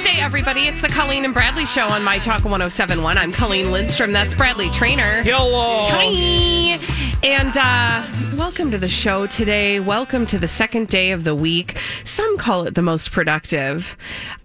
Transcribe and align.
Tuesday, 0.00 0.22
everybody. 0.22 0.62
It's 0.62 0.80
the 0.80 0.88
Colleen 0.88 1.26
and 1.26 1.34
Bradley 1.34 1.66
show 1.66 1.84
on 1.84 2.02
My 2.02 2.18
Talk 2.18 2.42
1071. 2.42 3.18
I'm 3.18 3.32
Colleen 3.32 3.70
Lindstrom. 3.70 4.12
That's 4.12 4.32
Bradley 4.32 4.70
Traynor. 4.70 5.22
Hello. 5.22 5.88
Hi. 5.90 6.80
And 7.22 7.54
uh, 7.54 8.38
welcome 8.38 8.70
to 8.70 8.78
the 8.78 8.88
show 8.88 9.26
today. 9.26 9.78
Welcome 9.78 10.26
to 10.28 10.38
the 10.38 10.48
second 10.48 10.88
day 10.88 11.10
of 11.10 11.24
the 11.24 11.34
week. 11.34 11.76
Some 12.04 12.38
call 12.38 12.66
it 12.66 12.76
the 12.76 12.80
most 12.80 13.12
productive. 13.12 13.94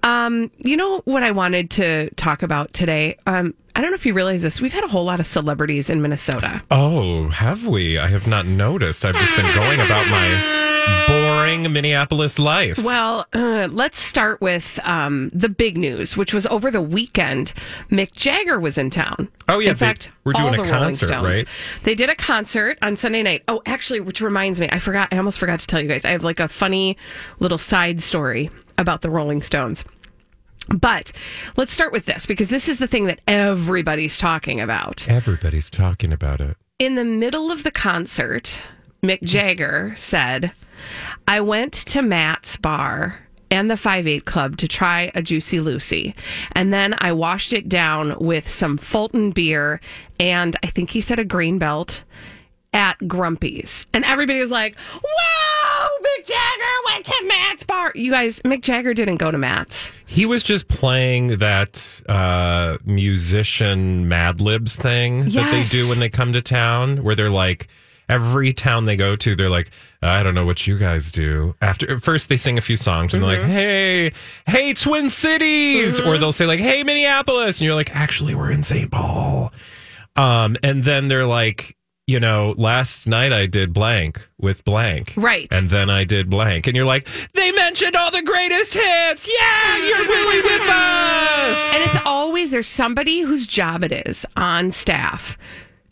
Um, 0.03 0.51
you 0.57 0.75
know 0.75 0.99
what 1.05 1.23
I 1.23 1.31
wanted 1.31 1.71
to 1.71 2.09
talk 2.15 2.43
about 2.43 2.73
today? 2.73 3.17
Um, 3.25 3.53
I 3.77 3.81
don't 3.81 3.91
know 3.91 3.95
if 3.95 4.05
you 4.05 4.13
realize 4.13 4.41
this. 4.41 4.59
We've 4.59 4.73
had 4.73 4.83
a 4.83 4.89
whole 4.89 5.05
lot 5.05 5.21
of 5.21 5.25
celebrities 5.25 5.89
in 5.89 6.01
Minnesota. 6.01 6.63
Oh, 6.69 7.29
have 7.29 7.65
we? 7.65 7.97
I 7.97 8.09
have 8.09 8.27
not 8.27 8.45
noticed. 8.45 9.05
I've 9.05 9.15
just 9.15 9.33
been 9.37 9.55
going 9.55 9.79
about 9.79 10.05
my 10.09 10.74
boring 11.07 11.71
Minneapolis 11.71 12.39
life. 12.39 12.77
Well, 12.83 13.25
uh, 13.33 13.67
let's 13.71 13.99
start 13.99 14.41
with 14.41 14.79
um, 14.83 15.29
the 15.33 15.49
big 15.49 15.77
news, 15.77 16.17
which 16.17 16.33
was 16.33 16.45
over 16.47 16.71
the 16.71 16.81
weekend. 16.81 17.53
Mick 17.91 18.11
Jagger 18.13 18.59
was 18.59 18.77
in 18.77 18.89
town. 18.89 19.29
Oh, 19.47 19.59
yeah, 19.59 19.69
In 19.71 19.75
they- 19.77 19.85
fact, 19.85 20.11
we're 20.23 20.33
doing 20.33 20.47
all 20.47 20.53
a 20.53 20.57
the 20.57 20.63
Rolling 20.63 20.79
concert, 20.89 21.07
Stones. 21.07 21.23
right? 21.27 21.47
They 21.83 21.95
did 21.95 22.09
a 22.09 22.15
concert 22.15 22.77
on 22.81 22.97
Sunday 22.97 23.23
night. 23.23 23.43
Oh, 23.47 23.61
actually, 23.65 23.99
which 23.99 24.21
reminds 24.21 24.59
me, 24.59 24.67
I 24.71 24.79
forgot. 24.79 25.09
I 25.11 25.17
almost 25.17 25.39
forgot 25.39 25.59
to 25.59 25.67
tell 25.67 25.81
you 25.81 25.87
guys. 25.87 26.05
I 26.05 26.11
have 26.11 26.23
like 26.23 26.39
a 26.39 26.47
funny 26.47 26.97
little 27.39 27.57
side 27.57 28.01
story 28.01 28.49
about 28.77 29.01
the 29.01 29.09
Rolling 29.09 29.41
Stones. 29.41 29.85
But 30.69 31.11
let's 31.57 31.71
start 31.71 31.93
with 31.93 32.05
this 32.05 32.25
because 32.25 32.49
this 32.49 32.67
is 32.67 32.79
the 32.79 32.87
thing 32.87 33.05
that 33.05 33.19
everybody's 33.27 34.17
talking 34.17 34.59
about. 34.59 35.07
Everybody's 35.07 35.69
talking 35.69 36.11
about 36.11 36.41
it. 36.41 36.57
In 36.79 36.95
the 36.95 37.05
middle 37.05 37.51
of 37.51 37.61
the 37.63 37.69
concert, 37.71 38.63
Mick 39.03 39.21
Jagger 39.21 39.93
said, 39.95 40.53
I 41.27 41.41
went 41.41 41.73
to 41.73 42.01
Matt's 42.01 42.57
bar 42.57 43.19
and 43.51 43.69
the 43.69 43.77
5 43.77 44.07
8 44.07 44.25
Club 44.25 44.57
to 44.57 44.67
try 44.67 45.11
a 45.15 45.21
Juicy 45.21 45.59
Lucy. 45.59 46.15
And 46.53 46.73
then 46.73 46.95
I 46.97 47.11
washed 47.11 47.53
it 47.53 47.69
down 47.69 48.17
with 48.19 48.49
some 48.49 48.77
Fulton 48.77 49.31
beer 49.31 49.79
and 50.19 50.55
I 50.63 50.67
think 50.67 50.89
he 50.89 51.01
said 51.01 51.19
a 51.19 51.25
Grain 51.25 51.57
Belt 51.57 52.03
at 52.73 52.95
Grumpy's. 53.07 53.85
And 53.93 54.03
everybody 54.03 54.39
was 54.39 54.51
like, 54.51 54.77
Whoa, 54.79 55.87
Mick 56.01 56.25
Jagger 56.25 56.93
went 56.93 57.05
to 57.05 57.23
Matt's 57.27 57.63
bar. 57.63 57.91
You 57.95 58.11
guys, 58.11 58.41
Mick 58.41 58.61
Jagger 58.61 58.93
didn't 58.93 59.17
go 59.17 59.31
to 59.31 59.37
Matt's. 59.37 59.93
He 60.05 60.25
was 60.25 60.43
just 60.43 60.67
playing 60.67 61.37
that 61.37 62.01
uh, 62.07 62.77
musician 62.83 64.07
Mad 64.07 64.41
Libs 64.41 64.75
thing 64.75 65.29
that 65.29 65.51
they 65.51 65.63
do 65.63 65.87
when 65.87 65.99
they 65.99 66.09
come 66.09 66.33
to 66.33 66.41
town, 66.41 67.03
where 67.03 67.15
they're 67.15 67.29
like, 67.29 67.67
every 68.09 68.53
town 68.53 68.85
they 68.85 68.95
go 68.95 69.15
to, 69.15 69.35
they're 69.35 69.49
like, 69.49 69.71
I 70.05 70.23
don't 70.23 70.35
know 70.35 70.45
what 70.45 70.65
you 70.67 70.77
guys 70.77 71.11
do. 71.11 71.55
After 71.61 71.99
first 71.99 72.29
they 72.29 72.37
sing 72.37 72.57
a 72.57 72.61
few 72.61 72.77
songs 72.77 73.13
and 73.13 73.23
they're 73.23 73.39
like, 73.39 73.47
hey, 73.47 74.11
hey, 74.45 74.73
Twin 74.73 75.09
Cities, 75.09 75.99
or 75.99 76.17
they'll 76.17 76.31
say 76.31 76.45
like, 76.45 76.59
hey, 76.59 76.83
Minneapolis, 76.83 77.59
and 77.59 77.65
you're 77.65 77.75
like, 77.75 77.95
actually, 77.95 78.35
we're 78.35 78.51
in 78.51 78.63
St. 78.63 78.91
Paul. 78.91 79.51
Um, 80.15 80.55
and 80.63 80.83
then 80.83 81.07
they're 81.07 81.25
like, 81.25 81.75
you 82.07 82.19
know, 82.19 82.53
last 82.57 83.07
night 83.07 83.33
I 83.33 83.47
did 83.47 83.73
blank 83.73 84.29
with 84.39 84.63
blank. 84.63 85.13
Right. 85.17 85.51
And 85.51 85.69
then 85.69 85.89
I 85.89 86.03
did 86.03 86.29
blank. 86.29 86.67
And 86.67 86.75
you're 86.75 86.85
like, 86.85 87.07
they 87.33 87.51
mentioned 87.51 87.95
all 87.95 88.11
the 88.11 88.21
greatest 88.21 88.73
hits. 88.75 89.27
Yeah, 89.39 89.77
you're 89.77 90.07
really 90.07 90.41
with 90.41 90.69
us. 90.69 91.73
And 91.75 91.83
it's 91.83 92.05
always 92.05 92.51
there's 92.51 92.67
somebody 92.67 93.21
whose 93.21 93.47
job 93.47 93.83
it 93.83 93.91
is 94.07 94.25
on 94.37 94.71
staff 94.71 95.37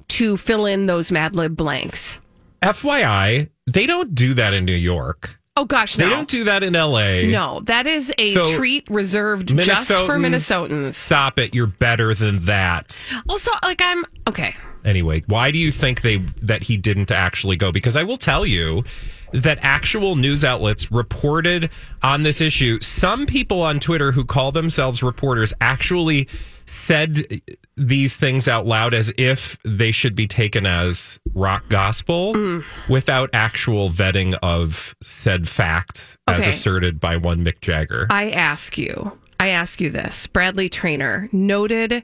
to 0.10 0.38
fill 0.38 0.66
in 0.68 0.86
those 0.86 1.12
Mad 1.12 1.36
Lib 1.36 1.58
blanks. 1.58 2.20
FYI, 2.62 3.50
they 3.68 3.86
don't 3.86 4.14
do 4.16 4.34
that 4.34 4.54
in 4.54 4.66
New 4.66 4.72
York. 4.74 5.40
Oh 5.56 5.66
gosh, 5.66 5.98
no. 5.98 6.06
They 6.06 6.10
don't 6.10 6.28
do 6.28 6.46
that 6.46 6.64
in 6.64 6.74
LA. 6.74 7.22
no, 7.30 7.60
that 7.66 7.86
is 7.86 8.12
a 8.18 8.34
So, 8.34 8.56
treat 8.56 8.90
reserved 8.90 9.56
just 9.60 9.88
for 9.88 10.18
Minnesotans, 10.18 10.70
Minnesotans. 10.70 10.94
Stop 10.96 11.38
it. 11.38 11.54
You're 11.54 11.68
better 11.68 12.16
than 12.16 12.46
that. 12.46 13.00
Also, 13.30 13.52
like 13.62 13.80
I'm 13.82 14.04
okay. 14.28 14.56
Anyway, 14.84 15.24
why 15.28 15.52
do 15.52 15.60
you 15.60 15.72
think 15.72 16.02
they 16.02 16.18
that 16.42 16.64
he 16.64 16.76
didn't 16.76 17.12
actually 17.12 17.56
go? 17.56 17.72
Because 17.72 17.96
I 17.96 18.04
will 18.04 18.18
tell 18.18 18.46
you 18.48 18.84
that 19.32 19.60
actual 19.62 20.16
news 20.16 20.44
outlets 20.44 20.92
reported 20.92 21.70
on 22.02 22.24
this 22.24 22.42
issue. 22.42 22.80
Some 22.82 23.26
people 23.28 23.62
on 23.62 23.80
Twitter 23.80 24.12
who 24.12 24.26
call 24.26 24.52
themselves 24.52 25.04
reporters 25.04 25.54
actually 25.62 26.28
said 26.66 27.42
these 27.76 28.16
things 28.16 28.48
out 28.48 28.66
loud 28.66 28.94
as 28.94 29.12
if 29.18 29.58
they 29.66 29.92
should 29.92 30.16
be 30.16 30.28
taken 30.28 30.66
as 30.66 31.20
rock 31.34 31.68
gospel 31.70 32.34
mm. 32.34 32.64
without 32.88 33.30
actual 33.34 33.90
vetting 33.90 34.38
of 34.44 34.96
said 35.02 35.48
facts 35.48 36.18
as 36.28 36.46
asserted 36.46 37.00
by 37.00 37.18
one 37.18 37.44
Mick 37.44 37.62
Jagger. 37.62 38.08
I 38.10 38.30
ask 38.32 38.78
you, 38.78 39.18
I 39.40 39.48
ask 39.48 39.82
you 39.82 39.90
this, 39.90 40.28
Bradley 40.28 40.70
Traynor, 40.70 41.30
noted 41.32 42.04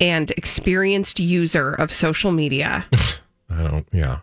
and 0.00 0.30
experienced 0.32 1.20
user 1.20 1.72
of 1.72 1.92
social 1.92 2.32
media. 2.32 2.86
I 3.50 3.62
don't, 3.62 3.86
yeah. 3.92 4.20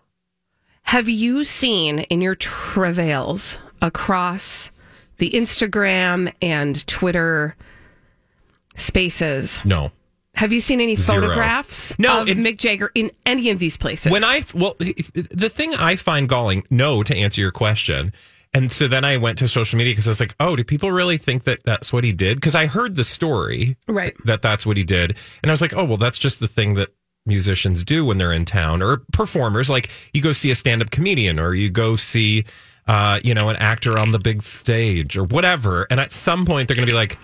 Have 0.84 1.08
you 1.08 1.44
seen 1.44 2.00
in 2.00 2.20
your 2.20 2.36
travails 2.36 3.60
across 3.82 4.72
the 5.20 5.30
Instagram 5.30 6.34
and 6.42 6.86
Twitter 6.88 7.56
spaces? 8.76 9.64
No. 9.64 9.92
Have 10.36 10.54
you 10.54 10.62
seen 10.62 10.80
any 10.80 10.96
Zero. 10.96 11.22
photographs 11.22 11.92
No, 12.00 12.22
of 12.22 12.30
it- 12.30 12.38
Mick 12.38 12.58
Jagger 12.58 12.92
in 12.96 13.12
any 13.26 13.50
of 13.50 13.60
these 13.60 13.76
places? 13.78 14.12
When 14.12 14.24
I 14.24 14.44
well, 14.54 14.76
the 14.80 15.50
thing 15.52 15.74
I 15.76 15.96
find 15.96 16.30
galling, 16.30 16.64
no, 16.70 17.04
to 17.04 17.16
answer 17.16 17.42
your 17.42 17.52
question, 17.52 18.14
and 18.54 18.72
so 18.72 18.88
then 18.88 19.04
I 19.04 19.18
went 19.18 19.38
to 19.40 19.48
social 19.48 19.78
media 19.78 19.92
because 19.94 20.08
I 20.08 20.12
was 20.12 20.20
like, 20.20 20.36
oh, 20.40 20.56
do 20.56 20.64
people 20.64 20.92
really 20.92 21.18
think 21.18 21.44
that 21.44 21.64
that's 21.64 21.92
what 21.92 22.04
he 22.04 22.12
did? 22.12 22.38
Because 22.38 22.56
I 22.56 22.68
heard 22.68 22.96
the 22.96 23.04
story 23.04 23.76
right, 23.88 24.16
that 24.26 24.42
that's 24.42 24.66
what 24.66 24.78
he 24.78 24.84
did, 24.84 25.18
and 25.44 25.52
I 25.52 25.54
was 25.54 25.62
like, 25.62 25.76
oh, 25.76 25.84
well, 25.84 25.98
that's 25.98 26.18
just 26.18 26.40
the 26.40 26.48
thing 26.48 26.76
that 26.76 26.90
musicians 27.26 27.84
do 27.84 28.06
when 28.06 28.18
they're 28.18 28.32
in 28.32 28.46
town 28.46 28.82
or 28.82 28.98
performers. 29.12 29.70
Like 29.70 29.92
you 30.14 30.22
go 30.22 30.32
see 30.32 30.52
a 30.52 30.56
stand-up 30.56 30.90
comedian 30.90 31.38
or 31.38 31.54
you 31.54 31.70
go 31.70 31.96
see, 31.96 32.46
uh, 32.88 33.20
you 33.24 33.34
know, 33.34 33.50
an 33.50 33.56
actor 33.58 34.00
on 34.00 34.12
the 34.12 34.20
big 34.20 34.42
stage 34.42 35.18
or 35.18 35.26
whatever, 35.26 35.86
and 35.92 36.00
at 36.00 36.14
some 36.14 36.46
point 36.46 36.68
they're 36.70 36.76
going 36.76 36.88
to 36.88 36.92
be 36.92 36.96
like. 36.96 37.18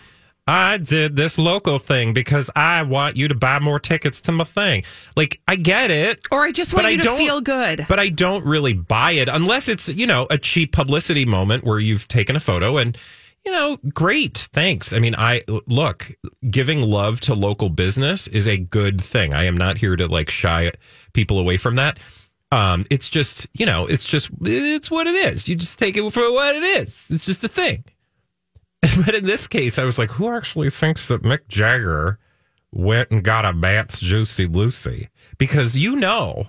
I 0.48 0.78
did 0.78 1.16
this 1.16 1.40
local 1.40 1.80
thing 1.80 2.14
because 2.14 2.52
I 2.56 2.84
want 2.84 3.18
you 3.18 3.28
to 3.28 3.36
buy 3.36 3.58
more 3.60 3.80
tickets 3.80 4.22
to 4.22 4.32
my 4.32 4.44
thing. 4.44 4.84
Like, 5.16 5.42
I 5.48 5.56
get 5.56 5.90
it. 5.90 6.22
or 6.32 6.44
I 6.46 6.52
just 6.52 6.74
want 6.74 6.86
you 6.86 6.94
I 6.94 6.96
to 6.98 7.04
don't- 7.04 7.18
feel 7.18 7.42
good. 7.42 7.86
But 7.90 8.00
I 8.00 8.10
don't 8.10 8.46
really 8.46 8.74
buy 8.74 9.12
it 9.14 9.28
unless 9.28 9.68
it's, 9.68 9.90
you 9.90 10.06
know, 10.06 10.28
a 10.30 10.38
cheap 10.38 10.72
publicity 10.72 11.26
moment 11.26 11.64
where 11.64 11.80
you've 11.80 12.08
taken 12.08 12.36
a 12.36 12.40
photo 12.40 12.78
and, 12.78 12.96
you 13.44 13.52
know, 13.52 13.78
great. 13.94 14.38
Thanks. 14.54 14.94
I 14.94 15.00
mean, 15.00 15.16
I 15.18 15.42
look, 15.66 16.12
giving 16.50 16.82
love 16.84 17.20
to 17.22 17.34
local 17.34 17.70
business 17.70 18.28
is 18.28 18.48
a 18.48 18.58
good 18.58 19.02
thing. 19.02 19.34
I 19.34 19.46
am 19.46 19.58
not 19.58 19.80
here 19.80 19.96
to 19.96 20.08
like 20.08 20.30
shy 20.30 20.72
people 21.14 21.40
away 21.40 21.58
from 21.58 21.76
that. 21.78 22.00
Um, 22.52 22.86
it's 22.92 23.10
just, 23.10 23.48
you 23.54 23.66
know, 23.66 23.88
it's 23.88 24.06
just, 24.06 24.30
it's 24.42 24.92
what 24.92 25.08
it 25.08 25.16
is. 25.16 25.48
You 25.48 25.56
just 25.56 25.80
take 25.80 25.98
it 25.98 26.08
for 26.14 26.32
what 26.32 26.56
it 26.56 26.64
is. 26.64 27.08
It's 27.10 27.26
just 27.26 27.44
a 27.44 27.48
thing. 27.48 27.84
But 29.06 29.16
in 29.16 29.26
this 29.26 29.48
case, 29.48 29.80
I 29.80 29.84
was 29.84 29.98
like, 29.98 30.12
who 30.12 30.30
actually 30.30 30.70
thinks 30.70 31.08
that 31.08 31.24
Mick 31.24 31.48
Jagger 31.48 32.20
went 32.72 33.12
and 33.12 33.24
got 33.24 33.46
a 33.46 33.54
Matt's 33.54 34.00
Juicy 34.00 34.48
Lucy? 34.48 35.10
Because 35.38 35.76
you 35.76 35.96
know 35.96 36.48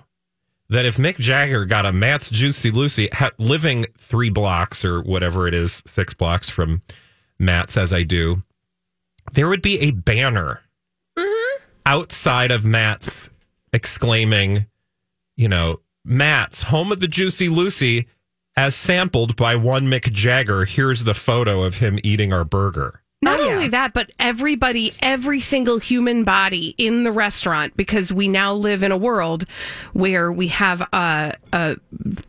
that 0.69 0.85
if 0.85 0.97
Mick 0.97 1.17
Jagger 1.17 1.65
got 1.65 1.85
a 1.85 1.93
Matt's 1.93 2.29
Juicy 2.29 2.71
Lucy, 2.71 3.09
ha- 3.13 3.31
living 3.37 3.85
three 3.97 4.29
blocks 4.29 4.83
or 4.83 5.01
whatever 5.01 5.47
it 5.47 5.53
is, 5.53 5.81
six 5.85 6.13
blocks 6.13 6.49
from 6.49 6.81
Matt's 7.39 7.77
as 7.77 7.93
I 7.93 8.03
do, 8.03 8.43
there 9.33 9.49
would 9.49 9.61
be 9.61 9.79
a 9.79 9.91
banner 9.91 10.61
mm-hmm. 11.17 11.63
outside 11.85 12.51
of 12.51 12.65
Matt's 12.65 13.29
exclaiming, 13.73 14.65
you 15.35 15.47
know, 15.47 15.81
Matt's 16.03 16.61
home 16.61 16.91
of 16.91 16.99
the 16.99 17.07
Juicy 17.07 17.49
Lucy, 17.49 18.07
as 18.57 18.75
sampled 18.75 19.35
by 19.37 19.55
one 19.55 19.87
Mick 19.87 20.11
Jagger. 20.11 20.65
Here's 20.65 21.05
the 21.05 21.13
photo 21.13 21.63
of 21.63 21.77
him 21.77 21.99
eating 22.03 22.33
our 22.33 22.43
burger. 22.43 23.01
Not 23.21 23.39
Oh, 23.39 23.45
yeah. 23.47 23.53
only 23.55 23.67
that, 23.69 23.93
but 23.93 24.11
everybody, 24.19 24.91
every 25.01 25.39
single 25.39 25.79
human 25.79 26.23
body 26.23 26.75
in 26.77 27.03
the 27.03 27.11
restaurant, 27.11 27.75
because 27.75 28.11
we 28.11 28.27
now 28.27 28.53
live 28.53 28.83
in 28.83 28.91
a 28.91 28.97
world 28.97 29.45
where 29.93 30.31
we 30.31 30.49
have 30.49 30.81
a, 30.93 31.33
a 31.51 31.77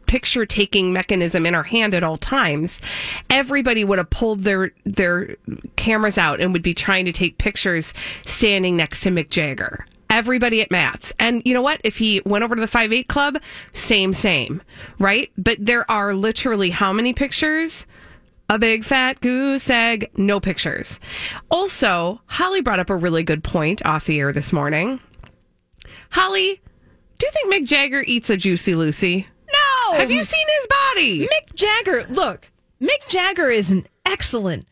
picture 0.06 0.46
taking 0.46 0.92
mechanism 0.94 1.44
in 1.44 1.54
our 1.54 1.64
hand 1.64 1.92
at 1.94 2.02
all 2.02 2.16
times. 2.16 2.80
Everybody 3.28 3.84
would 3.84 3.98
have 3.98 4.08
pulled 4.08 4.44
their 4.44 4.72
their 4.86 5.36
cameras 5.76 6.16
out 6.16 6.40
and 6.40 6.54
would 6.54 6.62
be 6.62 6.72
trying 6.74 7.04
to 7.04 7.12
take 7.12 7.36
pictures 7.36 7.92
standing 8.24 8.74
next 8.74 9.00
to 9.00 9.10
Mick 9.10 9.28
Jagger. 9.28 9.84
Everybody 10.10 10.62
at 10.62 10.70
Matt's. 10.70 11.12
And 11.18 11.42
you 11.44 11.52
know 11.54 11.62
what? 11.62 11.80
If 11.84 11.98
he 11.98 12.22
went 12.24 12.44
over 12.44 12.54
to 12.54 12.60
the 12.60 12.66
5 12.66 12.92
8 12.92 13.08
club, 13.08 13.38
same, 13.72 14.14
same, 14.14 14.62
right? 14.98 15.30
But 15.36 15.58
there 15.60 15.88
are 15.90 16.14
literally 16.14 16.70
how 16.70 16.92
many 16.92 17.12
pictures? 17.12 17.86
a 18.50 18.58
big 18.58 18.82
fat 18.84 19.20
goose 19.20 19.68
egg, 19.68 20.10
no 20.16 20.40
pictures. 20.40 20.98
Also, 21.50 22.20
Holly 22.26 22.60
brought 22.60 22.78
up 22.78 22.90
a 22.90 22.96
really 22.96 23.22
good 23.22 23.44
point 23.44 23.84
off 23.84 24.06
the 24.06 24.18
air 24.18 24.32
this 24.32 24.52
morning. 24.52 25.00
Holly, 26.10 26.60
do 27.18 27.26
you 27.26 27.32
think 27.32 27.52
Mick 27.52 27.66
Jagger 27.66 28.02
eats 28.06 28.30
a 28.30 28.36
Juicy 28.36 28.74
Lucy? 28.74 29.26
No. 29.52 29.96
Have 29.96 30.10
you 30.10 30.24
seen 30.24 30.46
his 30.58 30.66
body? 30.66 31.26
Mick 31.28 31.54
Jagger, 31.54 32.06
look, 32.08 32.50
Mick 32.80 33.06
Jagger 33.08 33.48
is 33.48 33.70
an 33.70 33.86
excellent, 34.06 34.64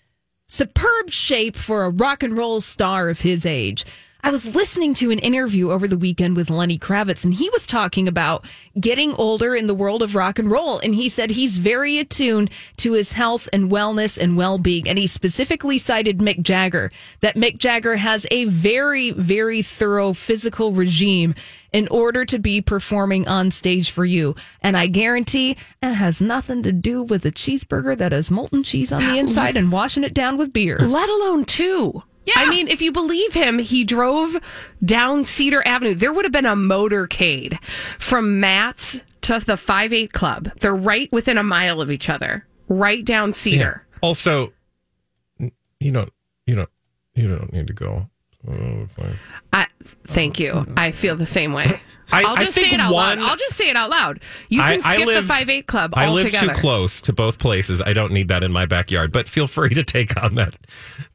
superb 0.49 1.11
shape 1.11 1.57
for 1.57 1.85
a 1.85 1.91
rock 1.91 2.23
and 2.23 2.37
roll 2.37 2.61
star 2.61 3.09
of 3.09 3.21
his 3.21 3.45
age. 3.45 3.85
I 4.27 4.31
was 4.31 4.57
listening 4.57 4.93
to 4.95 5.13
an 5.13 5.21
interview 5.21 5.71
over 5.71 5.87
the 5.87 5.97
weekend 5.97 6.35
with 6.35 6.51
Lenny 6.51 6.81
Kravitz, 6.81 7.25
and 7.25 7.33
he 7.33 7.49
was 7.51 7.65
talking 7.65 8.09
about 8.09 8.45
getting 8.79 9.15
older 9.15 9.55
in 9.55 9.69
the 9.69 9.75
world 9.75 10.03
of 10.03 10.17
rock 10.17 10.41
and 10.41 10.51
roll. 10.51 10.81
And 10.81 10.97
he 10.97 11.09
said 11.09 11.31
he's 11.31 11.59
very 11.59 11.99
attuned 11.99 12.51
to 12.79 12.95
his 12.95 13.13
health 13.13 13.49
and 13.53 13.71
wellness 13.71 14.19
and 14.19 14.37
well 14.37 14.59
being. 14.59 14.89
And 14.89 14.99
he 14.99 15.07
specifically 15.07 15.79
cited 15.79 16.19
Mick 16.19 16.43
Jagger, 16.43 16.91
that 17.21 17.37
Mick 17.37 17.59
Jagger 17.59 17.95
has 17.95 18.27
a 18.33 18.47
very, 18.47 19.13
very 19.13 19.63
thorough 19.63 20.13
physical 20.13 20.73
regime 20.73 21.33
in 21.73 21.87
order 21.87 22.25
to 22.25 22.41
be 22.41 22.61
performing 22.61 23.29
on 23.29 23.53
stage 23.53 23.93
for 23.93 24.05
you. 24.05 24.35
And 24.61 24.77
I 24.77 24.89
guarantee 24.89 25.57
it 25.81 25.95
has 25.95 26.21
nothing 26.21 26.65
to 26.65 26.73
do 26.73 27.05
with 27.05 27.25
a 27.27 27.31
cheeseburger 27.31 27.97
that 27.97 28.11
has 28.11 28.29
molten 28.29 28.65
cheese 28.65 28.91
on 28.91 29.07
the 29.07 29.19
inside 29.21 29.57
and 29.57 29.71
washing 29.71 30.03
it 30.03 30.15
down 30.15 30.37
with 30.37 30.53
beer. 30.53 30.79
Let 30.79 31.09
alone 31.09 31.45
two. 31.45 32.03
Yeah. 32.27 32.35
I 32.37 32.51
mean, 32.51 32.69
if 32.69 32.83
you 32.83 32.93
believe 32.93 33.35
him, 33.35 33.59
he 33.59 33.85
drove 33.85 34.37
down 34.85 35.25
Cedar 35.25 35.67
Avenue. 35.67 35.95
There 35.95 36.13
would 36.13 36.25
have 36.25 36.33
been 36.33 36.45
a 36.45 36.57
motorcade 36.57 37.59
from 37.99 38.41
Matt's 38.41 39.01
to 39.23 39.39
the 39.39 39.57
5 39.57 39.93
8 39.93 40.13
Club. 40.13 40.51
They're 40.61 40.75
right 40.75 41.11
within 41.13 41.39
a 41.39 41.43
mile 41.43 41.81
of 41.81 41.91
each 41.91 42.09
other, 42.09 42.47
right 42.69 43.05
down 43.05 43.33
Cedar. 43.33 43.87
Also, 44.01 44.53
you 45.39 45.93
don't, 45.93 46.13
you 46.47 46.57
don't, 46.57 46.71
you 47.15 47.29
don't 47.29 47.53
need 47.53 47.67
to 47.69 47.73
go. 47.73 48.11
Oh. 48.49 48.87
I, 49.53 49.67
thank 50.07 50.39
you. 50.39 50.67
I 50.77 50.91
feel 50.93 51.17
the 51.17 51.27
same 51.27 51.53
way. 51.53 51.81
I- 52.13 52.23
will 52.23 52.37
just 52.37 52.55
say 52.57 52.71
it 52.71 52.79
out 52.79 52.93
one- 52.95 53.19
loud. 53.19 53.31
I'll 53.31 53.37
just 53.37 53.57
say 53.57 53.69
it 53.69 53.75
out 53.75 53.91
loud. 53.91 54.21
You 54.49 54.61
can 54.61 54.81
I- 54.85 54.89
I 54.89 54.95
skip 54.95 55.07
live- 55.07 55.23
the 55.25 55.29
five 55.29 55.49
eight 55.51 55.67
club 55.67 55.93
I 55.97 56.09
live 56.09 56.27
altogether. 56.27 56.55
too 56.55 56.61
close 56.61 57.01
to 57.01 57.13
both 57.13 57.39
places. 57.41 57.83
I 57.83 57.95
don't 57.95 58.13
need 58.13 58.29
that 58.29 58.45
in 58.45 58.53
my 58.53 58.65
backyard. 58.65 59.11
But 59.11 59.29
feel 59.29 59.49
free 59.49 59.71
to 59.71 59.83
take 59.83 60.21
on 60.23 60.37
that. 60.37 60.57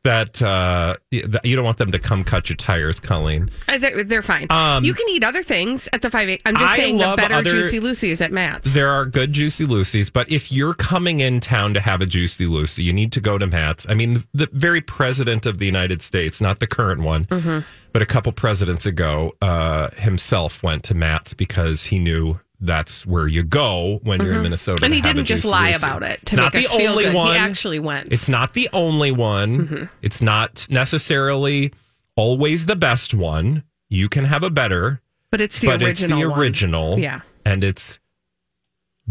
That 0.03 0.41
uh, 0.41 0.95
you 1.11 1.55
don't 1.55 1.63
want 1.63 1.77
them 1.77 1.91
to 1.91 1.99
come 1.99 2.23
cut 2.23 2.49
your 2.49 2.55
tires, 2.57 2.99
Colleen. 2.99 3.51
Uh, 3.69 3.77
They're, 3.77 4.03
they're 4.03 4.21
fine. 4.23 4.47
Um, 4.49 4.83
you 4.83 4.93
can 4.95 5.07
eat 5.09 5.23
other 5.23 5.43
things 5.43 5.87
at 5.93 6.01
the 6.01 6.09
five 6.09 6.27
eight. 6.27 6.41
I'm 6.45 6.55
just 6.57 6.65
I 6.73 6.75
saying 6.75 6.97
the 6.97 7.13
better 7.15 7.35
other- 7.35 7.51
juicy 7.51 7.79
Lucy 7.79 8.09
is 8.11 8.19
at 8.19 8.31
Matt's. 8.31 8.73
There 8.73 8.89
are 8.89 9.05
good 9.05 9.31
Juicy 9.31 9.65
Lucy's, 9.65 10.09
but 10.09 10.29
if 10.31 10.51
you're 10.51 10.73
coming 10.73 11.19
in 11.19 11.39
town 11.39 11.73
to 11.75 11.79
have 11.79 12.01
a 12.01 12.05
Juicy 12.07 12.47
Lucy, 12.47 12.83
you 12.83 12.91
need 12.91 13.11
to 13.13 13.21
go 13.21 13.37
to 13.37 13.45
Matt's. 13.47 13.85
I 13.87 13.93
mean, 13.93 14.23
the 14.33 14.49
very 14.51 14.81
president 14.81 15.45
of 15.45 15.59
the 15.59 15.67
United 15.67 16.01
States, 16.01 16.41
not 16.41 16.59
the 16.59 16.67
current 16.67 17.01
one, 17.01 17.20
Mm-hmm. 17.25 17.59
but 17.93 18.01
a 18.01 18.05
couple 18.05 18.31
presidents 18.31 18.85
ago, 18.85 19.33
uh, 19.41 19.89
himself 19.91 20.63
went 20.63 20.83
to 20.85 20.93
Matt's 20.93 21.33
because 21.33 21.83
he 21.85 21.99
knew 21.99 22.39
that's 22.59 23.05
where 23.07 23.27
you 23.27 23.41
go 23.43 23.99
when 24.03 24.21
you're 24.21 24.35
in 24.35 24.43
Minnesota. 24.43 24.77
Mm-hmm. 24.77 24.85
and 24.85 24.93
he 24.93 25.01
didn't 25.01 25.25
just 25.25 25.45
lie 25.45 25.69
about 25.69 26.03
it 26.03 26.23
to 26.27 26.35
not 26.35 26.53
make 26.53 26.63
the 26.63 26.69
us 26.69 26.75
feel 26.77 26.91
only 26.91 27.05
good. 27.05 27.13
one. 27.15 27.31
He 27.31 27.37
actually 27.37 27.79
went. 27.79 28.11
It's 28.13 28.29
not 28.29 28.53
the 28.53 28.69
only 28.71 29.11
one. 29.11 29.67
Mm-hmm. 29.67 29.83
It's 30.03 30.21
not 30.21 30.67
necessarily 30.69 31.73
always 32.15 32.67
the 32.67 32.75
best 32.75 33.13
one. 33.13 33.63
You 33.89 34.09
can 34.09 34.25
have 34.25 34.43
a 34.43 34.49
better, 34.51 35.01
but 35.31 35.41
it's 35.41 35.59
the 35.59 35.67
but 35.67 35.81
original. 35.81 35.89
it's 35.89 36.21
the 36.23 36.29
one. 36.29 36.39
original. 36.39 36.99
Yeah. 36.99 37.21
And 37.45 37.63
it's 37.63 37.99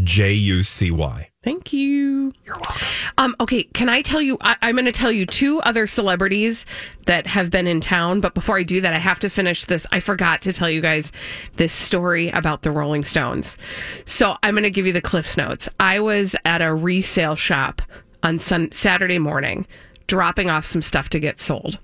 J 0.03 0.33
U 0.33 0.63
C 0.63 0.91
Y. 0.93 1.30
Thank 1.43 1.73
you. 1.73 2.33
You're 2.45 2.57
welcome. 2.57 2.87
Um, 3.17 3.37
okay, 3.41 3.63
can 3.63 3.89
I 3.89 4.03
tell 4.03 4.21
you? 4.21 4.37
I, 4.43 4.57
I'm 4.61 4.75
going 4.75 4.85
to 4.85 4.93
tell 4.93 5.11
you 5.11 5.25
two 5.25 5.59
other 5.63 5.87
celebrities 5.87 6.67
that 7.07 7.27
have 7.27 7.51
been 7.51 7.67
in 7.67 7.81
town. 7.81 8.21
But 8.21 8.35
before 8.35 8.59
I 8.59 8.63
do 8.63 8.83
that, 8.83 8.93
I 8.93 8.99
have 8.99 9.19
to 9.21 9.31
finish 9.31 9.65
this. 9.65 9.87
I 9.91 10.01
forgot 10.01 10.43
to 10.43 10.53
tell 10.53 10.69
you 10.69 10.83
guys 10.83 11.13
this 11.57 11.73
story 11.73 12.29
about 12.29 12.61
the 12.61 12.71
Rolling 12.71 13.05
Stones. 13.05 13.57
So 14.05 14.37
I'm 14.43 14.53
going 14.53 14.65
to 14.65 14.71
give 14.71 14.87
you 14.87 14.93
the 14.93 15.01
Cliffs 15.01 15.39
Notes. 15.39 15.67
I 15.79 15.99
was 15.99 16.37
at 16.45 16.61
a 16.61 16.75
resale 16.75 17.37
shop 17.37 17.81
on 18.23 18.39
sun- 18.39 18.73
Saturday 18.73 19.19
morning, 19.19 19.67
dropping 20.09 20.51
off 20.51 20.67
some 20.67 20.83
stuff 20.83 21.09
to 21.09 21.19
get 21.19 21.41
sold. 21.41 21.79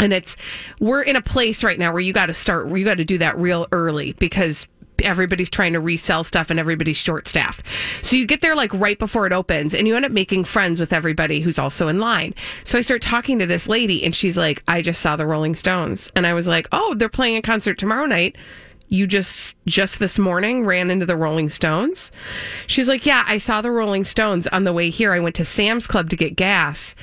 And 0.00 0.12
it's 0.12 0.36
we're 0.80 1.02
in 1.02 1.14
a 1.14 1.22
place 1.22 1.62
right 1.62 1.78
now 1.78 1.92
where 1.92 2.02
you 2.02 2.12
got 2.12 2.26
to 2.26 2.34
start. 2.34 2.68
You 2.68 2.84
got 2.84 2.98
to 2.98 3.04
do 3.04 3.18
that 3.18 3.38
real 3.38 3.68
early 3.70 4.12
because 4.14 4.66
everybody's 5.02 5.50
trying 5.50 5.72
to 5.72 5.80
resell 5.80 6.24
stuff 6.24 6.50
and 6.50 6.58
everybody's 6.58 6.96
short 6.96 7.28
staffed. 7.28 7.62
So 8.02 8.16
you 8.16 8.26
get 8.26 8.40
there 8.40 8.54
like 8.54 8.72
right 8.74 8.98
before 8.98 9.26
it 9.26 9.32
opens 9.32 9.74
and 9.74 9.86
you 9.86 9.96
end 9.96 10.04
up 10.04 10.12
making 10.12 10.44
friends 10.44 10.80
with 10.80 10.92
everybody 10.92 11.40
who's 11.40 11.58
also 11.58 11.88
in 11.88 11.98
line. 11.98 12.34
So 12.64 12.78
I 12.78 12.80
start 12.82 13.02
talking 13.02 13.38
to 13.38 13.46
this 13.46 13.68
lady 13.68 14.04
and 14.04 14.14
she's 14.14 14.36
like, 14.36 14.62
"I 14.68 14.82
just 14.82 15.00
saw 15.00 15.16
the 15.16 15.26
Rolling 15.26 15.54
Stones," 15.54 16.10
and 16.16 16.26
I 16.26 16.34
was 16.34 16.46
like, 16.46 16.66
"Oh, 16.72 16.94
they're 16.94 17.08
playing 17.08 17.36
a 17.36 17.42
concert 17.42 17.78
tomorrow 17.78 18.06
night." 18.06 18.36
You 18.88 19.08
just 19.08 19.56
just 19.66 19.98
this 19.98 20.16
morning 20.18 20.64
ran 20.64 20.90
into 20.90 21.06
the 21.06 21.16
Rolling 21.16 21.48
Stones. 21.48 22.12
She's 22.68 22.88
like, 22.88 23.04
"Yeah, 23.04 23.24
I 23.26 23.38
saw 23.38 23.60
the 23.60 23.72
Rolling 23.72 24.04
Stones 24.04 24.46
on 24.48 24.64
the 24.64 24.72
way 24.72 24.90
here. 24.90 25.12
I 25.12 25.18
went 25.18 25.34
to 25.36 25.44
Sam's 25.44 25.86
Club 25.86 26.08
to 26.10 26.16
get 26.16 26.36
gas." 26.36 26.94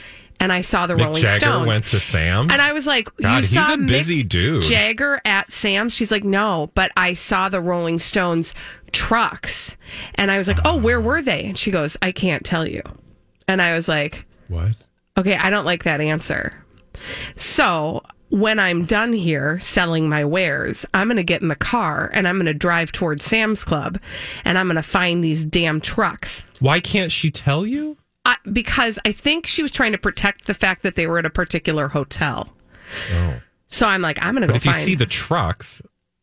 And 0.43 0.51
I 0.51 0.59
saw 0.59 0.87
the 0.87 0.95
Mick 0.95 1.05
Rolling 1.05 1.21
Jagger 1.21 1.45
Stones. 1.45 1.67
went 1.67 1.87
to 1.87 2.01
Sam's. 2.01 2.51
And 2.51 2.61
I 2.61 2.73
was 2.73 2.85
like, 2.85 3.15
God, 3.15 3.35
you 3.35 3.39
he's 3.47 3.53
saw 3.53 3.75
a 3.75 3.77
busy 3.77 4.25
Mick 4.25 4.27
dude. 4.27 4.63
Jagger 4.63 5.21
at 5.23 5.53
Sam's? 5.53 5.93
She's 5.93 6.11
like, 6.11 6.25
no, 6.25 6.69
but 6.75 6.91
I 6.97 7.13
saw 7.13 7.47
the 7.47 7.61
Rolling 7.61 7.97
Stones 7.97 8.53
trucks. 8.91 9.77
And 10.15 10.29
I 10.29 10.37
was 10.37 10.49
like, 10.49 10.59
oh, 10.65 10.75
where 10.75 10.99
were 10.99 11.21
they? 11.21 11.45
And 11.45 11.57
she 11.57 11.71
goes, 11.71 11.95
I 12.01 12.11
can't 12.11 12.43
tell 12.43 12.67
you. 12.67 12.81
And 13.47 13.61
I 13.61 13.73
was 13.73 13.87
like, 13.87 14.25
what? 14.49 14.71
okay, 15.17 15.37
I 15.37 15.49
don't 15.49 15.63
like 15.63 15.85
that 15.85 16.01
answer. 16.01 16.53
So 17.37 18.03
when 18.27 18.59
I'm 18.59 18.83
done 18.83 19.13
here 19.13 19.59
selling 19.59 20.09
my 20.09 20.25
wares, 20.25 20.85
I'm 20.93 21.07
going 21.07 21.15
to 21.15 21.23
get 21.23 21.41
in 21.41 21.47
the 21.47 21.55
car 21.55 22.11
and 22.13 22.27
I'm 22.27 22.35
going 22.35 22.47
to 22.47 22.53
drive 22.53 22.91
towards 22.91 23.23
Sam's 23.23 23.63
Club 23.63 23.97
and 24.43 24.57
I'm 24.57 24.67
going 24.67 24.75
to 24.75 24.83
find 24.83 25.23
these 25.23 25.45
damn 25.45 25.79
trucks. 25.79 26.43
Why 26.59 26.81
can't 26.81 27.13
she 27.13 27.31
tell 27.31 27.65
you? 27.65 27.95
I, 28.25 28.37
because 28.51 28.99
I 29.05 29.11
think 29.11 29.47
she 29.47 29.61
was 29.61 29.71
trying 29.71 29.91
to 29.91 29.97
protect 29.97 30.45
the 30.45 30.53
fact 30.53 30.83
that 30.83 30.95
they 30.95 31.07
were 31.07 31.19
at 31.19 31.25
a 31.25 31.29
particular 31.29 31.89
hotel. 31.89 32.53
Oh. 33.13 33.41
So 33.67 33.87
I'm 33.87 34.01
like, 34.01 34.17
I'm 34.21 34.33
going 34.35 34.41
to 34.41 34.47
But 34.47 34.53
go 34.53 34.57
if 34.57 34.65
you 34.65 34.73
see 34.73 34.95
the 34.95 35.05
trucks, 35.05 35.81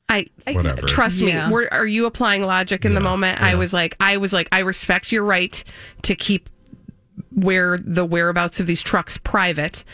I, 0.08 0.26
I 0.46 0.54
trust 0.86 1.20
Yeah. 1.20 1.48
me. 1.48 1.52
We're, 1.52 1.86
you 1.86 2.06
applying 2.06 2.42
logic 2.42 2.84
in 2.84 2.94
the 2.94 3.00
Yeah, 3.00 3.04
moment? 3.04 3.40
I 3.42 3.54
was 3.54 3.72
like, 3.72 3.96
I 4.00 4.16
was 4.16 4.32
like, 4.32 4.48
I 4.50 4.60
respect 4.60 5.12
your 5.12 5.24
right 5.24 5.62
to 6.02 6.14
keep 6.14 6.48
where 7.34 7.78
the 7.78 8.04
whereabouts 8.04 8.60
of 8.60 8.66
these 8.66 8.82
trucks 8.82 9.18
private, 9.18 9.84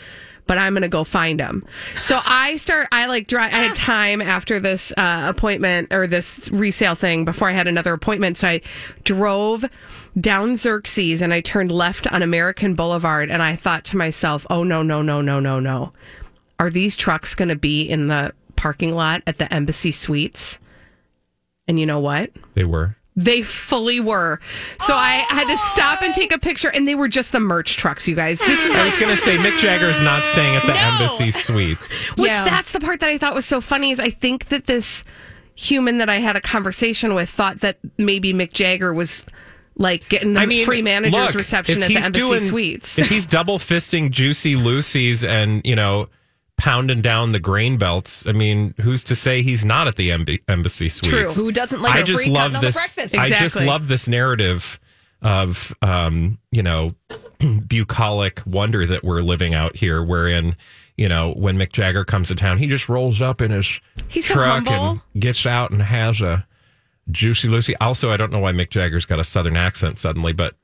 but 0.47 0.57
I'm 0.57 0.73
gonna 0.73 0.87
go 0.87 1.03
find 1.03 1.39
them. 1.39 1.65
So 1.99 2.19
I 2.25 2.55
start. 2.55 2.87
I 2.91 3.05
like 3.07 3.27
drive. 3.27 3.53
I 3.53 3.57
had 3.57 3.75
time 3.75 4.21
after 4.21 4.59
this 4.59 4.91
uh, 4.97 5.25
appointment 5.29 5.93
or 5.93 6.07
this 6.07 6.49
resale 6.51 6.95
thing 6.95 7.25
before 7.25 7.49
I 7.49 7.51
had 7.51 7.67
another 7.67 7.93
appointment. 7.93 8.37
So 8.37 8.47
I 8.47 8.61
drove 9.03 9.65
down 10.19 10.57
Xerxes 10.57 11.21
and 11.21 11.33
I 11.33 11.41
turned 11.41 11.71
left 11.71 12.07
on 12.07 12.21
American 12.23 12.73
Boulevard 12.75 13.29
and 13.29 13.41
I 13.43 13.55
thought 13.55 13.83
to 13.85 13.97
myself, 13.97 14.45
oh 14.49 14.63
no 14.63 14.81
no 14.83 15.01
no 15.01 15.21
no 15.21 15.39
no 15.39 15.59
no, 15.59 15.93
are 16.59 16.69
these 16.69 16.95
trucks 16.95 17.35
gonna 17.35 17.55
be 17.55 17.83
in 17.83 18.07
the 18.07 18.33
parking 18.55 18.95
lot 18.95 19.21
at 19.27 19.37
the 19.37 19.51
Embassy 19.53 19.91
Suites? 19.91 20.59
And 21.67 21.79
you 21.79 21.85
know 21.85 21.99
what? 21.99 22.31
they 22.55 22.63
were. 22.63 22.95
They 23.19 23.41
fully 23.41 23.99
were. 23.99 24.39
So 24.81 24.93
I 24.95 25.25
had 25.29 25.47
to 25.47 25.57
stop 25.69 26.03
and 26.03 26.13
take 26.13 26.31
a 26.31 26.37
picture, 26.37 26.69
and 26.69 26.87
they 26.87 26.93
were 26.93 27.07
just 27.07 27.31
the 27.31 27.39
merch 27.39 27.75
trucks, 27.75 28.07
you 28.07 28.13
guys. 28.15 28.37
This 28.37 28.63
is 28.63 28.75
I 28.75 28.85
was 28.85 28.95
going 28.95 29.09
to 29.09 29.17
say 29.19 29.37
Mick 29.37 29.57
Jagger's 29.57 29.99
not 30.01 30.23
staying 30.23 30.55
at 30.55 30.61
the 30.61 30.73
No. 30.75 30.79
Embassy 30.79 31.31
Suites. 31.31 31.91
which 32.15 32.29
Yeah. 32.29 32.45
that's 32.45 32.71
the 32.73 32.79
part 32.79 32.99
that 32.99 33.09
I 33.09 33.17
thought 33.17 33.33
was 33.33 33.47
so 33.47 33.59
funny 33.59 33.89
is 33.89 33.99
I 33.99 34.11
think 34.11 34.49
that 34.49 34.67
this 34.67 35.03
human 35.55 35.97
that 35.97 36.11
I 36.11 36.19
had 36.19 36.35
a 36.35 36.41
conversation 36.41 37.15
with 37.15 37.27
thought 37.27 37.61
that 37.61 37.79
maybe 37.97 38.33
Mick 38.35 38.53
Jagger 38.53 38.93
was 38.93 39.25
like 39.77 40.09
getting 40.09 40.33
the 40.33 40.39
I 40.41 40.45
mean, 40.45 40.65
free 40.65 40.81
manager's 40.81 41.27
look, 41.27 41.35
reception 41.35 41.83
at 41.83 41.87
the 41.89 41.95
Embassy 41.97 42.11
doing- 42.11 42.39
Suites. 42.41 42.97
If 42.99 43.09
he's 43.09 43.25
double 43.25 43.59
fisting 43.59 44.09
Juicy 44.11 44.55
Lucy's 44.55 45.23
and, 45.23 45.61
you 45.65 45.75
know, 45.75 46.09
pounding 46.57 47.01
down 47.01 47.31
the 47.31 47.39
grain 47.39 47.77
belts, 47.77 48.25
I 48.25 48.31
mean, 48.31 48.73
who's 48.81 49.03
to 49.05 49.15
say 49.15 49.41
he's 49.43 49.63
not 49.63 49.87
at 49.87 49.95
the 49.95 50.09
Emb- 50.09 50.41
Embassy 50.47 50.89
Suites? 50.89 51.07
True. 51.35 51.43
Who 51.43 51.51
doesn't 51.51 51.81
like 51.81 51.95
I 51.95 51.99
a 51.99 52.03
just 52.03 52.23
free 52.23 52.31
love 52.31 52.53
continental 52.53 52.61
this. 52.61 52.75
breakfast? 52.75 53.15
I 53.15 53.29
just 53.29 53.41
Exactly. 53.43 53.65
love 53.67 53.87
this 53.87 54.07
narrative 54.07 54.79
of, 55.21 55.75
um, 55.83 56.39
you 56.51 56.63
know, 56.63 56.95
bucolic 57.67 58.41
wonder 58.45 58.85
that 58.85 59.03
we're 59.03 59.21
living 59.21 59.53
out 59.53 59.75
here, 59.75 60.01
wherein 60.03 60.55
you 60.97 61.07
know 61.07 61.33
when 61.33 61.57
Mick 61.57 61.71
Jagger 61.71 62.03
comes 62.03 62.29
to 62.29 62.35
town, 62.35 62.57
he 62.57 62.65
just 62.67 62.89
rolls 62.89 63.21
up 63.21 63.41
in 63.41 63.51
his 63.51 63.79
He's 64.07 64.25
so 64.25 64.33
truck 64.33 64.67
and 64.69 65.01
gets 65.19 65.45
out 65.45 65.69
and 65.71 65.81
has 65.81 66.21
a 66.21 66.47
juicy 67.11 67.47
Lucy. 67.47 67.75
Also, 67.77 68.11
I 68.11 68.17
don't 68.17 68.31
know 68.31 68.39
why 68.39 68.51
Mick 68.51 68.69
Jagger's 68.69 69.05
got 69.05 69.19
a 69.19 69.23
southern 69.23 69.55
accent 69.55 69.99
suddenly, 69.99 70.33
but 70.33 70.55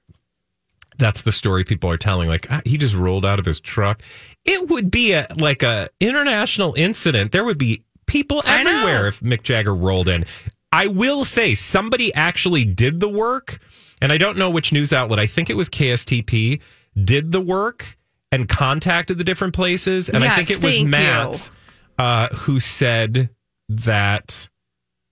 that's 0.98 1.22
the 1.24 1.32
story 1.32 1.64
people 1.64 1.90
are 1.90 1.98
telling. 1.98 2.30
Like 2.30 2.48
ah, 2.50 2.62
he 2.66 2.78
just 2.78 2.96
rolled 2.96 3.26
out 3.26 3.40
of 3.40 3.46
his 3.46 3.60
truck. 3.60 4.02
It 4.46 4.70
would 4.70 4.92
be 4.92 5.14
a 5.14 5.28
like 5.38 5.64
a 5.64 5.90
international 6.00 6.74
incident. 6.78 7.32
There 7.32 7.44
would 7.44 7.58
be 7.58 7.84
people 8.06 8.44
everywhere 8.46 9.08
if 9.08 9.20
Mick 9.22 9.44
Jagger 9.44 9.76
rolled 9.76 10.08
in. 10.08 10.26
I 10.72 10.88
will 10.88 11.24
say 11.24 11.56
somebody 11.56 12.14
actually 12.14 12.66
did 12.66 13.00
the 13.00 13.10
work, 13.10 13.60
and 14.02 14.12
I 14.12 14.18
don't 14.18 14.38
know 14.38 14.50
which 14.50 14.74
news 14.74 14.92
outlet. 14.92 15.20
I 15.20 15.28
think 15.28 15.50
it 15.50 15.56
was 15.56 15.70
KSTP 15.70 16.60
did 17.04 17.32
the 17.32 17.42
work 17.42 17.98
and 18.32 18.50
contacted 18.50 19.18
the 19.18 19.24
different 19.24 19.54
places, 19.54 20.10
and 20.10 20.24
I 20.24 20.36
think 20.36 20.50
it 20.50 20.64
was 20.64 20.82
Matt 20.84 21.52
uh, 21.98 22.28
who 22.30 22.60
said 22.60 23.30
that 23.70 24.50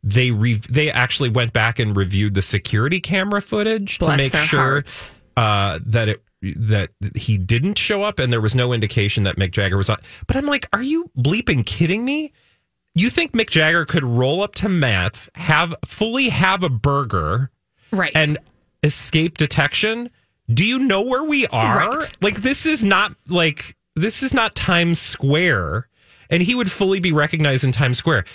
they 0.03 0.31
re- 0.31 0.61
they 0.69 0.91
actually 0.91 1.29
went 1.29 1.53
back 1.53 1.79
and 1.79 1.95
reviewed 1.95 2.33
the 2.33 2.41
security 2.41 2.99
camera 2.99 3.41
footage 3.41 3.99
Bless 3.99 4.11
to 4.17 4.17
make 4.37 4.47
sure 4.47 4.83
uh, 5.37 5.79
that 5.85 6.09
it 6.09 6.23
that 6.41 6.89
he 7.15 7.37
didn't 7.37 7.77
show 7.77 8.01
up 8.03 8.17
and 8.17 8.33
there 8.33 8.41
was 8.41 8.55
no 8.55 8.73
indication 8.73 9.23
that 9.23 9.35
Mick 9.35 9.51
Jagger 9.51 9.77
was 9.77 9.89
on. 9.91 9.97
But 10.25 10.35
I'm 10.37 10.47
like, 10.47 10.67
are 10.73 10.81
you 10.81 11.11
bleeping 11.17 11.63
kidding 11.65 12.03
me? 12.03 12.33
You 12.95 13.09
think 13.11 13.33
Mick 13.33 13.49
Jagger 13.51 13.85
could 13.85 14.03
roll 14.03 14.41
up 14.41 14.55
to 14.55 14.67
Matt's, 14.69 15.29
have 15.35 15.75
fully 15.85 16.29
have 16.29 16.63
a 16.63 16.69
burger 16.69 17.51
Right. 17.91 18.11
and 18.15 18.37
escape 18.83 19.37
detection? 19.37 20.09
Do 20.51 20.65
you 20.65 20.79
know 20.79 21.01
where 21.03 21.23
we 21.23 21.45
are? 21.47 21.97
Right. 21.97 22.17
Like 22.21 22.41
this 22.41 22.65
is 22.65 22.83
not 22.83 23.13
like 23.27 23.77
this 23.95 24.23
is 24.23 24.33
not 24.33 24.55
Times 24.55 24.99
Square, 24.99 25.87
and 26.29 26.41
he 26.41 26.55
would 26.55 26.71
fully 26.71 26.99
be 26.99 27.11
recognized 27.11 27.63
in 27.63 27.71
Times 27.71 27.97
Square. 27.99 28.25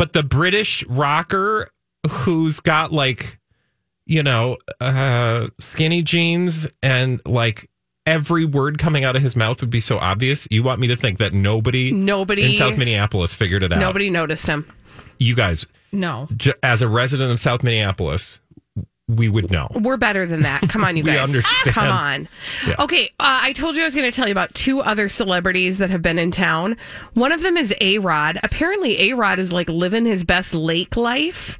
But 0.00 0.14
the 0.14 0.22
British 0.22 0.82
rocker 0.86 1.68
who's 2.08 2.58
got 2.58 2.90
like 2.90 3.38
you 4.06 4.22
know 4.22 4.56
uh 4.80 5.48
skinny 5.58 6.02
jeans 6.02 6.66
and 6.82 7.20
like 7.26 7.68
every 8.06 8.46
word 8.46 8.78
coming 8.78 9.04
out 9.04 9.14
of 9.14 9.20
his 9.20 9.36
mouth 9.36 9.60
would 9.60 9.68
be 9.68 9.82
so 9.82 9.98
obvious. 9.98 10.48
You 10.50 10.62
want 10.62 10.80
me 10.80 10.86
to 10.86 10.96
think 10.96 11.18
that 11.18 11.34
nobody 11.34 11.92
Nobody- 11.92 12.44
in 12.44 12.54
South 12.54 12.78
Minneapolis 12.78 13.34
figured 13.34 13.62
it 13.62 13.74
out. 13.74 13.78
Nobody 13.78 14.08
noticed 14.08 14.46
him. 14.46 14.64
You 15.18 15.34
guys, 15.34 15.66
No. 15.92 16.28
j- 16.34 16.54
as 16.62 16.80
a 16.80 16.88
resident 16.88 17.30
of 17.30 17.38
South 17.38 17.62
Minneapolis, 17.62 18.40
we 19.16 19.28
would 19.28 19.50
know. 19.50 19.68
We're 19.74 19.96
better 19.96 20.26
than 20.26 20.42
that. 20.42 20.62
Come 20.68 20.84
on, 20.84 20.96
you 20.98 21.04
We 21.04 21.12
guys. 21.12 21.28
understand. 21.28 21.74
Come 21.74 21.88
on. 21.88 22.28
Yeah. 22.66 22.74
Okay, 22.78 23.06
uh, 23.20 23.40
I 23.42 23.52
told 23.52 23.76
you 23.76 23.82
I 23.82 23.84
was 23.84 23.94
going 23.94 24.10
to 24.10 24.14
tell 24.14 24.26
you 24.26 24.32
about 24.32 24.54
two 24.54 24.80
other 24.80 25.08
celebrities 25.08 25.78
that 25.78 25.90
have 25.90 26.02
been 26.02 26.18
in 26.18 26.30
town. 26.30 26.76
One 27.14 27.32
of 27.32 27.42
them 27.42 27.56
is 27.56 27.74
A 27.80 27.98
Rod. 27.98 28.38
Apparently, 28.42 29.10
A 29.10 29.14
Rod 29.14 29.38
is 29.38 29.52
like 29.52 29.68
living 29.68 30.04
his 30.04 30.24
best 30.24 30.54
lake 30.54 30.96
life 30.96 31.58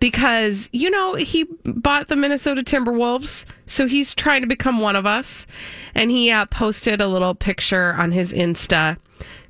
because, 0.00 0.68
you 0.72 0.90
know, 0.90 1.14
he 1.14 1.44
bought 1.64 2.08
the 2.08 2.16
Minnesota 2.16 2.62
Timberwolves. 2.62 3.44
So 3.66 3.86
he's 3.86 4.14
trying 4.14 4.40
to 4.42 4.46
become 4.48 4.80
one 4.80 4.96
of 4.96 5.06
us. 5.06 5.46
And 5.94 6.10
he 6.10 6.30
uh, 6.30 6.46
posted 6.46 7.00
a 7.00 7.06
little 7.06 7.34
picture 7.34 7.94
on 7.94 8.12
his 8.12 8.32
Insta 8.32 8.96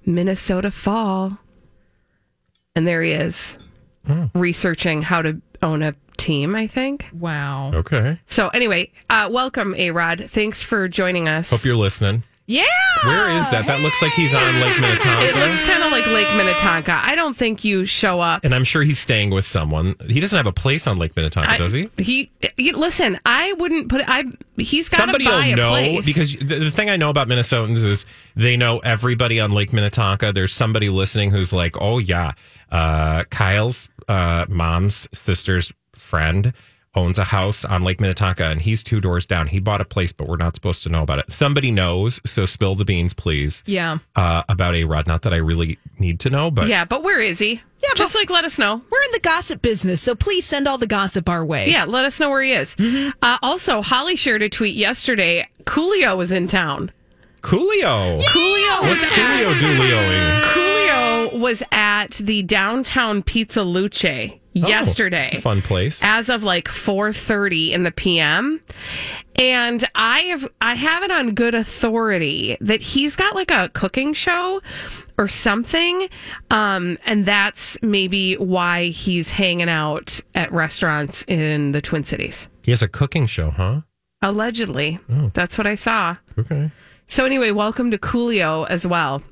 Minnesota 0.04 0.70
Fall. 0.70 1.38
And 2.74 2.86
there 2.86 3.02
he 3.02 3.12
is 3.12 3.58
researching 4.34 5.02
how 5.02 5.22
to 5.22 5.40
own 5.62 5.80
a 5.82 5.94
team, 6.22 6.54
I 6.54 6.66
think. 6.66 7.06
Wow. 7.12 7.72
Okay. 7.74 8.18
So 8.26 8.48
anyway, 8.48 8.90
uh, 9.10 9.28
welcome, 9.30 9.74
A 9.76 9.90
Rod. 9.90 10.26
Thanks 10.30 10.62
for 10.62 10.88
joining 10.88 11.28
us. 11.28 11.50
Hope 11.50 11.64
you're 11.64 11.76
listening. 11.76 12.22
Yeah. 12.46 12.64
Where 13.04 13.30
is 13.30 13.48
that? 13.50 13.66
That 13.66 13.80
looks 13.80 14.02
like 14.02 14.12
he's 14.12 14.34
on 14.34 14.60
Lake 14.60 14.78
Minnetonka. 14.80 15.24
it 15.24 15.36
looks 15.36 15.62
kind 15.62 15.82
of 15.84 15.92
like 15.92 16.04
Lake 16.08 16.26
Minnetonka. 16.36 16.92
I 17.02 17.14
don't 17.14 17.36
think 17.36 17.64
you 17.64 17.84
show 17.86 18.20
up. 18.20 18.44
and 18.44 18.52
I'm 18.54 18.64
sure 18.64 18.82
he's 18.82 18.98
staying 18.98 19.30
with 19.30 19.46
someone. 19.46 19.94
He 20.08 20.18
doesn't 20.20 20.36
have 20.36 20.46
a 20.48 20.52
place 20.52 20.86
on 20.88 20.98
Lake 20.98 21.14
Minnetonka, 21.16 21.50
I- 21.52 21.56
does 21.58 21.72
he? 21.72 21.88
He, 21.98 22.30
he- 22.58 22.72
listen. 22.72 23.18
I 23.24 23.52
wouldn't 23.54 23.88
put. 23.88 24.02
I 24.06 24.24
he's 24.58 24.88
got 24.88 24.98
Somebody 24.98 25.24
buy 25.24 25.30
will 25.34 25.52
a 25.52 25.56
know 25.56 25.70
place 25.70 26.04
because 26.04 26.36
the, 26.36 26.58
the 26.58 26.70
thing 26.70 26.90
I 26.90 26.96
know 26.96 27.10
about 27.10 27.28
Minnesotans 27.28 27.84
is 27.86 28.04
they 28.36 28.56
know 28.56 28.80
everybody 28.80 29.38
on 29.40 29.52
Lake 29.52 29.72
Minnetonka. 29.72 30.32
There's 30.32 30.52
somebody 30.52 30.88
listening 30.90 31.30
who's 31.30 31.52
like, 31.52 31.80
"Oh 31.80 31.98
yeah, 31.98 32.32
uh, 32.70 33.22
Kyle's 33.30 33.88
uh, 34.08 34.46
mom's 34.48 35.08
sister's 35.14 35.72
friend 36.12 36.52
owns 36.94 37.16
a 37.18 37.24
house 37.24 37.64
on 37.64 37.80
Lake 37.82 38.02
Minnetonka, 38.02 38.44
and 38.44 38.60
he's 38.60 38.82
two 38.82 39.00
doors 39.00 39.24
down. 39.24 39.46
He 39.46 39.58
bought 39.60 39.80
a 39.80 39.84
place, 39.86 40.12
but 40.12 40.28
we're 40.28 40.36
not 40.36 40.54
supposed 40.54 40.82
to 40.82 40.90
know 40.90 41.02
about 41.02 41.20
it. 41.20 41.32
Somebody 41.32 41.70
knows, 41.70 42.20
so 42.26 42.44
spill 42.44 42.74
the 42.74 42.84
beans, 42.84 43.14
please, 43.14 43.62
Yeah. 43.64 43.96
uh, 44.14 44.42
about 44.50 44.74
a 44.74 44.84
Rod. 44.84 45.06
Not 45.06 45.22
that 45.22 45.32
I 45.32 45.38
really 45.38 45.78
need 45.98 46.20
to 46.20 46.28
know, 46.28 46.50
but 46.50 46.68
Yeah, 46.68 46.84
but 46.84 47.02
where 47.02 47.18
is 47.18 47.38
he? 47.38 47.62
Yeah, 47.82 47.94
just 47.96 48.12
but- 48.12 48.18
like 48.20 48.28
let 48.30 48.44
us 48.44 48.58
know. 48.58 48.82
We're 48.90 49.02
in 49.04 49.12
the 49.12 49.20
gossip 49.20 49.62
business, 49.62 50.02
so 50.02 50.14
please 50.14 50.44
send 50.44 50.68
all 50.68 50.76
the 50.76 50.86
gossip 50.86 51.30
our 51.30 51.42
way. 51.46 51.70
Yeah, 51.70 51.86
let 51.86 52.04
us 52.04 52.20
know 52.20 52.28
where 52.28 52.42
he 52.42 52.52
is. 52.52 52.76
Uh, 53.22 53.38
also, 53.42 53.80
Holly 53.80 54.14
shared 54.14 54.42
a 54.42 54.50
tweet 54.50 54.76
yesterday. 54.76 55.48
Coolio 55.64 56.14
was 56.14 56.30
in 56.30 56.46
town. 56.46 56.92
Coolio. 57.40 58.22
Coolio 58.24 58.82
What's 58.82 59.02
was 59.02 59.12
Coolio 59.12 59.50
at, 59.50 59.56
doolioing? 59.56 60.42
Coolio 60.52 61.38
was 61.40 61.62
at 61.72 62.10
the 62.20 62.42
downtown 62.42 63.22
Pizza 63.22 63.62
Luce 63.62 64.38
yesterday. 64.52 65.28
It's 65.32 65.38
a 65.38 65.42
fun 65.42 65.62
place. 65.62 66.00
as 66.02 66.28
of 66.28 66.42
like 66.42 66.68
4:30 66.68 67.72
in 67.72 67.82
the 67.82 67.90
PM 67.90 68.60
and 69.36 69.84
I 69.94 70.20
have 70.20 70.46
I 70.60 70.74
have 70.74 71.02
it 71.02 71.10
on 71.10 71.34
good 71.34 71.54
authority 71.54 72.56
that 72.60 72.80
he's 72.82 73.16
got 73.16 73.34
like 73.34 73.50
a 73.50 73.70
cooking 73.72 74.12
show 74.14 74.60
or 75.18 75.28
something 75.28 76.08
um 76.50 76.98
and 77.06 77.24
that's 77.24 77.78
maybe 77.82 78.34
why 78.34 78.86
he's 78.86 79.30
hanging 79.30 79.68
out 79.70 80.20
at 80.34 80.52
restaurants 80.52 81.24
in 81.28 81.72
the 81.72 81.80
Twin 81.80 82.04
Cities 82.04 82.48
He 82.62 82.70
has 82.72 82.82
a 82.82 82.88
cooking 82.88 83.26
show, 83.26 83.50
huh? 83.50 83.80
allegedly 84.20 84.98
Oh. 85.10 85.30
that's 85.34 85.56
what 85.58 85.66
I 85.66 85.74
saw 85.74 86.16
Okay. 86.38 86.70
so 87.06 87.24
anyway 87.24 87.50
welcome 87.50 87.90
to 87.90 87.98
Coolio 87.98 88.66
as 88.68 88.86
well 88.86 89.22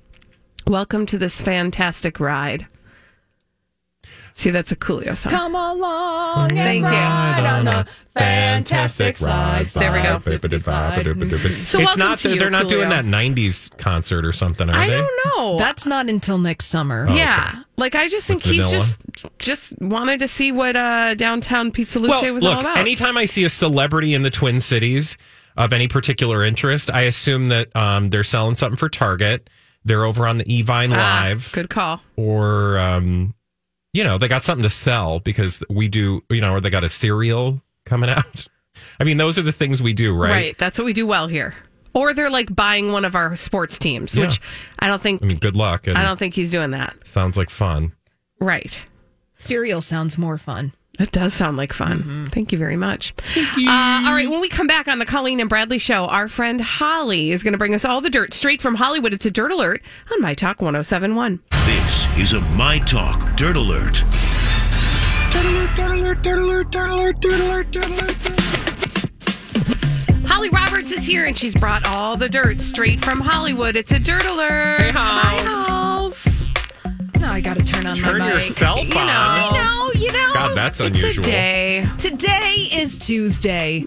welcome 0.67 1.07
to 1.07 1.19
this 1.19 1.41
fantastic 1.41 2.19
ride 2.21 2.67
see 4.33 4.51
that's 4.51 4.73
a 4.73 4.77
Coolio 4.77 5.17
song 5.17 5.33
Come 5.33 5.55
along 5.55 6.51
Thank 6.51 6.61
and 6.61 6.77
you. 6.79 6.85
ride 6.85 7.47
on 7.47 7.65
the 7.65 7.87
fantastic 8.15 9.21
rides. 9.21 9.73
There 9.75 9.93
we 9.93 10.03
go. 10.03 10.19
So 10.21 10.31
it's 10.33 11.75
welcome 11.75 11.99
not. 11.99 12.19
to 12.21 12.31
you, 12.31 12.39
they're 12.39 12.51
not 12.51 12.69
doing 12.69 12.89
Coolio. 12.89 12.91
that 12.91 13.05
'90s 13.05 13.77
concert 13.79 14.25
or 14.25 14.33
something, 14.33 14.69
are 14.71 14.75
I 14.77 14.87
they? 14.89 14.97
don't 14.97 15.11
know 15.37 15.57
That's 15.59 15.87
not 15.87 16.09
until 16.09 16.39
next 16.39 16.67
summer. 16.67 17.09
Yeah. 17.11 17.63
Like 17.77 17.95
I 17.95 18.09
just 18.09 18.27
think 18.27 18.45
With 18.45 18.55
he's 18.55 18.65
vanilla? 18.67 18.85
just 19.13 19.39
just 19.39 19.81
wanted 19.81 20.21
to 20.21 20.29
see 20.29 20.53
what 20.53 20.77
uh 20.77 21.15
downtown 21.15 21.71
Pizza 21.73 21.99
Luce 21.99 22.11
Well, 22.23 22.35
was 22.35 22.43
look. 22.43 22.55
all 22.57 22.61
about. 22.61 22.77
Anytime 22.79 23.17
I 23.17 23.25
see 23.25 23.45
a 23.45 23.51
celebrity 23.51 24.15
in 24.15 24.23
the 24.23 24.31
Twin 24.31 24.61
Cities 24.61 25.17
of 25.57 25.73
any 25.73 25.89
particular 25.89 26.45
interest, 26.45 26.91
I 26.91 27.03
assume 27.03 27.49
that 27.49 27.75
um, 27.77 28.11
they're 28.11 28.25
selling 28.25 28.57
something 28.57 28.77
for 28.77 28.89
Target. 28.89 29.51
They're 29.85 30.05
over 30.05 30.27
on 30.27 30.39
the 30.39 30.45
Evine 30.45 30.93
Ah, 30.95 31.23
Live, 31.25 31.53
Good 31.53 31.71
call. 31.71 32.01
or 32.17 32.79
um, 32.79 33.35
you 33.93 34.05
know, 34.05 34.19
they 34.19 34.29
got 34.29 34.45
something 34.45 34.63
to 34.63 34.71
sell 34.71 35.21
because 35.21 35.63
we 35.69 35.89
do. 35.89 36.23
You 36.31 36.41
know, 36.41 36.53
or 36.55 36.61
they 36.61 36.71
got 36.71 36.85
a 36.85 36.89
cereal 36.89 37.61
coming 37.87 38.11
out. 38.19 38.47
I 38.99 39.05
mean, 39.05 39.17
those 39.17 39.39
are 39.39 39.43
the 39.43 39.53
things 39.53 39.83
we 39.83 39.93
do, 39.93 40.15
Right. 40.15 40.31
right? 40.31 40.59
That's 40.59 40.79
what 40.79 40.85
we 40.85 40.93
do 40.93 41.07
well 41.07 41.27
here. 41.27 41.55
Or 41.93 42.15
they're 42.15 42.31
like 42.31 42.55
buying 42.55 42.93
one 42.93 43.05
of 43.05 43.15
our 43.17 43.35
sports 43.37 43.79
teams, 43.79 44.17
Yeah. 44.17 44.27
which 44.27 44.41
I 44.79 44.87
don't 44.87 45.03
think 45.03 45.23
I 45.23 45.27
mean, 45.27 45.39
good 45.39 45.57
luck. 45.57 45.87
And 45.87 45.99
I 45.99 46.05
don't 46.05 46.19
think 46.19 46.35
he's 46.35 46.51
doing 46.51 46.71
that. 46.71 46.95
sounds 47.07 47.37
like 47.37 47.51
fun. 47.51 47.93
Right. 48.41 48.85
Cereal 49.37 49.81
sounds 49.81 50.17
more 50.17 50.39
fun. 50.39 50.73
It 50.99 51.13
does 51.13 51.33
sound 51.35 51.57
like 51.57 51.73
fun. 51.73 51.99
Mm-hmm. 51.99 52.27
Thank 52.27 52.53
you 52.53 52.59
very 52.59 52.77
much. 52.77 53.15
Uh, 53.37 54.03
all 54.07 54.13
right, 54.15 54.29
when 54.29 54.41
we 54.41 54.49
come 54.51 54.67
back 54.67 54.87
on 54.87 54.99
the 54.99 55.07
Colleen 55.07 55.41
and 55.41 55.49
Bradley 55.49 55.79
show, 55.79 56.05
our 56.07 56.29
friend 56.29 56.61
Holly 56.61 57.31
is 57.33 57.43
going 57.43 57.53
to 57.53 57.59
bring 57.59 57.75
us 57.75 57.85
all 57.87 58.03
the 58.03 58.11
dirt 58.11 58.35
straight 58.35 58.61
from 58.61 58.75
Hollywood. 58.75 59.15
It's 59.15 59.25
a 59.27 59.31
dirt 59.31 59.51
alert 59.51 59.83
on 60.13 60.21
My 60.21 60.35
Talk 60.35 60.61
1071. 60.61 61.41
This 62.21 62.35
is 62.35 62.39
a 62.39 62.41
My 62.55 62.79
Talk 62.81 63.35
Dirt 63.35 63.57
Alert. 63.57 64.05
Holly 70.29 70.51
Roberts 70.51 70.93
is 70.93 71.07
here 71.07 71.25
and 71.25 71.37
she's 71.37 71.55
brought 71.55 71.87
all 71.87 72.19
the 72.19 72.29
dirt 72.29 72.59
straight 72.59 73.03
from 73.03 73.23
Hollywood. 73.23 73.75
It's 73.75 73.93
a 73.93 73.99
dirt 73.99 74.27
alert. 74.27 74.81
Hey, 74.81 74.91
Hols. 74.95 75.49
Hi, 75.49 75.73
Hols. 75.73 76.49
Now 77.19 77.33
I 77.33 77.41
got 77.41 77.57
to 77.57 77.65
turn 77.65 77.87
on 77.87 77.97
Turn 77.97 78.19
my 78.19 78.27
your 78.27 78.35
mic. 78.37 78.45
cell 78.45 78.77
phone. 78.77 78.87
You 78.89 78.95
know. 78.95 79.01
I 79.07 79.91
know, 79.95 80.01
you 80.01 80.13
know. 80.13 80.31
God, 80.35 80.55
that's 80.55 80.81
It's 80.81 80.91
unusual. 80.99 81.25
a 81.25 81.27
day. 81.27 81.89
Today 81.99 82.69
is 82.75 82.99
Tuesday, 82.99 83.87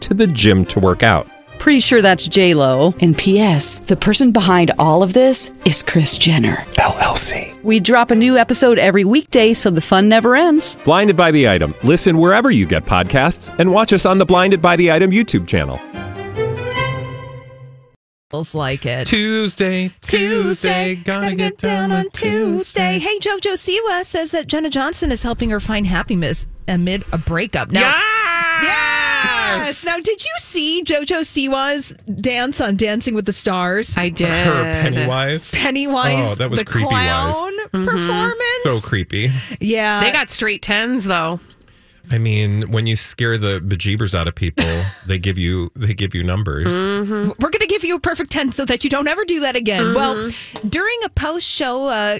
to 0.00 0.14
the 0.14 0.26
gym 0.26 0.64
to 0.66 0.80
work 0.80 1.02
out. 1.02 1.26
Pretty 1.60 1.80
sure 1.80 2.00
that's 2.00 2.26
J 2.26 2.54
Lo. 2.54 2.94
And 3.02 3.16
P.S. 3.16 3.80
The 3.80 3.94
person 3.96 4.32
behind 4.32 4.70
all 4.78 5.02
of 5.02 5.12
this 5.12 5.52
is 5.66 5.82
Kris 5.82 6.16
Jenner 6.16 6.56
LLC. 6.78 7.62
We 7.62 7.80
drop 7.80 8.10
a 8.10 8.14
new 8.14 8.38
episode 8.38 8.78
every 8.78 9.04
weekday, 9.04 9.52
so 9.52 9.68
the 9.70 9.82
fun 9.82 10.08
never 10.08 10.34
ends. 10.36 10.76
Blinded 10.86 11.18
by 11.18 11.30
the 11.30 11.46
item. 11.46 11.74
Listen 11.84 12.16
wherever 12.16 12.50
you 12.50 12.66
get 12.66 12.86
podcasts, 12.86 13.54
and 13.58 13.70
watch 13.70 13.92
us 13.92 14.06
on 14.06 14.16
the 14.16 14.24
Blinded 14.24 14.62
by 14.62 14.74
the 14.76 14.90
Item 14.90 15.10
YouTube 15.10 15.46
channel. 15.46 15.78
like 18.54 18.86
it. 18.86 19.06
Tuesday, 19.06 19.92
Tuesday, 20.00 20.94
gonna 20.94 21.34
get 21.34 21.58
down 21.58 21.92
on 21.92 22.08
Tuesday. 22.08 22.98
Hey, 22.98 23.18
JoJo 23.18 23.52
Siwa 23.52 24.02
says 24.04 24.30
that 24.30 24.46
Jenna 24.46 24.70
Johnson 24.70 25.12
is 25.12 25.22
helping 25.24 25.50
her 25.50 25.60
find 25.60 25.86
happiness 25.86 26.46
amid 26.66 27.04
a 27.12 27.18
breakup. 27.18 27.70
Now, 27.70 28.00
yes. 29.58 29.84
Now, 29.84 29.96
did 29.96 30.24
you 30.24 30.32
see 30.38 30.82
JoJo 30.84 31.24
Siwa's 31.24 31.92
dance 32.20 32.60
on 32.60 32.76
Dancing 32.76 33.14
with 33.14 33.26
the 33.26 33.32
Stars? 33.32 33.96
I 33.96 34.08
did. 34.08 34.28
Her 34.28 34.72
Pennywise. 34.72 35.52
Pennywise, 35.52 36.32
Oh, 36.32 36.34
that 36.36 36.50
was 36.50 36.58
the 36.58 36.64
creepy 36.64 36.86
wise. 36.86 37.34
clown 37.34 37.52
mm-hmm. 37.52 37.84
performance. 37.84 38.82
So 38.82 38.88
creepy. 38.88 39.30
yeah, 39.60 40.00
They 40.00 40.12
got 40.12 40.30
straight 40.30 40.62
tens 40.62 41.04
though. 41.04 41.40
I 42.10 42.18
mean, 42.18 42.72
when 42.72 42.86
you 42.86 42.96
scare 42.96 43.38
the 43.38 43.60
bejeebers 43.60 44.14
out 44.14 44.26
of 44.26 44.34
people, 44.34 44.64
they 45.06 45.18
give 45.18 45.38
you 45.38 45.70
they 45.76 45.94
give 45.94 46.14
you 46.14 46.24
numbers. 46.24 46.72
Mm-hmm. 46.72 47.30
we're 47.40 47.50
going 47.50 47.60
to 47.60 47.66
give 47.66 47.84
you 47.84 47.96
a 47.96 48.00
perfect 48.00 48.32
10 48.32 48.52
so 48.52 48.64
that 48.64 48.82
you 48.84 48.90
don't 48.90 49.06
ever 49.06 49.24
do 49.24 49.40
that 49.40 49.56
again. 49.56 49.94
Well, 49.94 50.16
mm-hmm. 50.16 50.68
during 50.68 50.98
a 51.04 51.08
post 51.08 51.46
show 51.46 51.86
uh, 51.86 52.18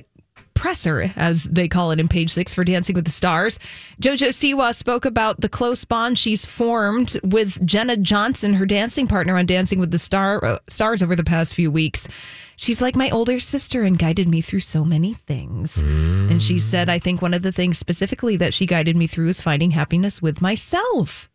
presser, 0.54 1.12
as 1.16 1.44
they 1.44 1.68
call 1.68 1.90
it 1.90 2.00
in 2.00 2.08
page 2.08 2.30
six 2.30 2.52
for 2.52 2.64
Dancing 2.64 2.94
with 2.94 3.04
the 3.04 3.10
Stars, 3.10 3.58
JoJo 4.00 4.28
Siwa 4.28 4.74
spoke 4.74 5.04
about 5.04 5.40
the 5.40 5.48
close 5.48 5.84
bond 5.84 6.18
she's 6.18 6.44
formed 6.44 7.18
with 7.22 7.64
Jenna 7.64 7.96
Johnson, 7.96 8.54
her 8.54 8.66
dancing 8.66 9.06
partner 9.06 9.36
on 9.36 9.46
Dancing 9.46 9.78
with 9.78 9.90
the 9.90 9.98
Star 9.98 10.44
uh, 10.44 10.58
Stars 10.68 11.02
over 11.02 11.16
the 11.16 11.24
past 11.24 11.54
few 11.54 11.70
weeks. 11.70 12.08
She's 12.56 12.82
like 12.82 12.94
my 12.94 13.08
older 13.08 13.40
sister 13.40 13.84
and 13.84 13.98
guided 13.98 14.28
me 14.28 14.42
through 14.42 14.60
so 14.60 14.84
many 14.84 15.14
things. 15.14 15.80
And 15.80 16.42
she 16.42 16.58
said, 16.58 16.90
I 16.90 16.98
think 16.98 17.22
one 17.22 17.32
of 17.32 17.40
the 17.40 17.52
things 17.52 17.78
specifically 17.78 18.36
that 18.36 18.52
she 18.52 18.66
guided 18.66 18.96
me 18.96 19.06
through 19.06 19.28
is 19.28 19.40
finding 19.40 19.70
happiness 19.70 20.20
with 20.20 20.42
myself. 20.42 21.29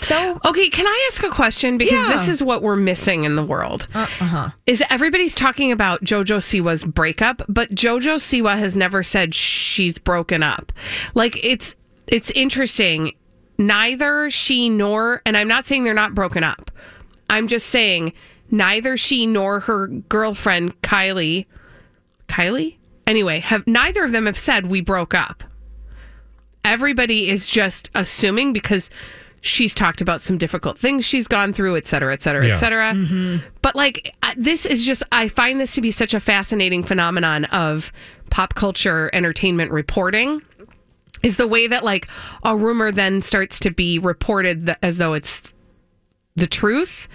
So, 0.00 0.38
Okay, 0.44 0.68
can 0.68 0.86
I 0.86 1.08
ask 1.10 1.22
a 1.24 1.30
question? 1.30 1.78
Because 1.78 1.92
Yeah. 1.94 2.12
this 2.12 2.28
is 2.28 2.42
what 2.42 2.62
we're 2.62 2.76
missing 2.76 3.24
in 3.24 3.34
the 3.36 3.42
world. 3.44 3.88
uh 3.94 4.04
huh. 4.06 4.50
Is 4.66 4.82
everybody's 4.90 5.34
talking 5.34 5.72
about 5.72 6.04
JoJo 6.04 6.38
Siwa's 6.38 6.84
breakup, 6.84 7.42
but 7.48 7.74
JoJo 7.74 8.16
Siwa 8.16 8.58
has 8.58 8.76
never 8.76 9.02
said 9.02 9.34
she's 9.34 9.98
broken 9.98 10.42
up. 10.42 10.72
Like 11.14 11.42
it's 11.44 11.74
it's 12.06 12.30
interesting. 12.32 13.12
Neither 13.58 14.30
she 14.30 14.68
nor 14.68 15.22
and 15.24 15.36
I'm 15.36 15.48
not 15.48 15.66
saying 15.66 15.84
they're 15.84 15.94
not 15.94 16.14
broken 16.14 16.44
up. 16.44 16.70
I'm 17.30 17.48
just 17.48 17.68
saying 17.68 18.12
neither 18.50 18.96
she 18.98 19.26
nor 19.26 19.60
her 19.60 19.86
girlfriend 19.88 20.80
Kylie 20.82 21.46
Kylie? 22.28 22.76
Anyway, 23.06 23.40
have 23.40 23.66
neither 23.66 24.04
of 24.04 24.12
them 24.12 24.26
have 24.26 24.38
said 24.38 24.66
we 24.66 24.80
broke 24.82 25.14
up. 25.14 25.42
Everybody 26.64 27.30
is 27.30 27.48
just 27.48 27.88
assuming 27.94 28.52
because 28.52 28.90
she's 29.46 29.74
talked 29.74 30.00
about 30.00 30.20
some 30.20 30.36
difficult 30.38 30.78
things 30.78 31.04
she's 31.04 31.26
gone 31.26 31.52
through, 31.52 31.76
et 31.76 31.86
cetera, 31.86 32.12
et 32.12 32.22
cetera, 32.22 32.46
Yeah. 32.46 32.52
et 32.54 32.56
cetera. 32.56 32.92
Mm-hmm. 32.92 33.46
But 33.62 33.74
like, 33.76 34.14
this 34.36 34.66
is 34.66 34.84
just, 34.84 35.02
I 35.12 35.28
find 35.28 35.60
this 35.60 35.74
to 35.74 35.80
be 35.80 35.90
such 35.90 36.14
a 36.14 36.20
fascinating 36.20 36.82
phenomenon 36.82 37.44
of 37.46 37.92
pop 38.30 38.54
culture 38.54 39.08
entertainment 39.12 39.70
reporting. 39.70 40.42
Is 41.22 41.38
the 41.38 41.48
way 41.48 41.66
that 41.66 41.82
like 41.82 42.08
a 42.44 42.54
rumor 42.56 42.92
then 42.92 43.22
starts 43.22 43.58
to 43.60 43.70
be 43.70 43.98
reported 43.98 44.66
th- 44.66 44.78
as 44.82 44.98
though 44.98 45.14
it's 45.14 45.54
the 46.36 46.46
truth. 46.46 47.08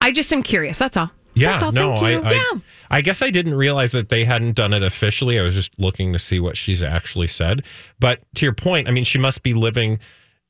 I 0.00 0.10
just 0.12 0.32
am 0.32 0.42
curious. 0.42 0.76
That's 0.78 0.96
all. 0.96 1.10
Yeah, 1.34 1.52
That's 1.52 1.62
all. 1.62 1.72
no, 1.72 1.96
Thank 1.96 2.24
I. 2.24 2.28
I, 2.28 2.32
yeah. 2.32 2.60
I 2.90 3.00
guess 3.00 3.22
I 3.22 3.30
didn't 3.30 3.54
realize 3.54 3.92
that 3.92 4.08
they 4.08 4.24
hadn't 4.24 4.54
done 4.56 4.72
it 4.72 4.82
officially. 4.82 5.38
I 5.38 5.42
was 5.44 5.54
just 5.54 5.78
looking 5.78 6.12
to 6.12 6.18
see 6.18 6.40
what 6.40 6.56
she's 6.56 6.82
actually 6.82 7.28
said. 7.28 7.62
But 8.00 8.20
to 8.34 8.44
your 8.44 8.54
point, 8.54 8.88
I 8.88 8.90
mean, 8.90 9.04
she 9.04 9.18
must 9.18 9.42
be 9.44 9.54
living. 9.54 9.98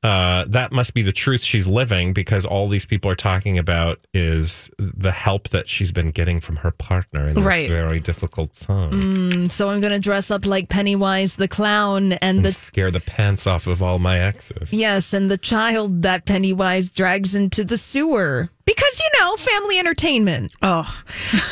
Uh, 0.08 0.44
that 0.48 0.72
must 0.72 0.94
be 0.94 1.02
the 1.02 1.12
truth 1.12 1.42
she's 1.42 1.66
living 1.66 2.12
because 2.14 2.44
all 2.46 2.66
these 2.68 2.86
people 2.86 3.10
are 3.10 3.14
talking 3.30 3.58
about 3.58 3.98
is 4.14 4.70
the 4.78 5.12
help 5.12 5.48
that 5.50 5.68
she's 5.68 5.92
been 5.92 6.10
getting 6.10 6.40
from 6.40 6.56
her 6.56 6.70
partner 6.70 7.28
in 7.28 7.34
this 7.34 7.44
Right. 7.44 7.68
very 7.68 8.00
difficult 8.00 8.54
time. 8.54 9.50
So 9.50 9.68
I'm 9.68 9.80
going 9.80 9.92
to 9.92 9.98
dress 9.98 10.30
up 10.30 10.46
like 10.46 10.68
Pennywise 10.70 11.36
the 11.36 11.48
clown 11.48 12.12
and 12.14 12.38
and 12.38 12.44
the 12.44 12.52
scare 12.52 12.90
the 12.90 13.00
pants 13.00 13.46
off 13.46 13.66
of 13.66 13.82
all 13.82 13.98
my 13.98 14.18
exes. 14.18 14.72
yes, 14.72 15.12
and 15.12 15.30
the 15.30 15.36
child 15.38 16.02
that 16.02 16.24
Pennywise 16.24 16.90
drags 16.90 17.34
into 17.34 17.64
the 17.64 17.76
sewer 17.76 18.48
because 18.64 19.00
you 19.00 19.20
know 19.20 19.36
family 19.36 19.78
entertainment. 19.78 20.54
Oh, 20.62 20.86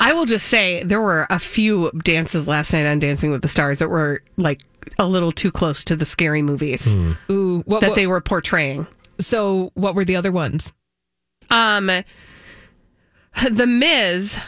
I 0.01 0.12
will 0.12 0.27
just 0.27 0.47
say 0.47 0.83
there 0.83 1.01
were 1.01 1.27
a 1.31 1.38
few 1.38 1.90
dances 2.05 2.47
last 2.47 2.73
night 2.73 2.87
on 2.87 2.99
Dancing 3.01 3.31
with 3.31 3.42
the 3.42 3.49
Stars 3.49 3.79
that 3.81 3.88
were 3.88 4.23
like 4.37 4.61
a 4.99 5.07
little 5.07 5.33
too 5.33 5.51
close 5.53 5.85
to 5.85 5.96
the 5.96 6.05
scary 6.05 6.42
movies 6.42 6.94
Ooh, 7.31 7.62
what, 7.66 7.81
that 7.81 7.90
what- 7.90 7.96
they 7.96 8.07
were 8.07 8.20
portraying. 8.20 8.87
so 9.20 9.70
what 9.75 9.94
were 9.94 10.05
the 10.05 10.16
other 10.16 10.33
ones? 10.33 10.72
Um, 11.51 11.87
the 13.51 13.66
Miz 13.66 14.38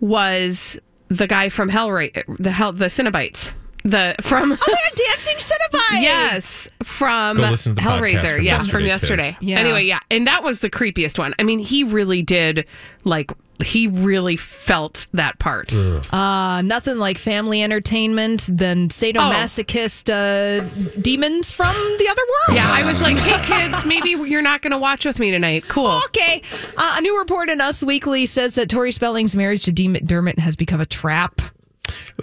was 0.00 0.78
the 1.08 1.26
guy 1.26 1.48
from 1.48 1.70
Hellra- 1.70 2.24
the 2.38 2.50
Hell, 2.50 2.72
the 2.72 2.86
Cenobites, 2.86 3.54
the 3.84 4.14
from 4.20 4.52
Oh, 4.52 4.56
they 4.66 4.72
had 4.72 4.94
dancing 4.94 5.36
Cenobite. 5.36 6.02
yes 6.02 6.68
from 6.82 7.36
Go 7.36 7.50
listen 7.50 7.74
to 7.76 7.82
the 7.82 7.88
podcast 7.88 7.98
Hellraiser, 8.00 8.34
from 8.36 8.42
yes, 8.44 8.66
from 8.66 8.84
yesterday, 8.84 8.86
yesterday. 8.86 9.32
kids. 9.32 9.42
Yeah. 9.42 9.58
Anyway, 9.58 9.84
yeah, 9.84 10.00
and 10.10 10.26
that 10.26 10.42
was 10.42 10.60
the 10.60 10.70
creepiest 10.70 11.18
one. 11.18 11.34
I 11.38 11.42
mean, 11.42 11.58
he 11.58 11.84
really 11.84 12.22
did 12.22 12.66
like 13.04 13.30
he 13.62 13.88
really 13.88 14.36
felt 14.36 15.06
that 15.12 15.38
part. 15.38 15.74
Uh, 15.74 16.62
nothing 16.62 16.98
like 16.98 17.18
family 17.18 17.62
entertainment 17.62 18.48
than 18.52 18.88
sadomasochist 18.88 20.08
uh, 20.10 20.64
demons 21.00 21.50
from 21.50 21.74
the 21.98 22.08
other 22.08 22.22
world. 22.22 22.56
Yeah, 22.56 22.70
I 22.70 22.84
was 22.84 23.00
like, 23.02 23.16
hey 23.16 23.44
kids, 23.70 23.84
maybe 23.84 24.10
you're 24.10 24.42
not 24.42 24.62
going 24.62 24.70
to 24.72 24.78
watch 24.78 25.04
with 25.04 25.18
me 25.18 25.30
tonight. 25.30 25.64
Cool. 25.68 26.00
Okay. 26.06 26.42
Uh, 26.76 26.96
a 26.98 27.00
new 27.00 27.18
report 27.18 27.48
in 27.48 27.60
Us 27.60 27.82
Weekly 27.82 28.26
says 28.26 28.54
that 28.56 28.70
Tori 28.70 28.92
Spelling's 28.92 29.34
marriage 29.36 29.64
to 29.64 29.72
Dean 29.72 29.94
McDermott 29.94 30.38
has 30.38 30.56
become 30.56 30.80
a 30.80 30.86
trap. 30.86 31.40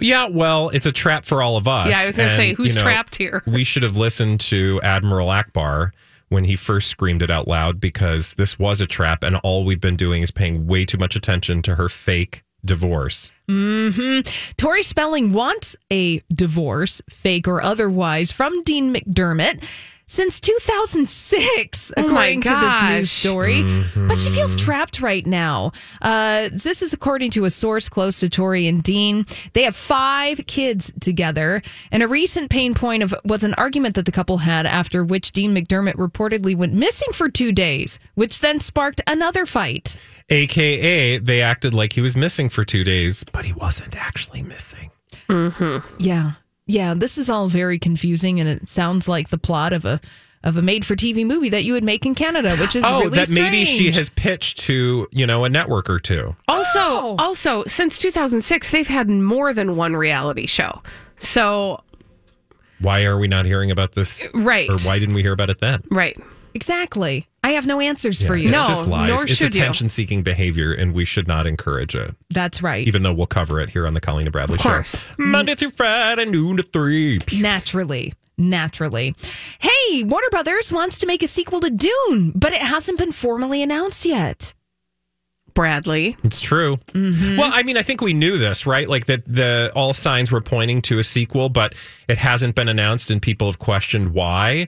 Yeah, 0.00 0.28
well, 0.28 0.68
it's 0.70 0.86
a 0.86 0.92
trap 0.92 1.24
for 1.24 1.42
all 1.42 1.56
of 1.56 1.66
us. 1.66 1.88
Yeah, 1.88 1.98
I 1.98 2.06
was 2.06 2.16
gonna 2.16 2.28
And, 2.28 2.36
say, 2.36 2.52
who's 2.52 2.68
you 2.68 2.74
know, 2.74 2.82
trapped 2.82 3.16
here? 3.16 3.42
We 3.46 3.64
should 3.64 3.82
have 3.82 3.96
listened 3.96 4.40
to 4.40 4.80
Admiral 4.82 5.28
Ackbar 5.28 5.90
when 6.28 6.44
he 6.44 6.56
first 6.56 6.88
screamed 6.88 7.22
it 7.22 7.30
out 7.30 7.46
loud 7.46 7.80
because 7.80 8.34
this 8.34 8.58
was 8.58 8.80
a 8.80 8.86
trap, 8.86 9.22
and 9.22 9.36
all 9.36 9.64
we've 9.64 9.80
been 9.80 9.96
doing 9.96 10.22
is 10.22 10.30
paying 10.30 10.66
way 10.66 10.84
too 10.84 10.98
much 10.98 11.16
attention 11.16 11.62
to 11.62 11.76
her 11.76 11.88
fake 11.88 12.42
divorce. 12.64 13.30
Mm-hmm. 13.48 14.52
Tori 14.56 14.82
Spelling 14.82 15.32
wants 15.32 15.76
a 15.92 16.20
divorce, 16.34 17.00
fake 17.08 17.46
or 17.46 17.62
otherwise, 17.62 18.32
from 18.32 18.62
Dean 18.62 18.94
McDermott. 18.94 19.62
Since 20.08 20.40
2006, 20.40 21.92
Oh 21.96 22.06
according 22.06 22.42
to 22.42 22.48
this 22.48 22.82
news 22.82 23.10
story. 23.10 23.62
Mm-hmm. 23.62 24.06
But 24.06 24.18
she 24.18 24.30
feels 24.30 24.54
trapped 24.54 25.00
right 25.00 25.26
now. 25.26 25.72
Uh, 26.00 26.48
this 26.52 26.82
is 26.82 26.92
according 26.92 27.32
to 27.32 27.44
a 27.44 27.50
source 27.50 27.88
close 27.88 28.20
to 28.20 28.28
Tori 28.28 28.68
and 28.68 28.82
Dean. 28.82 29.26
They 29.52 29.64
have 29.64 29.74
five 29.74 30.46
kids 30.46 30.92
together, 31.00 31.60
and 31.90 32.02
a 32.02 32.08
recent 32.08 32.50
pain 32.50 32.74
point 32.74 33.02
of 33.02 33.14
was 33.24 33.42
an 33.42 33.54
argument 33.54 33.96
that 33.96 34.06
the 34.06 34.12
couple 34.12 34.38
had 34.38 34.64
after 34.66 35.04
which 35.04 35.32
Dean 35.32 35.54
McDermott 35.54 35.94
reportedly 35.94 36.54
went 36.56 36.72
missing 36.72 37.12
for 37.12 37.28
two 37.28 37.50
days, 37.50 37.98
which 38.14 38.40
then 38.40 38.60
sparked 38.60 39.00
another 39.06 39.44
fight. 39.44 39.98
AKA, 40.28 41.18
they 41.18 41.42
acted 41.42 41.74
like 41.74 41.92
he 41.94 42.00
was 42.00 42.16
missing 42.16 42.48
for 42.48 42.64
two 42.64 42.84
days, 42.84 43.24
but 43.32 43.44
he 43.44 43.52
wasn't 43.52 43.96
actually 43.96 44.42
missing. 44.42 44.90
Yeah. 45.98 46.32
Yeah, 46.66 46.94
this 46.94 47.16
is 47.18 47.30
all 47.30 47.48
very 47.48 47.78
confusing 47.78 48.40
and 48.40 48.48
it 48.48 48.68
sounds 48.68 49.08
like 49.08 49.28
the 49.28 49.38
plot 49.38 49.72
of 49.72 49.84
a 49.84 50.00
of 50.44 50.56
a 50.56 50.62
made 50.62 50.84
for 50.84 50.94
TV 50.94 51.26
movie 51.26 51.48
that 51.48 51.64
you 51.64 51.72
would 51.72 51.82
make 51.82 52.06
in 52.06 52.14
Canada, 52.14 52.56
which 52.56 52.76
is 52.76 52.84
oh, 52.86 53.00
really 53.00 53.16
that 53.16 53.30
maybe 53.30 53.64
she 53.64 53.90
has 53.90 54.10
pitched 54.10 54.58
to, 54.60 55.08
you 55.10 55.26
know, 55.26 55.44
a 55.44 55.48
network 55.48 55.90
or 55.90 55.98
two. 55.98 56.36
Also, 56.46 56.78
Oh. 56.78 57.16
also 57.18 57.64
since 57.66 57.98
2006, 57.98 58.70
they've 58.70 58.86
had 58.86 59.08
more 59.08 59.52
than 59.52 59.74
one 59.74 59.96
reality 59.96 60.46
show. 60.46 60.82
So, 61.18 61.82
Why 62.80 63.04
are 63.04 63.18
we 63.18 63.26
not 63.26 63.46
hearing 63.46 63.70
about 63.72 63.92
this? 63.92 64.28
Right. 64.34 64.68
Or 64.70 64.78
why 64.80 64.98
didn't 65.00 65.14
we 65.16 65.22
hear 65.22 65.32
about 65.32 65.50
it 65.50 65.58
then? 65.58 65.82
right. 65.90 66.16
Exactly. 66.56 67.26
I 67.44 67.50
have 67.50 67.66
no 67.66 67.80
answers 67.80 68.22
for 68.22 68.34
you. 68.34 68.48
It's 68.48 68.58
No, 68.60 68.66
just 68.66 68.86
lies. 68.88 69.08
nor 69.08 69.22
It's 69.24 69.34
should 69.36 69.54
you. 69.54 69.60
attention 69.60 69.90
seeking 69.90 70.22
behavior, 70.22 70.72
and 70.72 70.94
we 70.94 71.04
should 71.04 71.28
not 71.28 71.46
encourage 71.46 71.94
it, 71.94 72.14
That's 72.30 72.62
right. 72.62 72.88
even 72.88 73.02
though 73.02 73.12
we'll 73.12 73.26
cover 73.26 73.60
it 73.60 73.68
here 73.70 73.86
on 73.86 73.92
the 73.94 74.00
Colleen 74.00 74.26
and 74.26 74.32
Bradley 74.32 74.56
Of 74.56 74.62
course. 74.62 74.96
Show. 74.96 75.14
Monday 75.18 75.54
through 75.54 75.70
Friday, 75.72 76.24
noon 76.24 76.56
to 76.56 76.62
three. 76.62 77.18
Naturally. 77.38 78.14
Naturally. 78.38 79.14
Hey, 79.60 80.02
Warner 80.02 80.28
Brothers 80.30 80.72
wants 80.72 80.96
to 80.98 81.06
make 81.06 81.22
a 81.22 81.26
sequel 81.28 81.60
to 81.60 81.70
Dune, 81.70 82.32
but 82.34 82.52
it 82.52 82.58
hasn't 82.62 82.98
been 82.98 83.12
formally 83.12 83.62
announced 83.62 84.04
yet. 84.06 84.54
Bradley. 85.54 86.16
It's 86.22 86.40
true. 86.42 86.76
Mm-hmm. 86.92 87.38
Well, 87.38 87.50
I 87.52 87.62
mean, 87.62 87.78
I 87.78 87.82
think 87.82 88.02
we 88.02 88.12
knew 88.12 88.36
this, 88.38 88.66
right? 88.66 88.86
Like 88.88 89.06
that 89.06 89.24
the 89.26 89.72
all 89.74 89.94
signs 89.94 90.30
were 90.30 90.42
pointing 90.42 90.82
to 90.82 90.98
a 90.98 91.02
sequel, 91.02 91.48
but 91.48 91.74
it 92.08 92.18
hasn't 92.18 92.54
been 92.54 92.68
announced, 92.68 93.10
and 93.10 93.22
people 93.22 93.46
have 93.48 93.58
questioned 93.58 94.12
why. 94.12 94.66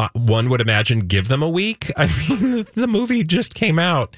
Uh, 0.00 0.08
one 0.14 0.48
would 0.48 0.60
imagine 0.62 1.00
give 1.00 1.28
them 1.28 1.42
a 1.42 1.48
week. 1.48 1.90
I 1.96 2.06
mean, 2.06 2.66
the, 2.74 2.86
movie 2.86 3.22
just 3.22 3.54
came 3.54 3.78
out. 3.78 4.16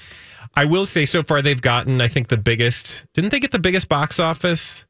I 0.55 0.64
will 0.64 0.87
say, 0.87 1.05
so 1.07 1.23
far 1.23 1.42
they've 1.42 1.61
gotten, 1.61 2.01
I 2.01 2.09
think, 2.09 2.29
the 2.29 2.37
biggest. 2.37 3.05
Didn't 3.14 3.31
they 3.31 3.40
get 3.40 3.51
the 3.51 3.59
biggest 3.59 3.88
box 3.88 4.21
office 4.21 4.85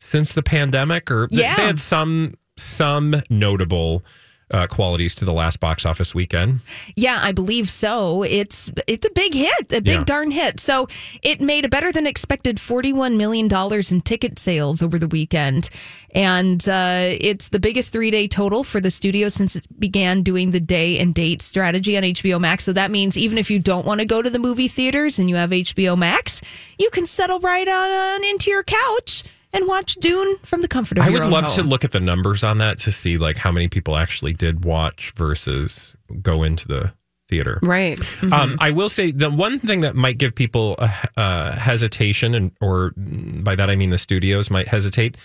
since 0.00 0.32
the 0.32 0.42
pandemic? 0.42 1.10
Or 1.10 1.28
Yeah. 1.30 1.54
they 1.56 1.62
had 1.66 1.80
some 1.80 2.34
some 2.56 3.22
notable 3.28 4.04
uh, 4.52 4.66
qualities 4.66 5.14
to 5.16 5.24
the 5.24 5.32
last 5.32 5.60
box 5.60 5.84
office 5.86 6.14
weekend. 6.14 6.60
Yeah, 6.96 7.18
I 7.22 7.32
believe 7.32 7.68
so. 7.68 8.22
It's 8.22 8.70
it's 8.86 9.06
a 9.06 9.10
big 9.10 9.34
hit, 9.34 9.72
a 9.72 9.80
big 9.80 9.86
Yeah. 10.00 10.04
darn 10.04 10.30
hit. 10.30 10.60
So 10.60 10.88
it 11.22 11.40
made 11.40 11.64
a 11.64 11.68
better 11.68 11.90
than 11.92 12.06
expected 12.06 12.60
forty-one 12.60 13.16
million 13.16 13.48
dollars 13.48 13.90
in 13.92 14.00
ticket 14.02 14.38
sales 14.38 14.82
over 14.82 14.98
the 14.98 15.08
weekend, 15.08 15.68
and 16.14 16.68
uh, 16.68 17.08
it's 17.20 17.48
the 17.48 17.58
biggest 17.60 17.92
three-day 17.92 18.28
total 18.28 18.62
for 18.64 18.80
the 18.80 18.90
studio 18.90 19.28
since 19.28 19.56
it 19.56 19.66
began 19.80 20.22
doing 20.22 20.50
the 20.50 20.60
day 20.60 20.98
and 20.98 21.14
date 21.14 21.42
strategy 21.42 21.96
on 21.96 22.02
HBO 22.02 22.40
Max. 22.40 22.64
So 22.64 22.72
that 22.72 22.90
means 22.90 23.16
even 23.16 23.38
if 23.38 23.50
you 23.50 23.58
don't 23.58 23.86
want 23.86 24.00
to 24.00 24.06
go 24.06 24.22
to 24.22 24.30
the 24.30 24.38
movie 24.38 24.68
theaters 24.68 25.18
and 25.18 25.28
you 25.28 25.36
have 25.36 25.50
HBO 25.50 25.96
Max, 25.96 26.40
you 26.78 26.90
can 26.90 27.06
settle 27.06 27.40
right 27.40 27.66
on 27.68 28.24
into 28.24 28.50
your 28.50 28.62
couch 28.62 29.24
and 29.52 29.66
watch 29.68 29.94
Dune 29.96 30.36
from 30.38 30.62
the 30.62 30.68
comfort 30.68 30.98
of 30.98 31.04
I 31.04 31.08
your 31.08 31.18
own 31.18 31.22
I 31.22 31.26
would 31.26 31.32
love 31.32 31.44
home. 31.44 31.64
to 31.64 31.70
look 31.70 31.84
at 31.84 31.92
the 31.92 32.00
numbers 32.00 32.42
on 32.42 32.58
that 32.58 32.78
to 32.80 32.92
see 32.92 33.18
like 33.18 33.38
how 33.38 33.52
many 33.52 33.68
people 33.68 33.96
actually 33.96 34.32
did 34.32 34.64
watch 34.64 35.12
versus 35.16 35.96
go 36.22 36.42
into 36.42 36.66
the 36.68 36.92
theater. 37.28 37.58
Right. 37.62 37.98
Um, 38.30 38.56
I 38.60 38.70
will 38.70 38.88
say 38.88 39.10
the 39.10 39.30
one 39.30 39.58
thing 39.58 39.80
that 39.80 39.94
might 39.96 40.18
give 40.18 40.34
people 40.34 40.76
a, 40.78 40.92
a 41.16 41.52
hesitation, 41.52 42.34
and 42.34 42.52
or 42.60 42.92
by 42.96 43.54
that 43.56 43.70
I 43.70 43.76
mean 43.76 43.90
the 43.90 43.98
studios 43.98 44.50
might 44.50 44.68
hesitate. 44.68 45.16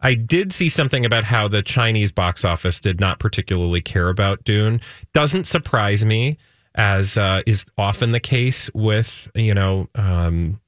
I 0.00 0.14
did 0.14 0.52
see 0.52 0.68
something 0.68 1.06
about 1.06 1.24
how 1.24 1.48
the 1.48 1.62
Chinese 1.62 2.12
box 2.12 2.44
office 2.44 2.78
did 2.78 3.00
not 3.00 3.18
particularly 3.18 3.80
care 3.80 4.10
about 4.10 4.44
Dune. 4.44 4.80
Doesn't 5.14 5.44
surprise 5.44 6.04
me, 6.04 6.36
as 6.74 7.16
uh, 7.16 7.40
is 7.46 7.64
often 7.78 8.12
the 8.12 8.20
case 8.20 8.70
with 8.74 9.30
you 9.34 9.54
know 9.54 9.88
um, 9.94 10.60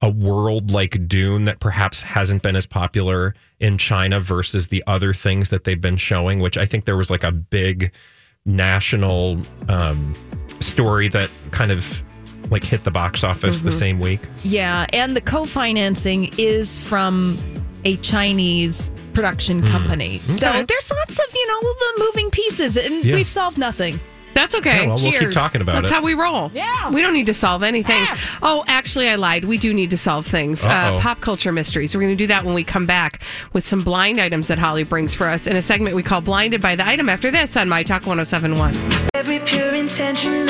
a 0.00 0.08
world 0.08 0.70
like 0.70 1.08
Dune 1.08 1.44
that 1.46 1.58
perhaps 1.60 2.02
hasn't 2.02 2.42
been 2.42 2.54
as 2.56 2.66
popular 2.66 3.34
in 3.58 3.78
China 3.78 4.20
versus 4.20 4.68
the 4.68 4.82
other 4.86 5.12
things 5.12 5.50
that 5.50 5.64
they've 5.64 5.80
been 5.80 5.96
showing, 5.96 6.38
which 6.38 6.56
I 6.56 6.66
think 6.66 6.84
there 6.84 6.96
was 6.96 7.10
like 7.10 7.24
a 7.24 7.32
big 7.32 7.92
national 8.46 9.40
um, 9.68 10.12
story 10.60 11.08
that 11.08 11.30
kind 11.50 11.70
of 11.70 12.02
like 12.50 12.64
hit 12.64 12.82
the 12.82 12.90
box 12.90 13.24
office 13.24 13.60
the 13.60 13.72
same 13.72 13.98
week. 13.98 14.20
Yeah, 14.42 14.86
and 14.92 15.14
the 15.16 15.20
co-financing 15.20 16.32
is 16.38 16.78
from 16.78 17.36
a 17.84 17.96
Chinese 17.96 18.90
production 19.14 19.66
company. 19.66 20.18
So 20.18 20.48
Okay. 20.48 20.62
there's 20.64 20.90
lots 20.92 21.18
of, 21.18 21.34
you 21.34 21.46
know, 21.48 21.60
the 21.60 22.04
moving 22.04 22.30
pieces 22.30 22.76
and 22.76 23.04
Yeah. 23.04 23.16
we've 23.16 23.28
solved 23.28 23.58
nothing. 23.58 24.00
That's 24.38 24.54
okay. 24.54 24.82
Yeah, 24.82 24.86
well, 24.86 24.98
we'll 25.02 25.12
keep 25.18 25.30
talking 25.32 25.60
about 25.60 25.82
That's 25.82 25.90
it. 25.90 25.94
how 25.94 26.00
we 26.00 26.14
roll. 26.14 26.52
Yeah. 26.54 26.90
We 26.90 27.02
don't 27.02 27.12
need 27.12 27.26
to 27.26 27.34
solve 27.34 27.64
anything. 27.64 28.06
Oh, 28.40 28.62
actually, 28.68 29.08
I 29.08 29.16
lied. 29.16 29.44
We 29.44 29.58
do 29.58 29.74
need 29.74 29.90
to 29.90 29.98
solve 29.98 30.26
things. 30.26 30.64
Uh, 30.64 30.96
pop 31.00 31.20
culture 31.20 31.50
mysteries. 31.50 31.92
We're 31.92 32.02
going 32.02 32.12
to 32.12 32.16
do 32.16 32.28
that 32.28 32.44
when 32.44 32.54
we 32.54 32.62
come 32.62 32.86
back 32.86 33.20
with 33.52 33.66
some 33.66 33.80
blind 33.80 34.20
items 34.20 34.46
that 34.46 34.58
Holly 34.58 34.84
brings 34.84 35.12
for 35.12 35.26
us 35.26 35.48
in 35.48 35.56
a 35.56 35.62
segment 35.62 35.96
we 35.96 36.04
call 36.04 36.20
Blinded 36.20 36.62
by 36.62 36.76
the 36.76 36.86
Item 36.86 37.08
after 37.08 37.32
this 37.32 37.56
on 37.56 37.68
My 37.68 37.82
Talk 37.82 38.06
1071. 38.06 38.74
Every 39.14 39.40
pure 39.40 39.74
intention 39.74 40.46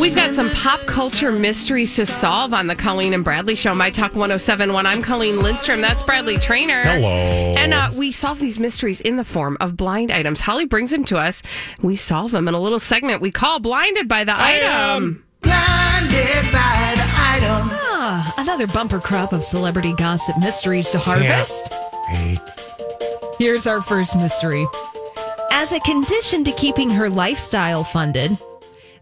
We've 0.00 0.16
got 0.16 0.34
some 0.34 0.50
pop 0.50 0.80
culture 0.86 1.30
mysteries 1.30 1.94
to 1.96 2.06
solve 2.06 2.54
on 2.54 2.66
the 2.66 2.74
Colleen 2.74 3.12
and 3.14 3.22
Bradley 3.22 3.54
Show, 3.54 3.74
My 3.74 3.90
Talk 3.90 4.14
1071. 4.14 4.86
I'm 4.86 5.02
Colleen 5.02 5.40
Lindstrom. 5.40 5.80
That's 5.80 6.02
Bradley 6.02 6.38
Traynor. 6.38 6.82
Hello. 6.82 7.54
And 7.56 7.74
uh, 7.74 7.90
we 7.94 8.10
solve 8.10 8.40
these 8.40 8.58
mysteries 8.58 9.00
in 9.00 9.16
the 9.16 9.24
form 9.24 9.56
of 9.60 9.76
blind 9.76 10.10
items. 10.10 10.40
Holly 10.40 10.64
brings 10.64 10.90
them 10.90 11.04
to 11.04 11.18
us. 11.18 11.42
We 11.82 11.96
solve 11.96 12.32
them 12.32 12.48
in 12.48 12.54
a 12.54 12.60
little 12.60 12.80
segment 12.80 13.01
we 13.02 13.30
call 13.32 13.58
Blinded 13.58 14.06
by 14.08 14.22
the 14.24 14.32
Item. 14.34 15.24
blinded 15.40 16.52
by 16.52 16.94
the 16.94 17.02
item. 17.02 17.68
Ah, 17.72 18.34
another 18.38 18.66
bumper 18.68 19.00
crop 19.00 19.32
of 19.32 19.42
celebrity 19.42 19.92
gossip 19.94 20.36
mysteries 20.38 20.90
to 20.90 20.98
harvest. 20.98 21.72
Here's 23.38 23.66
our 23.66 23.82
first 23.82 24.14
mystery. 24.16 24.64
As 25.50 25.72
a 25.72 25.80
condition 25.80 26.44
to 26.44 26.52
keeping 26.52 26.90
her 26.90 27.10
lifestyle 27.10 27.82
funded, 27.82 28.30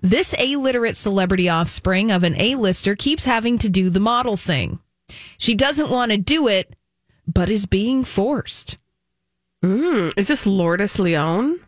this 0.01 0.33
illiterate 0.35 0.97
celebrity 0.97 1.49
offspring 1.51 2.11
of 2.11 2.23
an 2.25 2.41
A-lister 2.41 2.97
keeps 2.97 3.27
having 3.27 3.59
to 3.59 3.69
do 3.69 3.91
the 3.91 4.01
model 4.01 4.37
thing. 4.39 4.79
She 5.37 5.55
doesn't 5.55 5.91
want 5.91 6.11
to 6.11 6.17
do 6.17 6.49
it, 6.49 6.75
but 7.27 7.51
is 7.51 7.67
being 7.67 8.03
forced. 8.05 8.79
Mm, 9.63 10.15
is 10.17 10.29
this 10.29 10.47
Lourdes 10.47 10.99
Leon? 10.99 11.61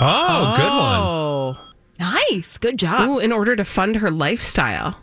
Oh, 0.00 0.54
good 0.56 0.62
one. 0.64 1.00
Oh. 1.00 1.58
Nice. 1.98 2.58
Good 2.58 2.78
job. 2.78 3.08
Ooh, 3.08 3.18
in 3.18 3.32
order 3.32 3.54
to 3.56 3.64
fund 3.64 3.96
her 3.96 4.10
lifestyle. 4.10 4.96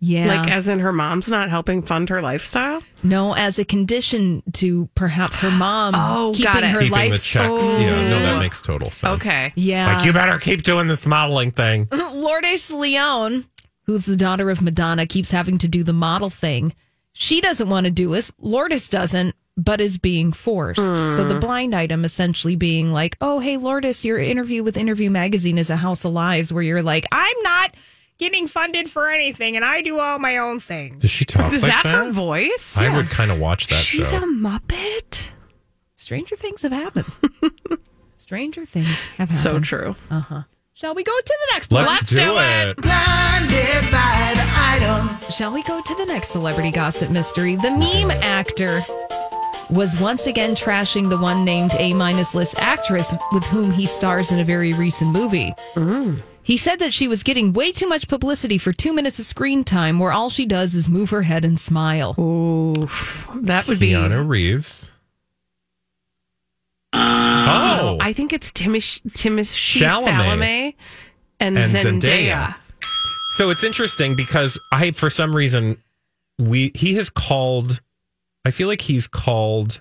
yeah. 0.00 0.26
Like, 0.26 0.50
as 0.50 0.68
in 0.68 0.78
her 0.80 0.92
mom's 0.92 1.28
not 1.28 1.48
helping 1.50 1.82
fund 1.82 2.08
her 2.10 2.22
lifestyle? 2.22 2.82
no, 3.02 3.32
as 3.34 3.58
a 3.58 3.64
condition 3.64 4.42
to 4.52 4.88
perhaps 4.94 5.40
her 5.40 5.50
mom 5.50 5.94
Oh, 5.96 6.32
keeping 6.32 6.52
got 6.52 6.62
it. 6.64 6.70
her 6.70 6.80
Keeping 6.80 7.10
the 7.10 7.18
checks. 7.18 7.62
Yeah, 7.62 8.08
no, 8.08 8.20
that 8.22 8.38
makes 8.38 8.60
total 8.62 8.90
sense. 8.90 9.20
Okay. 9.20 9.52
Yeah. 9.56 9.94
Like, 9.96 10.04
you 10.04 10.12
better 10.12 10.38
keep 10.38 10.62
doing 10.62 10.86
this 10.88 11.06
modeling 11.06 11.50
thing. 11.50 11.88
Lourdes 11.92 12.72
Leon, 12.72 13.44
who's 13.86 14.04
the 14.06 14.16
daughter 14.16 14.50
of 14.50 14.60
Madonna, 14.62 15.06
keeps 15.06 15.30
having 15.30 15.58
to 15.58 15.68
do 15.68 15.82
the 15.82 15.92
model 15.92 16.30
thing. 16.30 16.72
She 17.12 17.40
doesn't 17.40 17.68
want 17.68 17.86
to 17.86 17.90
do 17.90 18.14
it. 18.14 18.30
Lourdes 18.38 18.88
doesn't, 18.88 19.34
but 19.58 19.80
is 19.80 19.98
being 19.98 20.32
forced. 20.32 20.80
So 21.16 21.24
the 21.26 21.38
blind 21.38 21.74
item 21.74 22.04
essentially 22.04 22.54
being 22.54 22.92
like, 22.92 23.16
oh, 23.20 23.40
hey, 23.40 23.56
Lourdes, 23.56 24.04
your 24.04 24.18
interview 24.18 24.62
with 24.62 24.76
Interview 24.76 25.10
Magazine 25.10 25.58
is 25.58 25.68
a 25.68 25.76
house 25.76 26.04
of 26.04 26.12
lies 26.12 26.52
where 26.52 26.62
you're 26.62 26.82
like, 26.82 27.04
I'm 27.10 27.36
not 27.42 27.74
getting 28.18 28.46
funded 28.46 28.88
for 28.88 29.08
anything 29.10 29.56
and 29.56 29.64
I 29.64 29.82
do 29.82 29.98
all 29.98 30.20
my 30.20 30.38
own 30.38 30.60
things. 30.60 31.02
Does 31.02 31.10
she 31.10 31.24
talk 31.24 31.52
Is 31.52 31.62
like 31.62 31.72
that, 31.72 31.82
that? 31.84 31.94
her 31.94 32.10
voice? 32.12 32.76
I 32.78 32.96
would 32.96 33.10
kind 33.10 33.32
of 33.32 33.40
watch 33.40 33.66
that 33.66 33.74
She's 33.82 34.08
show. 34.10 34.18
a 34.18 34.20
Muppet? 34.20 35.32
Stranger 35.96 36.36
things 36.36 36.62
have 36.62 36.72
happened. 36.72 37.10
Stranger 38.16 38.64
things 38.64 38.86
have 39.18 39.30
happened. 39.30 39.38
So 39.38 39.58
true. 39.60 39.96
Uh 40.08 40.20
huh. 40.20 40.42
Shall 40.74 40.94
we 40.94 41.02
go 41.02 41.12
to 41.12 41.36
the 41.48 41.54
next 41.54 41.72
one? 41.72 41.84
Let's, 41.84 42.04
do, 42.04 42.16
it. 42.38 42.76
Blinded 42.76 43.90
by 43.90 44.32
the 44.36 44.46
item. 44.70 45.20
Shall 45.32 45.52
we 45.52 45.64
go 45.64 45.80
to 45.84 45.94
the 45.96 46.06
next 46.06 46.28
celebrity 46.28 46.70
gossip 46.70 47.10
mystery? 47.10 47.56
The 47.56 47.70
meme 47.70 48.12
actor 48.22 48.78
was 49.70 50.00
once 50.00 50.26
again 50.26 50.54
trashing 50.54 51.08
the 51.08 51.18
one 51.18 51.44
named 51.44 51.72
A 51.78 51.92
minus 51.94 52.34
list 52.34 52.58
actress 52.60 53.12
with 53.32 53.44
whom 53.46 53.70
he 53.70 53.86
stars 53.86 54.30
in 54.32 54.38
a 54.38 54.44
very 54.44 54.72
recent 54.74 55.12
movie. 55.12 55.52
Mm. 55.74 56.22
He 56.42 56.56
said 56.56 56.78
that 56.78 56.94
she 56.94 57.08
was 57.08 57.22
getting 57.22 57.52
way 57.52 57.72
too 57.72 57.86
much 57.88 58.08
publicity 58.08 58.56
for 58.56 58.72
two 58.72 58.94
minutes 58.94 59.18
of 59.18 59.26
screen 59.26 59.64
time 59.64 59.98
where 59.98 60.12
all 60.12 60.30
she 60.30 60.46
does 60.46 60.74
is 60.74 60.88
move 60.88 61.10
her 61.10 61.22
head 61.22 61.44
and 61.44 61.60
smile. 61.60 62.14
Ooh, 62.18 62.88
that 63.42 63.68
would 63.68 63.78
be. 63.78 63.90
Keanu 63.90 64.26
Reeves. 64.26 64.88
Uh, 66.94 67.78
oh. 67.82 67.98
I 68.00 68.14
think 68.14 68.32
it's 68.32 68.50
Timosh- 68.50 69.02
Timothée 69.10 69.82
Chalamet. 69.82 70.04
Chalamet 70.06 70.74
and, 71.38 71.58
And 71.58 71.72
Zendaya. 71.72 72.00
Zendaya. 72.00 72.54
So 73.36 73.50
it's 73.50 73.62
interesting 73.62 74.16
because 74.16 74.58
I, 74.72 74.92
for 74.92 75.10
some 75.10 75.36
reason, 75.36 75.82
we 76.38 76.72
he 76.74 76.94
has 76.94 77.10
called. 77.10 77.80
I 78.44 78.50
feel 78.50 78.68
like 78.68 78.80
he's 78.82 79.06
called. 79.06 79.80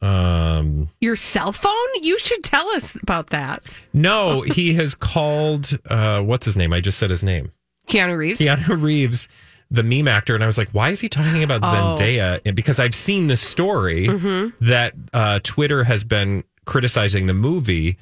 Um, 0.00 0.88
Your 1.00 1.14
cell 1.16 1.52
phone? 1.52 1.72
You 2.02 2.18
should 2.18 2.42
tell 2.42 2.68
us 2.70 2.96
about 3.02 3.28
that. 3.30 3.62
no, 3.92 4.40
he 4.42 4.74
has 4.74 4.94
called. 4.94 5.78
Uh, 5.88 6.20
what's 6.22 6.44
his 6.46 6.56
name? 6.56 6.72
I 6.72 6.80
just 6.80 6.98
said 6.98 7.10
his 7.10 7.22
name. 7.22 7.52
Keanu 7.88 8.16
Reeves. 8.16 8.40
Keanu 8.40 8.82
Reeves, 8.82 9.28
the 9.70 9.82
meme 9.82 10.08
actor, 10.08 10.34
and 10.34 10.42
I 10.42 10.46
was 10.46 10.58
like, 10.58 10.70
why 10.70 10.90
is 10.90 11.00
he 11.00 11.08
talking 11.08 11.42
about 11.42 11.60
Oh. 11.64 11.66
Zendaya? 11.96 12.40
And 12.44 12.56
because 12.56 12.80
I've 12.80 12.94
seen 12.94 13.28
the 13.28 13.36
story 13.36 14.08
Mm-hmm. 14.08 14.64
that 14.66 14.94
uh, 15.12 15.38
Twitter 15.42 15.84
has 15.84 16.02
been 16.04 16.42
criticizing 16.64 17.26
the 17.26 17.34
movie 17.34 17.96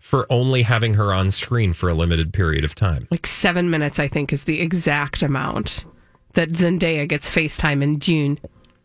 for 0.00 0.26
only 0.30 0.62
having 0.62 0.94
her 0.94 1.12
on 1.14 1.30
screen 1.30 1.72
for 1.72 1.88
a 1.88 1.94
limited 1.94 2.32
period 2.32 2.64
of 2.64 2.74
time. 2.74 3.06
Like 3.10 3.26
seven 3.26 3.70
minutes, 3.70 3.98
I 3.98 4.06
think, 4.08 4.32
is 4.32 4.44
the 4.44 4.60
exact 4.60 5.22
amount 5.22 5.84
that 6.34 6.50
Zendaya 6.50 7.08
gets 7.08 7.28
FaceTime 7.32 7.82
in 7.82 7.98
Dune. 7.98 8.38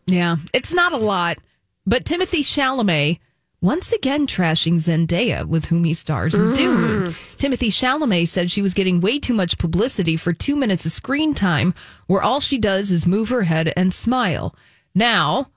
Yeah, 0.06 0.36
it's 0.52 0.74
not 0.74 0.92
a 0.92 0.98
lot, 0.98 1.38
but 1.86 2.04
Timothy 2.04 2.42
Chalamet 2.42 3.18
once 3.62 3.92
again 3.92 4.26
trashing 4.26 4.74
Zendaya, 4.74 5.44
with 5.44 5.66
whom 5.66 5.84
he 5.84 5.92
stars 5.92 6.34
in 6.34 6.52
mm. 6.52 6.54
Dune. 6.54 7.14
Timothy 7.36 7.68
Chalamet 7.68 8.28
said 8.28 8.50
she 8.50 8.62
was 8.62 8.74
getting 8.74 9.00
way 9.00 9.18
too 9.18 9.34
much 9.34 9.58
publicity 9.58 10.16
for 10.16 10.32
two 10.32 10.56
minutes 10.56 10.86
of 10.86 10.92
screen 10.92 11.34
time, 11.34 11.74
where 12.06 12.22
all 12.22 12.40
she 12.40 12.58
does 12.58 12.90
is 12.90 13.06
move 13.06 13.28
her 13.28 13.42
head 13.42 13.72
and 13.76 13.92
smile. 13.92 14.54
Now, 14.94 15.50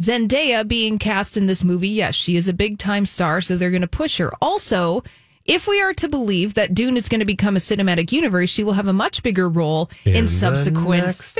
Zendaya 0.00 0.66
being 0.66 0.98
cast 0.98 1.36
in 1.36 1.46
this 1.46 1.64
movie, 1.64 1.88
yes, 1.88 2.14
she 2.14 2.36
is 2.36 2.48
a 2.48 2.54
big 2.54 2.78
time 2.78 3.06
star, 3.06 3.40
so 3.40 3.56
they're 3.56 3.70
going 3.70 3.82
to 3.82 3.88
push 3.88 4.18
her. 4.18 4.32
Also, 4.40 5.02
if 5.48 5.66
we 5.68 5.80
are 5.82 5.94
to 5.94 6.08
believe 6.08 6.54
that 6.54 6.74
Dune 6.74 6.96
is 6.96 7.08
going 7.08 7.20
to 7.20 7.24
become 7.26 7.56
a 7.56 7.60
cinematic 7.60 8.12
universe, 8.12 8.50
she 8.50 8.64
will 8.64 8.72
have 8.74 8.88
a 8.88 8.92
much 8.92 9.22
bigger 9.22 9.48
role 9.48 9.90
in, 10.04 10.16
In 10.16 10.28
subsequent 10.28 11.14
films. 11.14 11.34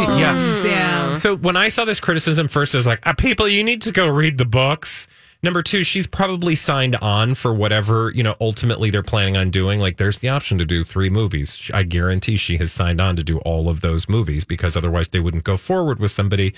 movie. 0.00 0.20
Yeah. 0.20 0.62
yeah. 0.64 1.18
So 1.18 1.36
when 1.36 1.56
I 1.56 1.68
saw 1.68 1.84
this 1.84 2.00
criticism 2.00 2.48
first, 2.48 2.74
I 2.74 2.78
was 2.78 2.86
like, 2.86 3.06
uh, 3.06 3.12
people, 3.14 3.48
you 3.48 3.64
need 3.64 3.82
to 3.82 3.92
go 3.92 4.06
read 4.08 4.38
the 4.38 4.44
books. 4.44 5.06
Number 5.42 5.62
two, 5.62 5.84
she's 5.84 6.06
probably 6.06 6.54
signed 6.54 6.96
on 6.96 7.34
for 7.34 7.54
whatever, 7.54 8.12
you 8.14 8.22
know, 8.22 8.36
ultimately 8.42 8.90
they're 8.90 9.02
planning 9.02 9.38
on 9.38 9.50
doing. 9.50 9.80
Like 9.80 9.96
there's 9.96 10.18
the 10.18 10.28
option 10.28 10.58
to 10.58 10.66
do 10.66 10.84
three 10.84 11.08
movies. 11.08 11.70
I 11.72 11.82
guarantee 11.82 12.36
she 12.36 12.58
has 12.58 12.72
signed 12.72 13.00
on 13.00 13.16
to 13.16 13.24
do 13.24 13.38
all 13.38 13.70
of 13.70 13.80
those 13.80 14.06
movies 14.08 14.44
because 14.44 14.76
otherwise 14.76 15.08
they 15.08 15.20
wouldn't 15.20 15.44
go 15.44 15.56
forward 15.56 15.98
with 15.98 16.10
somebody 16.10 16.54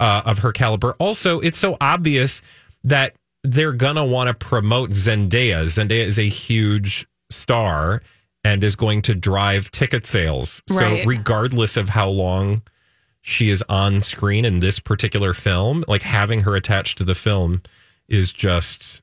uh, 0.00 0.22
of 0.24 0.38
her 0.40 0.50
caliber. 0.50 0.94
Also, 0.98 1.38
it's 1.38 1.58
so 1.58 1.76
obvious 1.80 2.42
that 2.82 3.14
they're 3.52 3.72
gonna 3.72 4.04
want 4.04 4.28
to 4.28 4.34
promote 4.34 4.90
Zendaya. 4.90 5.64
Zendaya 5.64 6.04
is 6.04 6.18
a 6.18 6.28
huge 6.28 7.06
star 7.30 8.02
and 8.44 8.62
is 8.62 8.76
going 8.76 9.02
to 9.02 9.14
drive 9.14 9.70
ticket 9.70 10.06
sales. 10.06 10.62
Right. 10.70 11.02
So 11.02 11.08
regardless 11.08 11.76
of 11.76 11.88
how 11.88 12.08
long 12.08 12.62
she 13.22 13.50
is 13.50 13.62
on 13.68 14.02
screen 14.02 14.44
in 14.44 14.60
this 14.60 14.78
particular 14.78 15.34
film, 15.34 15.84
like 15.88 16.02
having 16.02 16.40
her 16.40 16.54
attached 16.54 16.98
to 16.98 17.04
the 17.04 17.14
film 17.14 17.62
is 18.08 18.32
just 18.32 19.02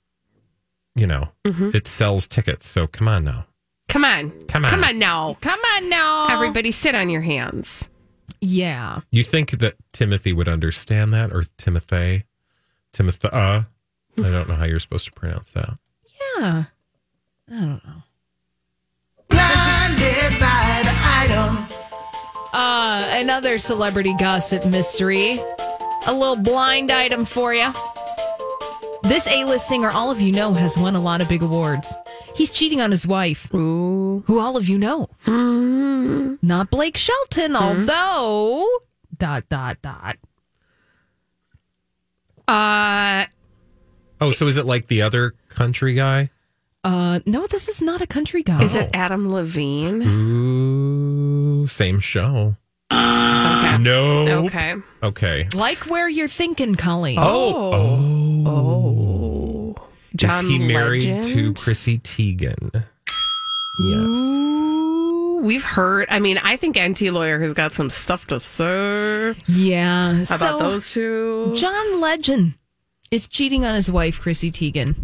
you 0.95 1.07
know, 1.07 1.29
it 1.43 1.87
sells 1.87 2.27
tickets. 2.27 2.67
So 2.67 2.85
come 2.85 3.07
on 3.07 3.23
now. 3.23 3.47
Come 3.89 4.05
on. 4.05 4.31
Come 4.47 4.63
on. 4.63 4.71
Come 4.71 4.83
on 4.83 4.99
now. 4.99 5.37
Come 5.41 5.59
on 5.59 5.89
now. 5.89 6.27
Everybody 6.29 6.71
sit 6.71 6.95
on 6.95 7.09
your 7.09 7.21
hands. 7.21 7.87
Yeah. 8.41 8.97
You 9.11 9.23
think 9.23 9.51
that 9.59 9.75
Timothy 9.91 10.33
would 10.33 10.47
understand 10.47 11.13
that 11.13 11.31
or 11.31 11.43
Timothy? 11.57 12.25
Timothy 12.91 13.29
uh 13.31 13.63
I 14.17 14.29
don't 14.29 14.47
know 14.47 14.55
how 14.55 14.65
you're 14.65 14.79
supposed 14.79 15.05
to 15.05 15.11
pronounce 15.11 15.53
that. 15.53 15.77
Yeah. 16.39 16.63
I 17.49 17.59
don't 17.59 17.83
know. 17.83 18.03
Blinded 19.29 20.39
by 20.39 20.81
the 20.83 20.95
item. 21.19 21.67
Uh, 22.53 23.07
another 23.19 23.57
celebrity 23.57 24.15
gossip 24.19 24.65
mystery. 24.67 25.39
A 26.07 26.13
little 26.13 26.41
blind 26.41 26.91
item 26.91 27.25
for 27.25 27.53
you. 27.53 27.71
This 29.03 29.27
A-list 29.27 29.67
singer, 29.67 29.89
all 29.89 30.11
of 30.11 30.21
you 30.21 30.31
know, 30.31 30.53
has 30.53 30.77
won 30.77 30.95
a 30.95 31.01
lot 31.01 31.21
of 31.21 31.27
big 31.27 31.41
awards. 31.43 31.93
He's 32.35 32.49
cheating 32.49 32.81
on 32.81 32.91
his 32.91 33.05
wife, 33.05 33.47
who 33.51 34.23
all 34.29 34.55
of 34.57 34.67
you 34.69 34.77
know. 34.77 35.09
Not 36.41 36.69
Blake 36.69 36.97
Shelton, 36.97 37.55
although 37.55 38.67
dot 39.17 39.47
dot 39.49 39.81
dot. 39.81 40.17
Uh, 42.47 43.25
Oh, 44.23 44.31
so 44.31 44.47
is 44.47 44.57
it 44.57 44.65
like 44.65 44.87
the 44.87 45.01
other 45.01 45.33
country 45.49 45.95
guy? 45.95 46.29
Uh, 46.81 47.19
no, 47.25 47.45
this 47.45 47.67
is 47.67 47.81
not 47.81 47.99
a 47.99 48.07
country 48.07 48.41
guy. 48.41 48.63
is 48.63 48.73
it 48.73 48.89
Adam 48.93 49.29
Levine? 49.29 50.01
Ooh, 50.01 51.67
same 51.67 51.99
show. 51.99 52.55
Okay. 52.89 53.77
No. 53.79 54.45
Okay. 54.45 54.75
Okay. 55.03 55.47
like 55.53 55.89
where 55.89 56.07
you're 56.07 56.29
thinking, 56.29 56.75
Colleen? 56.75 57.19
Oh. 57.19 57.73
Oh. 57.73 58.43
Oh. 58.47 59.75
John 60.15 60.45
is 60.45 60.49
he 60.51 60.59
married 60.59 61.03
Legend? 61.03 61.33
to 61.33 61.53
Chrissy 61.55 61.99
Teigen? 61.99 62.71
Yes. 62.73 62.87
Ooh, 63.97 65.41
We've 65.43 65.63
heard. 65.63 66.07
I 66.09 66.19
mean, 66.19 66.37
I 66.37 66.55
think 66.55 66.77
Enty 66.77 67.11
Lawyer 67.11 67.41
has 67.41 67.51
got 67.51 67.73
some 67.73 67.89
stuff 67.89 68.27
to 68.27 68.39
say 68.39 69.35
yeah. 69.47 70.11
about 70.11 70.27
so, 70.39 70.59
those 70.59 70.93
two. 70.93 71.53
John 71.55 71.99
Legend 71.99 72.53
is 73.13 73.27
cheating 73.27 73.63
on 73.63 73.75
his 73.75 73.91
wife, 73.91 74.19
Chrissy 74.19 74.51
Teigen. 74.51 74.95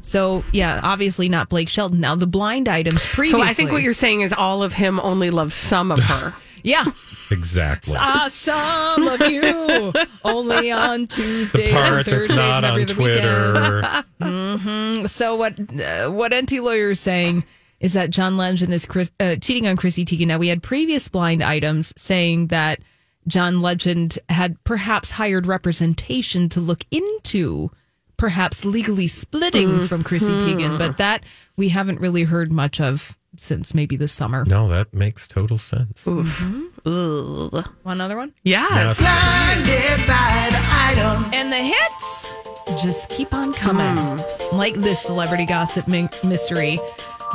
So 0.00 0.44
yeah, 0.52 0.80
obviously 0.82 1.28
not 1.28 1.48
Blake 1.48 1.68
Shelton. 1.68 2.00
Now 2.00 2.14
the 2.14 2.26
blind 2.26 2.68
items 2.68 3.06
previously. 3.06 3.40
So 3.40 3.46
I 3.46 3.52
think 3.54 3.72
what 3.72 3.82
you're 3.82 3.94
saying 3.94 4.20
is 4.20 4.32
all 4.32 4.62
of 4.62 4.72
him 4.72 5.00
only 5.00 5.30
loves 5.30 5.54
some 5.54 5.90
of 5.90 5.98
her. 6.00 6.34
yeah. 6.62 6.84
Exactly. 7.30 7.96
Ah, 7.98 8.26
some 8.28 9.08
of 9.08 9.20
you 9.22 9.92
only 10.24 10.70
on 10.70 11.06
Tuesdays 11.06 11.68
and 11.68 11.72
Part 11.74 12.06
that's 12.06 12.08
Thursdays 12.08 12.38
not 12.38 12.64
and 12.64 12.66
every 12.66 12.82
on 12.82 12.90
other 12.90 13.02
weekend. 13.02 14.04
Twitter. 14.18 15.06
So 15.08 15.36
what? 15.36 15.58
Uh, 15.58 16.10
what 16.10 16.32
Enty 16.32 16.60
lawyer 16.62 16.90
is 16.90 17.00
saying 17.00 17.44
is 17.80 17.92
that 17.92 18.10
John 18.10 18.36
Legend 18.36 18.72
is 18.72 18.86
Chris, 18.86 19.10
uh, 19.20 19.36
cheating 19.36 19.66
on 19.66 19.76
Chrissy 19.76 20.04
Teigen. 20.04 20.26
Now 20.28 20.38
we 20.38 20.48
had 20.48 20.62
previous 20.62 21.08
blind 21.08 21.42
items 21.42 21.92
saying 21.96 22.48
that 22.48 22.80
John 23.26 23.60
Legend 23.60 24.18
had 24.28 24.62
perhaps 24.64 25.12
hired 25.12 25.46
representation 25.46 26.48
to 26.50 26.60
look 26.60 26.84
into 26.90 27.70
perhaps 28.16 28.64
legally 28.64 29.08
splitting 29.08 29.68
mm-hmm. 29.68 29.86
from 29.86 30.02
Chrissy 30.02 30.32
hmm. 30.32 30.38
Teigen, 30.38 30.78
but 30.78 30.98
that 30.98 31.24
we 31.56 31.68
haven't 31.68 32.00
really 32.00 32.24
heard 32.24 32.50
much 32.50 32.80
of 32.80 33.16
since 33.38 33.74
maybe 33.74 33.96
the 33.96 34.08
summer. 34.08 34.44
no, 34.46 34.68
that 34.68 34.94
makes 34.94 35.28
total 35.28 35.58
sense. 35.58 36.06
Mm-hmm. 36.06 37.54
Ugh. 37.54 37.68
One 37.82 38.00
other 38.00 38.16
one, 38.16 38.32
Yes. 38.44 38.98
Blinded 38.98 40.06
by 40.06 40.48
the 40.50 40.62
item. 40.88 41.30
and 41.34 41.52
the 41.52 41.56
hits 41.56 42.36
just 42.82 43.10
keep 43.10 43.32
on 43.34 43.52
coming, 43.52 43.96
hmm. 43.96 44.56
like 44.56 44.74
this 44.74 45.00
celebrity 45.00 45.44
gossip 45.46 45.86
mi- 45.88 46.08
mystery. 46.24 46.76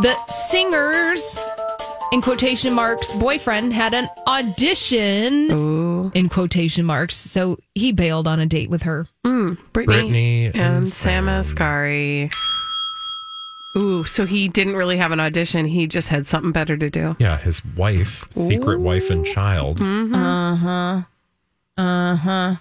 The 0.01 0.15
singer's 0.27 1.37
in 2.11 2.21
quotation 2.21 2.73
marks 2.73 3.13
boyfriend 3.15 3.73
had 3.73 3.93
an 3.93 4.07
audition 4.27 5.51
Ooh. 5.51 6.11
in 6.13 6.29
quotation 6.29 6.85
marks, 6.85 7.15
so 7.15 7.57
he 7.75 7.91
bailed 7.91 8.27
on 8.27 8.39
a 8.39 8.45
date 8.45 8.69
with 8.69 8.83
her. 8.83 9.07
Britney, 9.25 9.57
Britney 9.73 10.45
and, 10.47 10.55
and 10.55 10.87
Sam 10.87 11.25
Sam. 11.25 11.43
Asghari. 11.43 12.33
Ooh, 13.77 14.03
so 14.03 14.25
he 14.25 14.49
didn't 14.49 14.75
really 14.75 14.97
have 14.97 15.11
an 15.13 15.19
audition. 15.21 15.65
He 15.65 15.87
just 15.87 16.09
had 16.09 16.27
something 16.27 16.51
better 16.51 16.75
to 16.75 16.89
do. 16.89 17.15
Yeah, 17.19 17.37
his 17.37 17.63
wife, 17.77 18.25
secret 18.31 18.79
wife 18.81 19.09
and 19.09 19.25
child, 19.25 19.79
Uh 19.81 20.55
huh. 20.55 21.01
Uh 21.77 22.15
huh. 22.15 22.55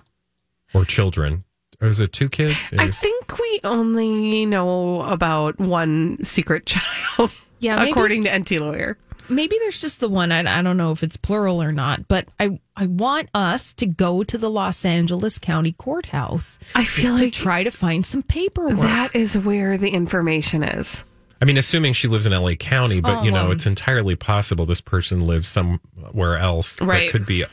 or 0.72 0.84
children. 0.84 1.42
Or 1.82 1.88
is 1.88 1.98
it 2.00 2.12
two 2.12 2.28
kids? 2.28 2.56
I 2.78 2.90
think 2.90 3.38
we 3.38 3.60
only 3.64 4.44
know 4.46 5.02
about 5.02 5.58
one 5.58 6.22
secret 6.24 6.66
child. 6.66 7.34
Yeah, 7.58 7.76
maybe- 7.76 7.90
according 7.90 8.22
to 8.22 8.28
Enty 8.30 8.60
Lawyer. 8.60 8.96
Maybe 9.30 9.56
there's 9.60 9.80
just 9.80 10.00
the 10.00 10.08
one. 10.08 10.32
I, 10.32 10.58
I 10.58 10.62
don't 10.62 10.76
know 10.76 10.90
if 10.92 11.02
it's 11.02 11.16
plural 11.16 11.62
or 11.62 11.72
not, 11.72 12.08
but 12.08 12.26
I 12.38 12.58
I 12.76 12.86
want 12.86 13.28
us 13.34 13.72
to 13.74 13.86
go 13.86 14.22
to 14.24 14.36
the 14.36 14.50
Los 14.50 14.84
Angeles 14.84 15.38
County 15.38 15.72
Courthouse 15.72 16.58
I 16.74 16.84
feel 16.84 17.16
to 17.16 17.24
like 17.24 17.32
try 17.32 17.62
to 17.64 17.70
find 17.70 18.04
some 18.04 18.22
paperwork. 18.22 18.76
that 18.78 19.14
is 19.14 19.38
where 19.38 19.78
the 19.78 19.90
information 19.90 20.62
is. 20.62 21.04
I 21.42 21.46
mean, 21.46 21.56
assuming 21.56 21.94
she 21.94 22.06
lives 22.08 22.26
in 22.26 22.32
LA 22.32 22.52
County, 22.54 23.00
but 23.00 23.18
Oh, 23.20 23.22
you 23.22 23.30
know, 23.30 23.44
well. 23.44 23.52
it's 23.52 23.64
entirely 23.66 24.14
possible 24.14 24.66
this 24.66 24.82
person 24.82 25.26
lives 25.26 25.48
somewhere 25.48 26.36
else 26.36 26.78
Right. 26.80 27.06
that 27.06 27.12
could 27.12 27.24
be 27.24 27.44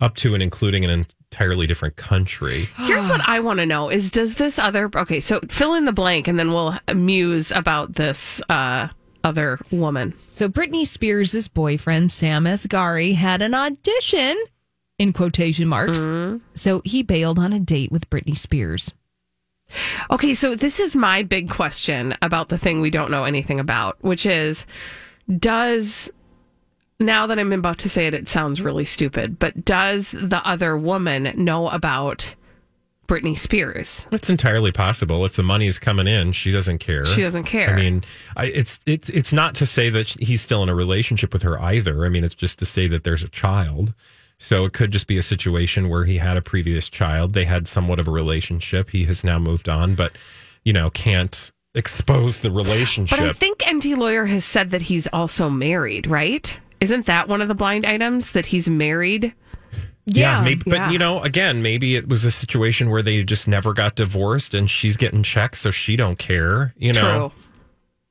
up 0.00 0.14
to 0.16 0.32
and 0.34 0.42
including 0.42 0.84
an 0.84 0.90
entirely 0.90 1.66
different 1.66 1.96
country. 1.96 2.68
Here's 2.76 3.08
what 3.08 3.26
I 3.28 3.40
want 3.40 3.58
to 3.58 3.66
know 3.66 3.90
is 3.90 4.10
does 4.10 4.36
this 4.36 4.58
other 4.58 4.90
okay, 4.94 5.20
so 5.20 5.40
fill 5.48 5.74
in 5.74 5.84
the 5.86 5.92
blank 5.92 6.28
and 6.28 6.38
then 6.38 6.52
we'll 6.52 6.78
muse 6.94 7.50
about 7.52 7.94
this 7.94 8.40
uh 8.48 8.88
other 9.26 9.58
woman. 9.72 10.14
So 10.30 10.48
Britney 10.48 10.86
Spears' 10.86 11.48
boyfriend 11.48 12.12
Sam 12.12 12.44
Asghari 12.44 13.16
had 13.16 13.42
an 13.42 13.54
audition 13.54 14.36
in 14.98 15.12
quotation 15.12 15.66
marks. 15.66 15.98
Mm-hmm. 15.98 16.38
So 16.54 16.80
he 16.84 17.02
bailed 17.02 17.38
on 17.38 17.52
a 17.52 17.58
date 17.58 17.90
with 17.90 18.08
Britney 18.08 18.38
Spears. 18.38 18.94
Okay, 20.12 20.32
so 20.32 20.54
this 20.54 20.78
is 20.78 20.94
my 20.94 21.24
big 21.24 21.50
question 21.50 22.16
about 22.22 22.50
the 22.50 22.58
thing 22.58 22.80
we 22.80 22.90
don't 22.90 23.10
know 23.10 23.24
anything 23.24 23.58
about, 23.58 23.96
which 24.00 24.24
is 24.24 24.64
does 25.38 26.08
now 27.00 27.26
that 27.26 27.38
I'm 27.38 27.52
about 27.52 27.78
to 27.78 27.88
say 27.88 28.06
it, 28.06 28.14
it 28.14 28.28
sounds 28.28 28.60
really 28.60 28.84
stupid, 28.84 29.40
but 29.40 29.64
does 29.64 30.12
the 30.12 30.40
other 30.46 30.78
woman 30.78 31.32
know 31.34 31.68
about 31.68 32.36
Britney 33.06 33.36
Spears? 33.36 34.06
It's 34.12 34.30
entirely 34.30 34.72
possible. 34.72 35.24
If 35.24 35.36
the 35.36 35.42
money's 35.42 35.78
coming 35.78 36.06
in, 36.06 36.32
she 36.32 36.50
doesn't 36.50 36.78
care. 36.78 37.04
She 37.04 37.22
doesn't 37.22 37.44
care. 37.44 37.70
I 37.70 37.76
mean, 37.76 38.02
I, 38.36 38.46
it's 38.46 38.80
it's 38.86 39.08
it's 39.10 39.32
not 39.32 39.54
to 39.56 39.66
say 39.66 39.90
that 39.90 40.08
he's 40.08 40.42
still 40.42 40.62
in 40.62 40.68
a 40.68 40.74
relationship 40.74 41.32
with 41.32 41.42
her 41.42 41.60
either. 41.60 42.04
I 42.04 42.08
mean, 42.08 42.24
it's 42.24 42.34
just 42.34 42.58
to 42.60 42.66
say 42.66 42.86
that 42.88 43.04
there's 43.04 43.22
a 43.22 43.28
child. 43.28 43.94
So 44.38 44.66
it 44.66 44.74
could 44.74 44.90
just 44.90 45.06
be 45.06 45.16
a 45.16 45.22
situation 45.22 45.88
where 45.88 46.04
he 46.04 46.18
had 46.18 46.36
a 46.36 46.42
previous 46.42 46.90
child. 46.90 47.32
They 47.32 47.46
had 47.46 47.66
somewhat 47.66 47.98
of 47.98 48.06
a 48.06 48.10
relationship. 48.10 48.90
He 48.90 49.04
has 49.04 49.24
now 49.24 49.38
moved 49.38 49.68
on, 49.68 49.94
but 49.94 50.12
you 50.64 50.72
know, 50.72 50.90
can't 50.90 51.50
expose 51.74 52.40
the 52.40 52.50
relationship. 52.50 53.18
But 53.18 53.28
I 53.28 53.32
think 53.32 53.58
Enty 53.60 53.96
Lawyer 53.96 54.26
has 54.26 54.44
said 54.44 54.70
that 54.70 54.82
he's 54.82 55.06
also 55.12 55.48
married, 55.48 56.06
right? 56.06 56.58
Isn't 56.80 57.06
that 57.06 57.28
one 57.28 57.40
of 57.40 57.48
the 57.48 57.54
blind 57.54 57.86
items 57.86 58.32
that 58.32 58.46
he's 58.46 58.68
married? 58.68 59.32
Yeah, 60.06 60.40
maybe, 60.42 60.62
but 60.64 60.76
Yeah. 60.76 60.90
you 60.90 60.98
know, 60.98 61.20
again, 61.22 61.62
maybe 61.62 61.96
it 61.96 62.08
was 62.08 62.24
a 62.24 62.30
situation 62.30 62.90
where 62.90 63.02
they 63.02 63.24
just 63.24 63.48
never 63.48 63.72
got 63.72 63.96
divorced, 63.96 64.54
and 64.54 64.70
she's 64.70 64.96
getting 64.96 65.22
checks, 65.24 65.60
so 65.60 65.70
she 65.72 65.96
don't 65.96 66.18
care. 66.18 66.72
You 66.78 66.92
know, 66.92 67.32
True. 67.32 67.42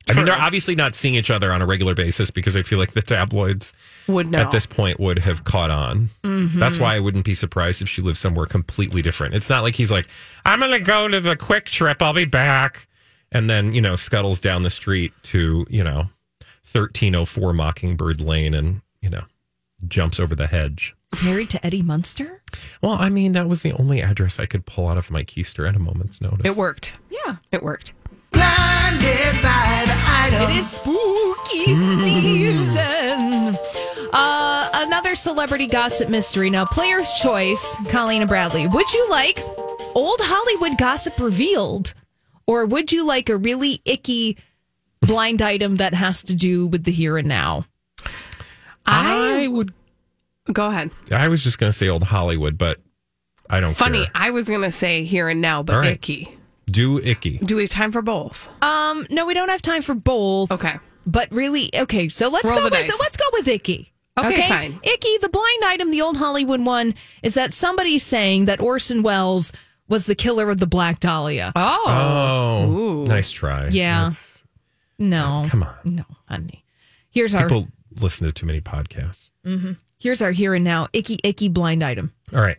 I 0.08 0.14
mean, 0.14 0.26
they're 0.26 0.40
obviously 0.40 0.76
not 0.76 0.94
seeing 0.94 1.16
each 1.16 1.32
other 1.32 1.52
on 1.52 1.64
a 1.64 1.66
regular 1.66 1.96
basis 1.96 2.30
because 2.30 2.56
I 2.56 2.62
feel 2.62 2.78
like 2.78 2.92
the 2.92 3.02
tabloids 3.02 3.74
Would 4.08 4.30
know. 4.30 4.38
at 4.40 4.52
this 4.52 4.68
point 4.68 5.00
would 5.00 5.18
have 5.20 5.46
caught 5.46 5.72
on. 5.72 6.10
Mhm. 6.24 6.60
That's 6.60 6.78
why 6.78 6.96
I 6.96 7.00
wouldn't 7.00 7.26
be 7.26 7.34
surprised 7.34 7.82
if 7.82 7.90
she 7.90 8.04
lived 8.04 8.18
somewhere 8.18 8.46
completely 8.46 9.02
different. 9.02 9.34
It's 9.34 9.50
not 9.50 9.64
like 9.64 9.74
he's 9.74 9.92
like, 9.92 10.08
I'm 10.46 10.60
going 10.60 10.74
to 10.74 10.80
go 10.80 11.08
to 11.08 11.20
the 11.20 11.36
Kwik 11.36 11.66
Trip. 11.66 12.02
I'll 12.04 12.14
be 12.14 12.26
back. 12.26 12.88
And 13.32 13.50
then, 13.50 13.74
you 13.74 13.82
know, 13.82 13.96
scuttles 13.96 14.40
down 14.40 14.62
the 14.62 14.70
street 14.70 15.12
to, 15.24 15.66
you 15.72 15.84
know, 15.84 16.10
1304 16.72 17.54
Mockingbird 17.54 18.22
Lane 18.22 18.54
and, 18.54 18.82
you 19.02 19.10
know, 19.10 19.24
jumps 19.90 20.20
over 20.20 20.36
the 20.36 20.48
hedge. 20.48 20.96
Married 21.24 21.50
to 21.52 21.66
Eddie 21.66 21.82
Munster. 21.82 22.42
Well, 22.82 22.94
I 22.94 23.10
mean, 23.10 23.32
that 23.34 23.48
was 23.48 23.64
the 23.64 23.74
only 23.74 24.02
address 24.02 24.40
I 24.40 24.46
could 24.46 24.66
pull 24.66 24.90
out 24.90 24.98
of 24.98 25.12
my 25.12 25.24
keister 25.24 25.68
at 25.68 25.76
a 25.76 25.80
moment's 25.80 26.20
notice. 26.22 26.46
It 26.46 26.56
worked. 26.56 26.94
Yeah. 27.10 27.38
It 27.52 27.64
worked. 27.64 27.94
Blinded 28.32 29.42
by 29.42 29.84
the 29.86 29.96
item. 30.06 30.52
It 30.52 30.58
is 30.58 30.70
spooky 30.72 31.76
season. 31.76 33.56
Uh, 34.12 34.70
another 34.74 35.16
celebrity 35.16 35.68
gossip 35.68 36.10
mystery. 36.10 36.50
Now, 36.50 36.66
player's 36.66 37.12
choice, 37.22 37.78
Colleen 37.90 38.22
and 38.22 38.30
Bradley. 38.30 38.68
Would 38.68 38.94
you 38.94 39.08
like 39.10 39.40
old 39.96 40.20
Hollywood 40.22 40.78
gossip 40.78 41.18
revealed, 41.20 41.94
or 42.48 42.66
would 42.66 42.92
you 42.92 43.06
like 43.06 43.30
a 43.30 43.38
really 43.38 43.82
icky 43.86 44.38
blind 45.02 45.42
item 45.42 45.78
that 45.78 45.94
has 45.94 46.24
to 46.24 46.36
do 46.36 46.68
with 46.68 46.84
the 46.84 46.92
here 46.92 47.18
and 47.18 47.28
now? 47.28 47.66
I 48.86 49.48
would. 49.48 49.74
Go 50.52 50.68
ahead. 50.68 50.92
I 51.12 51.28
was 51.28 51.44
just 51.44 51.58
going 51.58 51.72
to 51.72 51.78
say 51.78 51.90
old 51.90 52.04
Hollywood, 52.04 52.58
but 52.58 52.80
I 53.50 53.60
don't 53.60 53.74
Funny, 53.76 54.04
care. 54.06 54.12
I 54.14 54.30
was 54.30 54.46
going 54.48 54.62
to 54.62 54.72
say 54.72 55.04
here 55.04 55.28
and 55.28 55.42
now, 55.42 55.64
but 55.64 55.74
All 55.76 55.82
right. 55.82 55.94
icky. 55.94 56.38
Do 56.68 57.00
icky. 57.00 57.38
Do 57.40 57.56
we 57.56 57.64
have 57.64 57.72
time 57.72 57.92
for 57.92 58.02
both? 58.02 58.48
Um, 58.64 59.06
no, 59.10 59.26
we 59.26 59.34
don't 59.34 59.50
have 59.50 59.62
time 59.62 59.82
for 59.82 59.96
both. 59.96 60.52
Okay. 60.52 60.76
But 61.08 61.32
really, 61.32 61.70
okay, 61.76 62.10
so 62.10 62.30
let's 62.30 62.50
Roll 62.50 62.60
go 62.60 62.64
with 62.66 62.74
dice. 62.74 62.92
let's 63.00 63.18
go 63.18 63.26
with 63.34 63.48
Icky. 63.48 63.92
Okay, 64.18 64.48
fine. 64.48 64.80
Icky, 64.82 65.18
the 65.20 65.30
blind 65.30 65.64
item, 65.66 65.92
the 65.92 66.02
old 66.02 66.18
Hollywood 66.18 66.66
one, 66.66 66.96
is 67.22 67.36
that 67.36 67.54
somebody's 67.54 68.02
saying 68.04 68.46
that 68.46 68.60
Orson 68.62 69.04
Welles 69.04 69.52
was 69.88 70.06
the 70.08 70.16
killer 70.16 70.50
of 70.50 70.58
the 70.58 70.66
Black 70.66 71.00
Dahlia. 71.00 71.52
Oh. 71.56 71.84
Oh, 71.88 73.04
nice 73.04 73.30
try. 73.30 73.68
Yeah. 73.68 74.04
That's- 74.06 74.44
No. 74.98 75.46
come 75.48 75.62
on. 75.64 75.76
No, 75.84 76.06
honey. 76.28 76.64
Here's 77.12 77.36
our 77.36 77.44
People 77.44 77.68
listen 78.00 78.26
to 78.28 78.34
too 78.34 78.46
many 78.46 78.62
podcasts. 78.62 79.30
Mhm. 79.46 79.78
here's 80.00 80.22
our 80.22 80.32
here 80.32 80.54
and 80.54 80.64
now 80.64 80.88
icky 80.94 81.20
icky 81.24 81.48
blind 81.50 81.84
item. 81.84 82.12
All 82.34 82.42
right. 82.42 82.58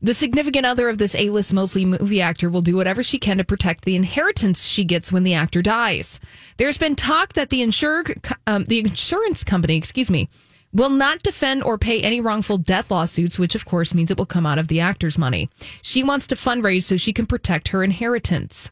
The 0.00 0.14
significant 0.14 0.64
other 0.64 0.88
of 0.88 0.98
this 0.98 1.16
A-list 1.16 1.52
mostly 1.52 1.84
movie 1.84 2.20
actor 2.22 2.48
will 2.48 2.62
do 2.62 2.76
whatever 2.76 3.02
she 3.02 3.18
can 3.18 3.38
to 3.38 3.44
protect 3.44 3.84
the 3.84 3.96
inheritance 3.96 4.64
she 4.64 4.84
gets 4.84 5.10
when 5.10 5.24
the 5.24 5.34
actor 5.34 5.60
dies. 5.60 6.20
There's 6.56 6.78
been 6.78 6.94
talk 6.94 7.32
that 7.32 7.50
the 7.50 7.62
insure 7.62 8.04
um, 8.46 8.64
the 8.66 8.78
insurance 8.78 9.42
company, 9.42 9.76
excuse 9.76 10.08
me, 10.08 10.28
will 10.72 10.90
not 10.90 11.22
defend 11.24 11.64
or 11.64 11.78
pay 11.78 12.00
any 12.00 12.20
wrongful 12.20 12.58
death 12.58 12.90
lawsuits, 12.92 13.40
which 13.40 13.56
of 13.56 13.64
course 13.64 13.92
means 13.92 14.10
it 14.12 14.18
will 14.18 14.26
come 14.26 14.46
out 14.46 14.58
of 14.58 14.68
the 14.68 14.78
actor's 14.78 15.18
money. 15.18 15.50
She 15.82 16.04
wants 16.04 16.28
to 16.28 16.36
fundraise 16.36 16.84
so 16.84 16.96
she 16.96 17.12
can 17.12 17.26
protect 17.26 17.68
her 17.70 17.82
inheritance. 17.82 18.70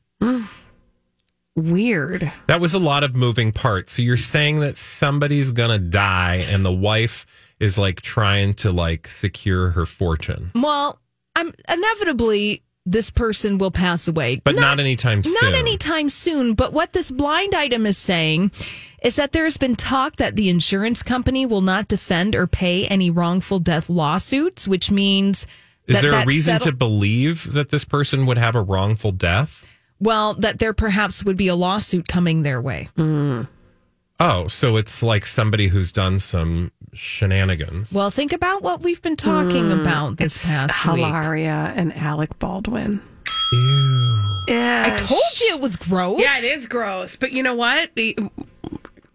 Weird. 1.57 2.31
That 2.49 2.61
was 2.61 2.75
a 2.75 2.79
lot 2.79 3.03
of 3.03 3.16
moving 3.16 3.51
parts. 3.51 3.95
So 3.95 4.03
you're 4.03 4.16
saying 4.19 4.61
that 4.61 4.77
somebody's 4.77 5.51
gonna 5.51 5.79
die, 5.79 6.47
and 6.49 6.64
the 6.64 6.73
wife 6.73 7.27
is 7.59 7.79
like 7.79 8.03
trying 8.03 8.53
to 8.55 8.71
like 8.71 9.09
secure 9.09 9.71
her 9.71 9.87
fortune, 9.87 10.51
Well, 10.55 11.01
I'm 11.35 11.53
inevitably 11.69 12.62
this 12.85 13.11
person 13.11 13.59
will 13.59 13.71
pass 13.73 14.07
away, 14.07 14.40
but 14.45 14.55
not, 14.55 14.79
anytime 14.79 15.25
soon. 15.25 15.35
Not 15.42 15.55
anytime 15.55 16.09
soon. 16.11 16.55
But 16.55 16.73
what 16.73 16.92
this 16.92 17.11
blind 17.11 17.55
item 17.55 17.85
is 17.87 17.97
saying 17.99 18.53
is 19.03 19.16
that 19.16 19.33
there's 19.33 19.57
been 19.57 19.75
talk 19.75 20.16
that 20.16 20.37
the 20.37 20.49
insurance 20.51 21.03
company 21.03 21.47
will 21.47 21.62
not 21.62 21.88
defend 21.88 22.37
or 22.37 22.47
pay 22.47 22.87
any 22.87 23.11
wrongful 23.11 23.59
death 23.59 23.88
lawsuits, 23.90 24.69
which 24.69 24.90
means 24.90 25.47
Is 25.87 25.97
that 26.03 26.11
there 26.11 26.21
a 26.23 26.27
reason 26.27 26.55
settle- 26.57 26.66
to 26.73 26.77
believe 26.77 27.53
that 27.55 27.71
this 27.71 27.85
person 27.85 28.25
would 28.27 28.38
have 28.38 28.55
a 28.55 28.61
wrongful 28.62 29.12
death? 29.12 29.66
Well 30.01 30.35
that 30.35 30.59
there 30.59 30.73
perhaps 30.73 31.25
would 31.25 31.37
be 31.37 31.49
a 31.49 31.55
lawsuit 31.55 32.09
coming 32.09 32.43
their 32.43 32.61
way. 32.61 32.89
Oh, 34.19 34.49
so 34.49 34.77
it's 34.77 35.03
like 35.03 35.27
somebody 35.27 35.69
who's 35.69 35.93
done 35.93 36.19
some 36.19 36.73
shenanigans. 36.95 37.93
Well, 37.93 38.11
think 38.11 38.33
about 38.33 38.63
what 38.63 38.81
we've 38.81 39.03
been 39.03 39.17
talking 39.17 39.71
hmm. 39.71 39.81
about 39.81 40.17
this 40.17 40.39
past 40.39 40.85
week. 40.87 40.97
Hilaria 40.97 41.73
and 41.77 41.95
Alec 41.97 42.39
Baldwin. 42.39 43.03
Ew. 43.53 44.45
Yeah. 44.49 44.85
I 44.87 44.97
told 44.97 45.41
you 45.41 45.57
it 45.57 45.61
was 45.61 45.77
gross. 45.77 46.21
Yeah, 46.21 46.39
it 46.39 46.57
is 46.57 46.67
gross. 46.67 47.17
But 47.17 47.33
you 47.33 47.43
know 47.43 47.55
what? 47.55 47.91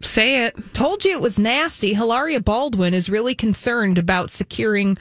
Say 0.02 0.44
it. 0.44 0.74
Told 0.74 1.04
you 1.04 1.12
it 1.12 1.20
was 1.20 1.38
nasty. 1.38 1.94
Hilaria 1.94 2.40
Baldwin 2.40 2.94
is 2.94 3.10
really 3.10 3.34
concerned 3.34 3.98
about 3.98 4.30
securing 4.30 4.98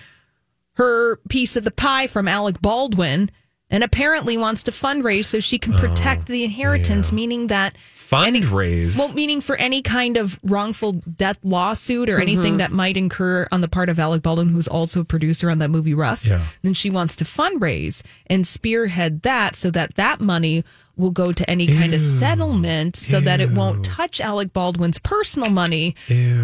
her 0.73 1.17
piece 1.29 1.55
of 1.55 1.63
the 1.63 1.71
pie 1.71 2.07
from 2.07 2.27
Alec 2.27 2.61
Baldwin 2.61 3.29
and 3.71 3.83
apparently 3.83 4.37
wants 4.37 4.61
to 4.63 4.71
fundraise 4.71 5.25
so 5.25 5.39
she 5.39 5.57
can 5.57 5.73
protect 5.73 6.23
oh, 6.23 6.33
the 6.33 6.43
inheritance, 6.43 7.11
meaning 7.11 7.47
that 7.47 7.75
Fundraise. 8.11 8.97
well, 8.97 9.13
meaning 9.13 9.39
for 9.41 9.55
any 9.55 9.81
kind 9.81 10.17
of 10.17 10.39
wrongful 10.43 10.93
death 10.93 11.37
lawsuit 11.43 12.09
or 12.09 12.19
anything 12.19 12.55
Mhm. 12.55 12.57
that 12.59 12.71
might 12.71 12.97
incur 12.97 13.47
on 13.51 13.61
the 13.61 13.67
part 13.67 13.89
of 13.89 13.97
Alec 13.99 14.21
Baldwin, 14.21 14.49
who's 14.49 14.67
also 14.67 15.01
a 15.01 15.05
producer 15.05 15.49
on 15.49 15.59
that 15.59 15.69
movie 15.69 15.93
Rust, 15.93 16.27
Yeah. 16.27 16.41
then 16.61 16.73
she 16.73 16.89
wants 16.89 17.15
to 17.17 17.23
fundraise 17.25 18.01
and 18.27 18.45
spearhead 18.45 19.21
that 19.21 19.55
so 19.55 19.71
that 19.71 19.95
that 19.95 20.19
money 20.19 20.63
will 20.97 21.09
go 21.11 21.31
to 21.31 21.49
any 21.49 21.65
kind 21.67 21.93
of 21.93 22.01
settlement 22.01 22.95
so 22.95 23.19
that 23.21 23.39
it 23.41 23.49
won't 23.51 23.83
touch 23.83 24.19
Alec 24.21 24.53
Baldwin's 24.53 24.99
personal 24.99 25.49
money 25.49 25.95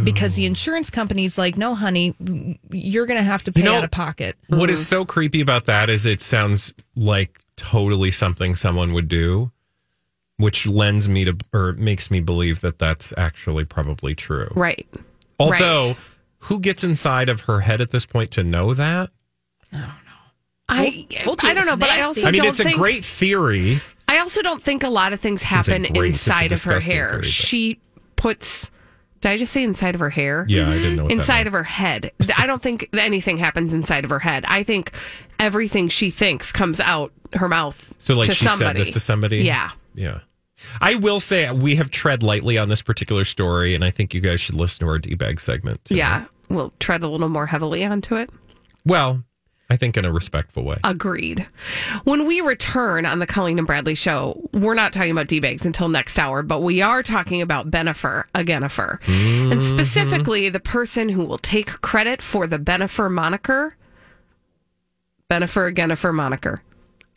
because 0.03 0.35
the 0.35 0.45
insurance 0.45 0.89
company's 0.89 1.37
like, 1.37 1.57
no, 1.57 1.75
honey, 1.75 2.15
you're 2.71 3.05
going 3.05 3.19
to 3.19 3.23
have 3.23 3.43
to 3.43 3.51
pay 3.51 3.61
know, 3.63 3.75
out 3.75 3.83
of 3.83 3.91
pocket. 3.91 4.35
What 4.47 4.69
is 4.69 4.87
so 4.87 5.05
creepy 5.05 5.41
about 5.41 5.65
that 5.65 5.89
is 5.89 6.05
it 6.05 6.21
sounds 6.21 6.73
like 6.95 7.39
totally 7.57 8.09
something 8.09 8.55
someone 8.55 8.93
would 8.93 9.09
do, 9.09 9.51
which 10.37 10.65
lends 10.67 11.09
me 11.09 11.25
to 11.25 11.35
or 11.53 11.73
makes 11.73 12.09
me 12.11 12.19
believe 12.19 12.61
that 12.61 12.79
that's 12.79 13.13
actually 13.17 13.65
probably 13.65 14.13
true. 14.15 14.51
Right. 14.55 14.87
Although, 15.39 15.87
Right. 15.89 15.97
who 16.39 16.59
gets 16.59 16.83
inside 16.83 17.29
of 17.29 17.41
her 17.41 17.61
head 17.61 17.81
at 17.81 17.91
this 17.91 18.05
point 18.05 18.31
to 18.31 18.43
know 18.43 18.73
that? 18.73 19.09
I 19.73 19.77
don't 19.77 19.87
know. 19.87 19.93
I 20.69 21.05
I 21.43 21.53
don't 21.53 21.65
know, 21.65 21.75
but 21.77 21.89
I 21.89 22.01
also 22.01 22.27
I 22.27 22.31
mean, 22.31 22.41
don't 22.41 22.49
it's 22.51 22.59
a 22.59 22.63
think, 22.65 22.77
great 22.77 23.03
theory. 23.05 23.81
I 24.07 24.19
also 24.19 24.41
don't 24.41 24.61
think 24.61 24.83
a 24.83 24.89
lot 24.89 25.13
of 25.13 25.19
things 25.19 25.43
happen 25.43 25.83
great- 25.93 26.07
inside 26.13 26.51
of 26.51 26.63
her 26.63 26.79
hair. 26.79 27.09
theory, 27.11 27.23
She 27.23 27.79
puts. 28.15 28.71
Did 29.21 29.31
I 29.31 29.37
just 29.37 29.51
say 29.51 29.63
inside 29.63 29.95
of 29.95 29.99
her 30.01 30.11
hair? 30.11 30.45
Yeah, 30.47 30.69
I 30.69 30.73
didn't 30.73 30.95
know 30.97 31.03
what 31.03 31.09
that 31.09 31.15
inside 31.15 31.33
meant. 31.39 31.47
of 31.47 31.53
her 31.53 31.63
head. 31.63 32.11
I 32.37 32.45
don't 32.45 32.61
think 32.61 32.87
anything 32.93 33.37
happens 33.37 33.73
inside 33.73 34.03
of 34.03 34.11
her 34.11 34.19
head. 34.19 34.45
I 34.47 34.63
think 34.63 34.91
everything 35.39 35.89
she 35.89 36.09
thinks 36.11 36.51
comes 36.51 36.79
out 36.79 37.11
her 37.33 37.49
mouth. 37.49 37.93
So, 37.97 38.13
like, 38.13 38.27
to 38.27 38.35
she 38.35 38.45
somebody. 38.45 38.77
said 38.79 38.85
this 38.85 38.93
to 38.93 38.99
somebody? 38.99 39.37
Yeah. 39.39 39.71
Yeah. 39.97 40.19
I 40.81 40.95
will 40.95 41.19
say 41.19 41.45
uh, 41.45 41.53
we 41.53 41.75
have 41.75 41.91
tread 41.91 42.23
lightly 42.23 42.57
on 42.57 42.69
this 42.69 42.81
particular 42.81 43.25
story, 43.25 43.75
and 43.75 43.83
I 43.83 43.91
think 43.91 44.13
you 44.13 44.21
guys 44.21 44.39
should 44.39 44.55
listen 44.55 44.85
to 44.85 44.91
our 44.91 44.99
D 44.99 45.15
bag 45.15 45.39
segment. 45.39 45.83
too. 45.85 45.95
Yeah. 45.95 46.25
We'll 46.49 46.71
tread 46.79 47.03
a 47.03 47.07
little 47.07 47.29
more 47.29 47.47
heavily 47.47 47.83
onto 47.83 48.15
it. 48.15 48.29
Well, 48.85 49.23
I 49.69 49.75
think 49.75 49.97
in 49.97 50.05
a 50.05 50.13
respectful 50.13 50.63
way. 50.63 50.77
Agreed. 50.85 51.45
When 52.05 52.25
we 52.25 52.39
return 52.39 53.05
on 53.05 53.19
the 53.19 53.27
Colleen 53.27 53.57
and 53.57 53.67
Bradley 53.67 53.95
show, 53.95 54.49
we're 54.53 54.75
not 54.75 54.93
talking 54.93 55.11
about 55.11 55.27
D-Bags 55.27 55.65
until 55.65 55.89
next 55.89 56.17
hour, 56.17 56.41
but 56.41 56.61
we 56.61 56.81
are 56.81 57.03
talking 57.03 57.41
about 57.41 57.69
Benifer, 57.69 58.23
Agenifer. 58.33 58.99
And 59.07 59.51
mm-hmm. 59.51 59.61
specifically, 59.61 60.47
the 60.47 60.61
person 60.61 61.09
who 61.09 61.25
will 61.25 61.37
take 61.37 61.81
credit 61.81 62.21
for 62.21 62.47
the 62.47 62.57
Benifer 62.57 63.11
moniker. 63.11 63.75
Benifer, 65.29 65.73
Agenifer 65.73 66.13
moniker. 66.13 66.61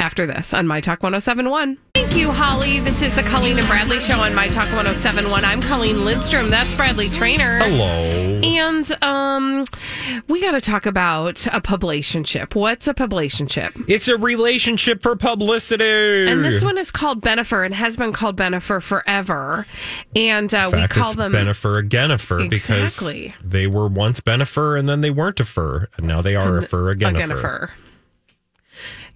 After 0.00 0.24
this 0.24 0.54
on 0.54 0.66
My 0.66 0.80
Talk 0.80 1.02
1071. 1.02 1.76
Thank 1.94 2.16
you, 2.16 2.30
Holly. 2.30 2.80
This 2.80 3.02
is 3.02 3.14
the 3.14 3.22
Colleen 3.22 3.58
and 3.58 3.66
Bradley 3.68 4.00
show 4.00 4.18
on 4.18 4.34
My 4.34 4.48
Talk 4.48 4.64
1071. 4.72 5.44
I'm 5.44 5.60
Colleen 5.60 6.06
Lindstrom. 6.06 6.48
That's 6.48 6.74
Bradley 6.74 7.10
Traynor. 7.10 7.58
Hello. 7.58 8.40
And 8.42 8.90
um, 9.02 9.64
we 10.26 10.40
got 10.40 10.52
to 10.52 10.60
talk 10.62 10.86
about 10.86 11.46
a 11.48 11.60
publicationship. 11.60 12.54
What's 12.54 12.88
a 12.88 12.94
publicationship? 12.94 13.84
It's 13.88 14.08
a 14.08 14.16
relationship 14.16 15.02
for 15.02 15.16
publicity. 15.16 15.84
And 16.30 16.42
this 16.42 16.64
one 16.64 16.78
is 16.78 16.90
called 16.90 17.20
Benifer 17.20 17.64
and 17.66 17.74
has 17.74 17.98
been 17.98 18.14
called 18.14 18.36
Benifer 18.38 18.82
forever. 18.82 19.66
And 20.16 20.52
uh, 20.54 20.70
In 20.72 20.80
we 20.80 20.88
call 20.88 21.08
it's 21.08 21.16
them 21.16 21.32
Benifer 21.32 21.86
Agenifer 21.86 22.42
Exactly. 22.50 23.34
because 23.38 23.50
they 23.50 23.66
were 23.66 23.86
once 23.86 24.20
Benifer 24.20 24.78
and 24.78 24.88
then 24.88 25.02
they 25.02 25.10
weren't 25.10 25.40
a 25.40 25.44
fur 25.44 25.88
and 25.98 26.06
now 26.08 26.22
they 26.22 26.34
are 26.36 26.56
a 26.56 26.62
fur 26.62 26.94
Agenifer. 26.94 27.28
Agenifer. 27.28 27.70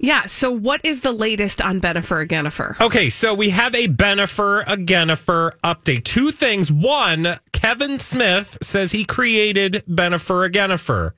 Yeah. 0.05 0.27
So, 0.27 0.51
what 0.51 0.83
is 0.85 1.01
the 1.01 1.13
latest 1.13 1.63
on 1.63 1.81
Benifer 1.81 2.27
Agenifer? 2.27 2.79
Okay, 2.79 3.09
so 3.09 3.33
we 3.33 3.51
have 3.51 3.75
a 3.75 3.89
Benifer 3.89 4.63
Agenifer 4.67 5.53
update. 5.65 6.05
Two 6.05 6.31
things. 6.31 6.71
One, 6.71 7.39
Kevin 7.53 7.99
Smith 7.99 8.59
says 8.61 8.93
he 8.93 9.07
created 9.07 9.83
Benifer 9.89 10.51
Agenifer. 10.51 11.13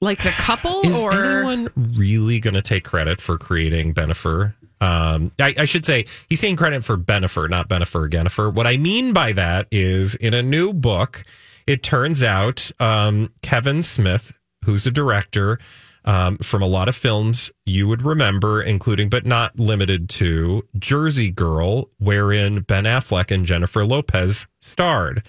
Like 0.00 0.20
the 0.22 0.30
couple, 0.30 0.82
Is 0.82 1.02
or 1.02 1.12
anyone 1.12 1.70
really 1.76 2.40
going 2.40 2.54
to 2.54 2.62
take 2.62 2.82
credit 2.82 3.20
for 3.20 3.38
creating 3.38 3.94
Benifer? 3.94 4.54
Um, 4.80 5.30
I, 5.38 5.54
I 5.56 5.64
should 5.64 5.86
say 5.86 6.06
he's 6.28 6.40
saying 6.40 6.56
credit 6.56 6.82
for 6.84 6.98
Benifer, 6.98 7.48
not 7.48 7.68
Benifer 7.68 8.10
Agenifer. 8.10 8.52
What 8.52 8.66
I 8.66 8.78
mean 8.78 9.12
by 9.12 9.32
that 9.32 9.68
is 9.70 10.16
in 10.16 10.34
a 10.34 10.42
new 10.42 10.72
book, 10.72 11.22
it 11.68 11.84
turns 11.84 12.24
out 12.24 12.70
um, 12.80 13.32
Kevin 13.42 13.84
Smith, 13.84 14.38
who's 14.64 14.86
a 14.86 14.90
director 14.90 15.60
um, 16.06 16.38
from 16.38 16.62
a 16.62 16.66
lot 16.66 16.88
of 16.88 16.96
films 16.96 17.50
you 17.64 17.88
would 17.88 18.02
remember, 18.02 18.62
including 18.62 19.08
but 19.08 19.26
not 19.26 19.58
limited 19.58 20.08
to 20.10 20.62
Jersey 20.78 21.30
Girl, 21.30 21.88
wherein 21.98 22.60
Ben 22.60 22.84
Affleck 22.84 23.30
and 23.30 23.44
Jennifer 23.44 23.84
Lopez 23.84 24.46
starred. 24.60 25.26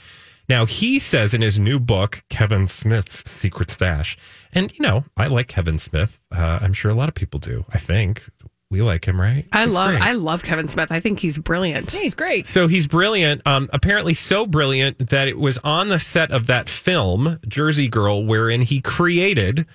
Now, 0.49 0.65
he 0.65 0.97
says 0.99 1.33
in 1.33 1.41
his 1.41 1.59
new 1.59 1.77
book, 1.79 2.23
Kevin 2.29 2.67
Smith's 2.67 3.29
Secret 3.29 3.69
Stash, 3.69 4.17
and 4.53 4.71
you 4.71 4.81
know, 4.81 5.03
I 5.17 5.27
like 5.27 5.47
Kevin 5.49 5.77
Smith. 5.77 6.21
Uh, 6.31 6.59
I'm 6.61 6.71
sure 6.73 6.89
a 6.89 6.95
lot 6.95 7.09
of 7.09 7.15
people 7.15 7.39
do. 7.39 7.65
I 7.73 7.77
think 7.77 8.23
we 8.69 8.81
like 8.81 9.05
him, 9.05 9.19
right? 9.19 9.45
I 9.51 9.65
He's 9.65 9.73
love 9.73 9.89
great. 9.91 10.01
I 10.01 10.11
love 10.13 10.43
Kevin 10.43 10.67
Smith. 10.67 10.91
I 10.91 10.99
think 10.99 11.19
he's 11.19 11.37
brilliant. 11.37 11.91
He's 11.91 12.15
great. 12.15 12.47
So 12.47 12.67
he's 12.67 12.87
brilliant. 12.87 13.45
Um, 13.45 13.69
apparently, 13.73 14.13
so 14.13 14.45
brilliant 14.45 15.09
that 15.09 15.27
it 15.27 15.37
was 15.37 15.57
on 15.59 15.89
the 15.89 15.99
set 15.99 16.31
of 16.31 16.47
that 16.47 16.69
film, 16.69 17.39
Jersey 17.47 17.87
Girl, 17.87 18.25
wherein 18.25 18.61
he 18.61 18.81
created, 18.81 19.65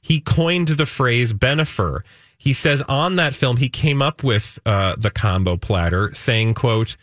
he 0.00 0.20
coined 0.20 0.68
the 0.68 0.86
phrase 0.86 1.32
Benifer. 1.32 2.00
He 2.38 2.52
says 2.52 2.82
on 2.82 3.16
that 3.16 3.34
film, 3.34 3.58
he 3.58 3.68
came 3.68 4.00
up 4.00 4.24
with 4.24 4.58
uh, 4.64 4.96
the 4.96 5.10
combo 5.10 5.56
platter, 5.56 6.12
saying, 6.14 6.54
"quote." 6.54 6.96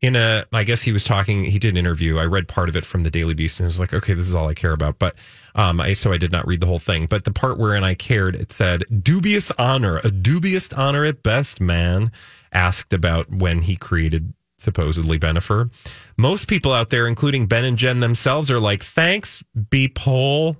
In 0.00 0.14
a, 0.14 0.46
I 0.52 0.62
guess 0.62 0.82
he 0.82 0.92
was 0.92 1.02
talking. 1.02 1.42
He 1.42 1.58
did 1.58 1.72
an 1.72 1.76
interview. 1.76 2.18
I 2.18 2.24
read 2.24 2.46
part 2.46 2.68
of 2.68 2.76
it 2.76 2.86
from 2.86 3.02
the 3.02 3.10
Daily 3.10 3.34
Beast, 3.34 3.58
and 3.58 3.66
was 3.66 3.80
like, 3.80 3.92
"Okay, 3.92 4.14
this 4.14 4.28
is 4.28 4.34
all 4.34 4.48
I 4.48 4.54
care 4.54 4.70
about." 4.72 5.00
But, 5.00 5.16
um, 5.56 5.80
I 5.80 5.92
so 5.94 6.12
I 6.12 6.18
did 6.18 6.30
not 6.30 6.46
read 6.46 6.60
the 6.60 6.68
whole 6.68 6.78
thing. 6.78 7.06
But 7.06 7.24
the 7.24 7.32
part 7.32 7.58
wherein 7.58 7.82
I 7.82 7.94
cared, 7.94 8.36
it 8.36 8.52
said, 8.52 8.84
"Dubious 9.02 9.50
honor, 9.58 10.00
a 10.04 10.12
dubious 10.12 10.72
honor 10.72 11.04
at 11.04 11.24
best." 11.24 11.60
Man 11.60 12.12
asked 12.52 12.92
about 12.92 13.28
when 13.28 13.62
he 13.62 13.74
created 13.74 14.34
supposedly 14.58 15.18
Benifer. 15.18 15.68
Most 16.16 16.46
people 16.46 16.72
out 16.72 16.90
there, 16.90 17.08
including 17.08 17.46
Ben 17.46 17.64
and 17.64 17.76
Jen 17.76 17.98
themselves, 17.98 18.52
are 18.52 18.60
like, 18.60 18.84
"Thanks, 18.84 19.42
Beep 19.68 19.98
Hole." 19.98 20.56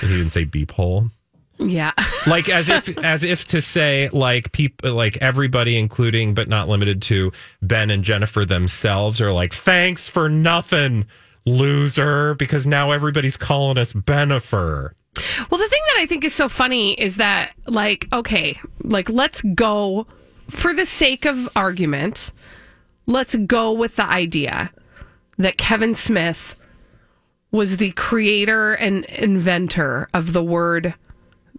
He 0.00 0.08
didn't 0.08 0.30
say 0.30 0.44
Beep 0.44 0.72
Hole 0.72 1.10
Yeah. 1.58 1.92
like 2.26 2.48
as 2.48 2.68
if 2.68 2.96
as 2.98 3.24
if 3.24 3.44
to 3.46 3.60
say 3.60 4.08
like 4.12 4.52
people 4.52 4.92
like 4.92 5.16
everybody 5.18 5.78
including 5.78 6.34
but 6.34 6.48
not 6.48 6.68
limited 6.68 7.02
to 7.02 7.32
Ben 7.62 7.90
and 7.90 8.02
Jennifer 8.02 8.44
themselves 8.44 9.20
are 9.20 9.32
like 9.32 9.52
thanks 9.54 10.08
for 10.08 10.28
nothing 10.28 11.06
loser 11.46 12.34
because 12.34 12.66
now 12.66 12.90
everybody's 12.90 13.36
calling 13.36 13.78
us 13.78 13.92
Benifer. 13.92 14.90
Well, 15.50 15.58
the 15.58 15.68
thing 15.68 15.80
that 15.94 15.98
I 15.98 16.06
think 16.06 16.24
is 16.24 16.34
so 16.34 16.48
funny 16.48 16.92
is 16.92 17.16
that, 17.16 17.52
like, 17.66 18.06
okay, 18.12 18.60
like, 18.82 19.08
let's 19.08 19.40
go 19.54 20.06
for 20.50 20.74
the 20.74 20.84
sake 20.84 21.24
of 21.24 21.48
argument, 21.56 22.32
let's 23.06 23.34
go 23.34 23.72
with 23.72 23.96
the 23.96 24.06
idea 24.06 24.70
that 25.38 25.56
Kevin 25.56 25.94
Smith 25.94 26.54
was 27.50 27.76
the 27.76 27.92
creator 27.92 28.74
and 28.74 29.04
inventor 29.06 30.08
of 30.12 30.32
the 30.32 30.44
word 30.44 30.94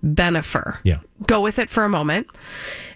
Benifer. 0.03 0.77
Yeah. 0.83 0.99
Go 1.25 1.41
with 1.41 1.59
it 1.59 1.69
for 1.69 1.83
a 1.83 1.89
moment. 1.89 2.27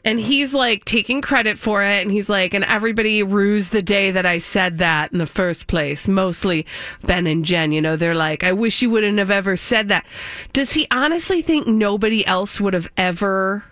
And 0.03 0.19
he's 0.19 0.53
like 0.53 0.85
taking 0.85 1.21
credit 1.21 1.59
for 1.59 1.83
it. 1.83 2.01
And 2.01 2.11
he's 2.11 2.29
like, 2.29 2.53
and 2.53 2.65
everybody 2.65 3.21
rues 3.21 3.69
the 3.69 3.81
day 3.81 4.11
that 4.11 4.25
I 4.25 4.39
said 4.39 4.79
that 4.79 5.11
in 5.11 5.19
the 5.19 5.27
first 5.27 5.67
place. 5.67 6.07
Mostly 6.07 6.65
Ben 7.03 7.27
and 7.27 7.45
Jen, 7.45 7.71
you 7.71 7.81
know, 7.81 7.95
they're 7.95 8.15
like, 8.15 8.43
I 8.43 8.51
wish 8.51 8.81
you 8.81 8.89
wouldn't 8.89 9.19
have 9.19 9.31
ever 9.31 9.55
said 9.55 9.89
that. 9.89 10.05
Does 10.53 10.73
he 10.73 10.87
honestly 10.89 11.41
think 11.41 11.67
nobody 11.67 12.25
else 12.25 12.59
would 12.59 12.73
have 12.73 12.89
ever 12.97 13.63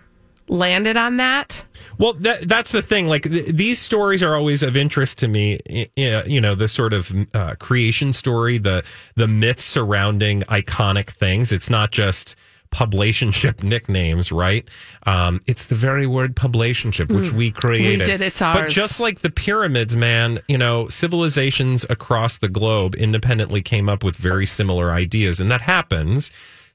landed 0.50 0.96
on 0.96 1.16
that? 1.16 1.64
Well, 1.98 2.14
that, 2.14 2.48
that's 2.48 2.72
the 2.72 2.82
thing. 2.82 3.06
Like 3.06 3.22
th- 3.22 3.46
these 3.46 3.78
stories 3.78 4.22
are 4.22 4.34
always 4.34 4.62
of 4.62 4.76
interest 4.76 5.18
to 5.18 5.28
me. 5.28 5.58
You 5.96 6.40
know, 6.40 6.54
the 6.54 6.68
sort 6.68 6.92
of 6.92 7.14
uh, 7.34 7.54
creation 7.56 8.12
story, 8.12 8.58
the 8.58 8.84
the 9.16 9.28
myth 9.28 9.60
surrounding 9.60 10.42
iconic 10.42 11.10
things. 11.10 11.52
It's 11.52 11.70
not 11.70 11.90
just 11.90 12.36
publicationship 12.70 13.62
nicknames, 13.64 14.30
right? 14.32 14.68
Um, 15.04 15.40
it's 15.46 15.66
the 15.66 15.74
very 15.74 16.06
word 16.06 16.36
publicationship 16.36 17.12
which 17.12 17.32
we 17.32 17.50
created. 17.50 18.00
We 18.00 18.04
did, 18.04 18.20
it's 18.22 18.40
ours. 18.40 18.60
But 18.60 18.70
just 18.70 19.00
like 19.00 19.20
the 19.20 19.30
pyramids, 19.30 19.96
man, 19.96 20.40
you 20.48 20.56
know, 20.58 20.88
civilizations 20.88 21.84
across 21.90 22.38
the 22.38 22.48
globe 22.48 22.94
independently 22.94 23.62
came 23.62 23.88
up 23.88 24.04
with 24.04 24.16
very 24.16 24.46
similar 24.46 24.92
ideas, 24.92 25.40
and 25.40 25.50
that 25.50 25.60
happens. 25.60 26.30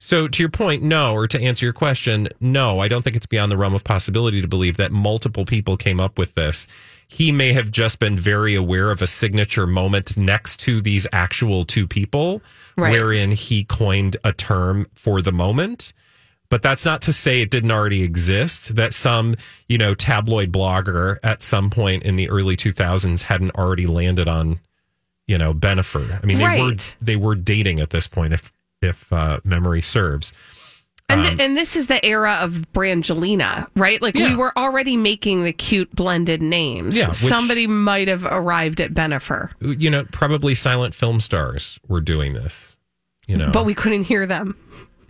So, 0.07 0.27
to 0.27 0.43
your 0.43 0.51
point, 0.51 0.83
no, 0.83 1.13
or 1.15 1.27
to 1.27 1.41
answer 1.41 1.65
your 1.65 1.73
question, 1.73 2.27
no, 2.39 2.79
I 2.79 2.87
don't 2.87 3.01
think 3.01 3.15
it's 3.15 3.25
beyond 3.25 3.51
the 3.51 3.57
realm 3.57 3.73
of 3.73 3.83
possibility 3.83 4.39
to 4.39 4.47
believe 4.47 4.77
that 4.77 4.91
multiple 4.91 5.45
people 5.45 5.77
came 5.77 5.99
up 5.99 6.19
with 6.19 6.35
this. 6.35 6.67
He 7.07 7.31
may 7.31 7.53
have 7.53 7.71
just 7.71 7.97
been 7.97 8.15
very 8.15 8.53
aware 8.53 8.91
of 8.91 9.01
a 9.01 9.07
signature 9.07 9.65
moment 9.65 10.15
next 10.15 10.59
to 10.59 10.79
these 10.79 11.07
actual 11.11 11.63
two 11.63 11.87
people, 11.87 12.43
Right. 12.77 12.91
wherein 12.91 13.31
he 13.31 13.63
coined 13.63 14.17
a 14.23 14.31
term 14.31 14.85
for 14.93 15.23
the 15.23 15.31
moment. 15.31 15.91
But 16.49 16.61
that's 16.61 16.85
not 16.85 17.01
to 17.01 17.11
say 17.11 17.41
it 17.41 17.49
didn't 17.49 17.71
already 17.71 18.03
exist, 18.03 18.75
that 18.75 18.93
some, 18.93 19.35
you 19.67 19.79
know, 19.79 19.95
tabloid 19.95 20.51
blogger 20.51 21.17
at 21.23 21.41
some 21.41 21.71
point 21.71 22.03
in 22.03 22.15
the 22.15 22.29
early 22.29 22.55
2000s 22.55 23.23
hadn't 23.23 23.55
already 23.57 23.87
landed 23.87 24.27
on, 24.27 24.59
you 25.25 25.39
know, 25.39 25.51
Benifer. 25.51 26.19
I 26.21 26.25
mean, 26.27 26.37
they 26.37 26.61
were 26.61 26.75
they 27.01 27.15
were 27.15 27.33
dating 27.33 27.79
at 27.79 27.89
this 27.89 28.07
point 28.07 28.33
if 28.33 28.51
if 28.85 29.11
uh, 29.11 29.39
memory 29.43 29.81
serves. 29.81 30.31
And, 31.07 31.23
th- 31.23 31.39
and 31.39 31.55
this 31.55 31.75
is 31.75 31.85
the 31.85 32.03
era 32.03 32.39
of 32.41 32.65
Brangelina, 32.73 33.67
right? 33.75 34.01
Like 34.01 34.15
we 34.15 34.23
Um, 34.23 34.37
were 34.37 34.57
already 34.57 34.97
making 34.97 35.43
the 35.43 35.53
cute 35.53 35.95
blended 35.95 36.41
names. 36.41 36.97
Yeah, 36.97 37.09
which- 37.09 37.17
Somebody 37.17 37.67
might 37.67 38.07
have 38.07 38.25
arrived 38.25 38.81
at 38.81 38.93
Benifer, 38.95 39.51
You 39.61 39.91
know, 39.91 40.05
probably 40.11 40.55
silent 40.55 40.95
film 40.95 41.19
stars 41.19 41.79
were 41.87 42.01
doing 42.01 42.33
this, 42.33 42.75
you 43.27 43.37
know. 43.37 43.51
but 43.51 43.65
we 43.65 43.75
couldn't 43.75 44.05
hear 44.05 44.25
them. 44.25 44.55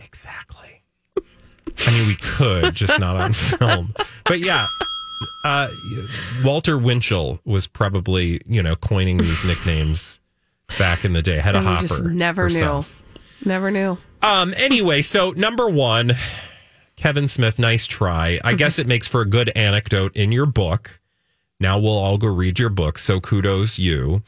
Exactly. 0.00 0.82
I 1.16 1.90
mean, 1.90 2.06
we 2.08 2.16
could, 2.16 2.74
just 2.74 2.98
not 2.98 3.16
on 3.16 3.32
film. 3.34 3.94
But 4.24 4.40
yeah, 4.40 4.66
uh, 5.44 5.68
Walter 6.44 6.76
Winchell 6.76 7.40
was 7.46 7.66
probably, 7.66 8.38
you 8.46 8.62
know, 8.62 8.76
coining 8.76 9.16
these 9.16 9.44
nicknames 9.44 10.20
back 10.78 11.04
in 11.06 11.12
the 11.14 11.22
day. 11.22 11.38
Had 11.38 11.54
a 11.54 11.58
And 11.58 11.66
we 11.66 11.72
hopper. 11.72 11.86
just 11.88 12.04
never 12.04 12.48
knew. 12.50 12.82
Never 13.44 13.70
knew. 13.70 13.98
Um. 14.22 14.54
Anyway, 14.56 15.02
so 15.02 15.30
number 15.32 15.68
one, 15.68 16.12
Kevin 16.96 17.28
Smith, 17.28 17.58
nice 17.58 17.86
try. 17.86 18.40
I 18.44 18.54
guess 18.54 18.78
it 18.78 18.86
makes 18.86 19.06
for 19.06 19.20
a 19.20 19.26
good 19.26 19.50
anecdote 19.54 20.16
in 20.16 20.32
your 20.32 20.46
book. 20.46 21.00
Now 21.58 21.78
we'll 21.78 21.96
all 21.96 22.18
go 22.18 22.26
read 22.28 22.58
your 22.58 22.68
book. 22.68 22.98
So 22.98 23.18
kudos 23.20 23.78
you. 23.78 24.22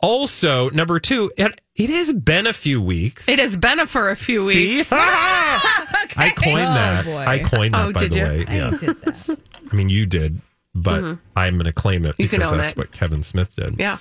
Also, 0.00 0.68
number 0.70 1.00
two, 1.00 1.32
it, 1.38 1.58
it 1.76 1.88
has 1.88 2.12
been 2.12 2.46
a 2.46 2.52
few 2.52 2.82
weeks. 2.82 3.26
It 3.26 3.38
has 3.38 3.56
been 3.56 3.80
a 3.80 3.86
for 3.86 4.10
a 4.10 4.16
few 4.16 4.44
weeks. 4.44 4.90
I 4.92 6.32
coined 6.36 6.58
that. 6.58 7.04
boy. 7.06 7.24
I 7.26 7.38
coined 7.38 7.74
that, 7.74 7.86
Oh, 7.88 7.92
by 7.92 8.00
did 8.00 8.12
the 8.12 8.16
you? 8.16 8.22
way. 8.24 8.44
Yeah. 8.50 8.70
did 8.70 9.00
that. 9.00 9.38
I 9.72 9.74
mean, 9.76 9.88
you 9.88 10.04
did, 10.04 10.40
but 10.74 11.16
I'm 11.36 11.54
going 11.54 11.64
to 11.64 11.72
claim 11.72 12.04
it 12.04 12.12
Mm-hmm. 12.12 12.22
You 12.22 12.28
because 12.28 12.50
that's 12.50 12.72
it. 12.72 12.78
what 12.78 12.92
Kevin 12.92 13.22
Smith 13.22 13.56
did. 13.56 13.78
Yeah. 13.78 13.96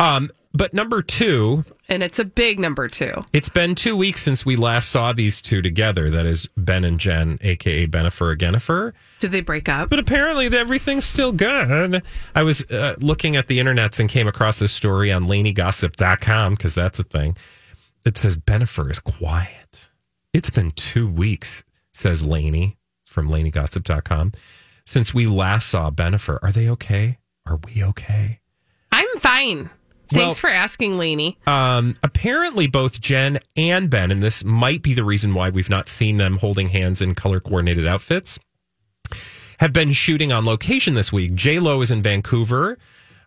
Um, 0.00 0.28
but 0.54 0.74
number 0.74 1.02
two, 1.02 1.64
And 1.88 2.02
it's 2.02 2.18
a 2.18 2.24
big 2.24 2.58
number 2.58 2.88
two. 2.88 3.24
it's 3.32 3.48
been 3.48 3.74
two 3.74 3.96
weeks 3.96 4.20
since 4.22 4.44
we 4.46 4.56
last 4.56 4.90
saw 4.90 5.12
these 5.12 5.40
two 5.40 5.62
together. 5.62 6.10
That 6.10 6.26
is 6.26 6.48
Ben 6.56 6.84
and 6.84 6.98
Jen, 7.00 7.38
aka 7.42 7.86
Benifer 7.86 8.36
Agenifer. 8.36 8.92
Did 9.20 9.32
they 9.32 9.40
break 9.40 9.68
up? 9.68 9.90
But 9.90 9.98
apparently 9.98 10.46
everything's 10.46 11.04
still 11.04 11.32
good. 11.32 12.02
I 12.34 12.42
was 12.42 12.62
uh, 12.70 12.96
looking 12.98 13.36
at 13.36 13.46
the 13.48 13.58
internets 13.58 13.98
and 14.00 14.08
came 14.08 14.28
across 14.28 14.58
this 14.58 14.72
story 14.72 15.10
on 15.12 15.26
LaineyGossip.com 15.26 16.54
because 16.54 16.74
that's 16.74 16.98
a 16.98 17.04
thing. 17.04 17.36
It 18.04 18.16
says 18.16 18.36
Benifer 18.36 18.90
is 18.90 18.98
quiet. 18.98 19.88
It's 20.32 20.50
been 20.50 20.70
two 20.72 21.08
weeks, 21.08 21.62
says 21.92 22.26
Lainey. 22.26 22.78
from 23.06 23.28
LaineyGossip.com. 23.28 24.32
Since 24.86 25.14
we 25.14 25.26
last 25.26 25.68
saw 25.68 25.90
Benifer, 25.90 26.38
are 26.42 26.50
they 26.50 26.68
okay? 26.70 27.18
Are 27.46 27.58
we 27.64 27.84
okay? 27.84 28.40
I'm 28.90 29.06
fine. 29.20 29.70
Thanks 30.08 30.16
Well- 30.26 30.34
for 30.34 30.50
asking, 30.50 30.98
Lainey. 30.98 31.38
Um, 31.46 31.94
apparently, 32.02 32.66
both 32.66 33.00
Jen 33.00 33.38
and 33.56 33.88
Ben, 33.88 34.10
and 34.10 34.22
this 34.22 34.44
might 34.44 34.82
be 34.82 34.94
the 34.94 35.04
reason 35.04 35.32
why 35.34 35.48
we've 35.48 35.70
not 35.70 35.88
seen 35.88 36.18
them 36.18 36.38
holding 36.38 36.68
hands 36.68 37.00
in 37.00 37.14
color 37.14 37.40
coordinated 37.40 37.86
outfits, 37.86 38.38
have 39.58 39.72
been 39.72 39.92
shooting 39.92 40.32
on 40.32 40.44
location 40.44 40.94
this 40.94 41.12
week. 41.12 41.34
J 41.34 41.58
Lo 41.58 41.80
is 41.80 41.90
in 41.90 42.02
Vancouver 42.02 42.78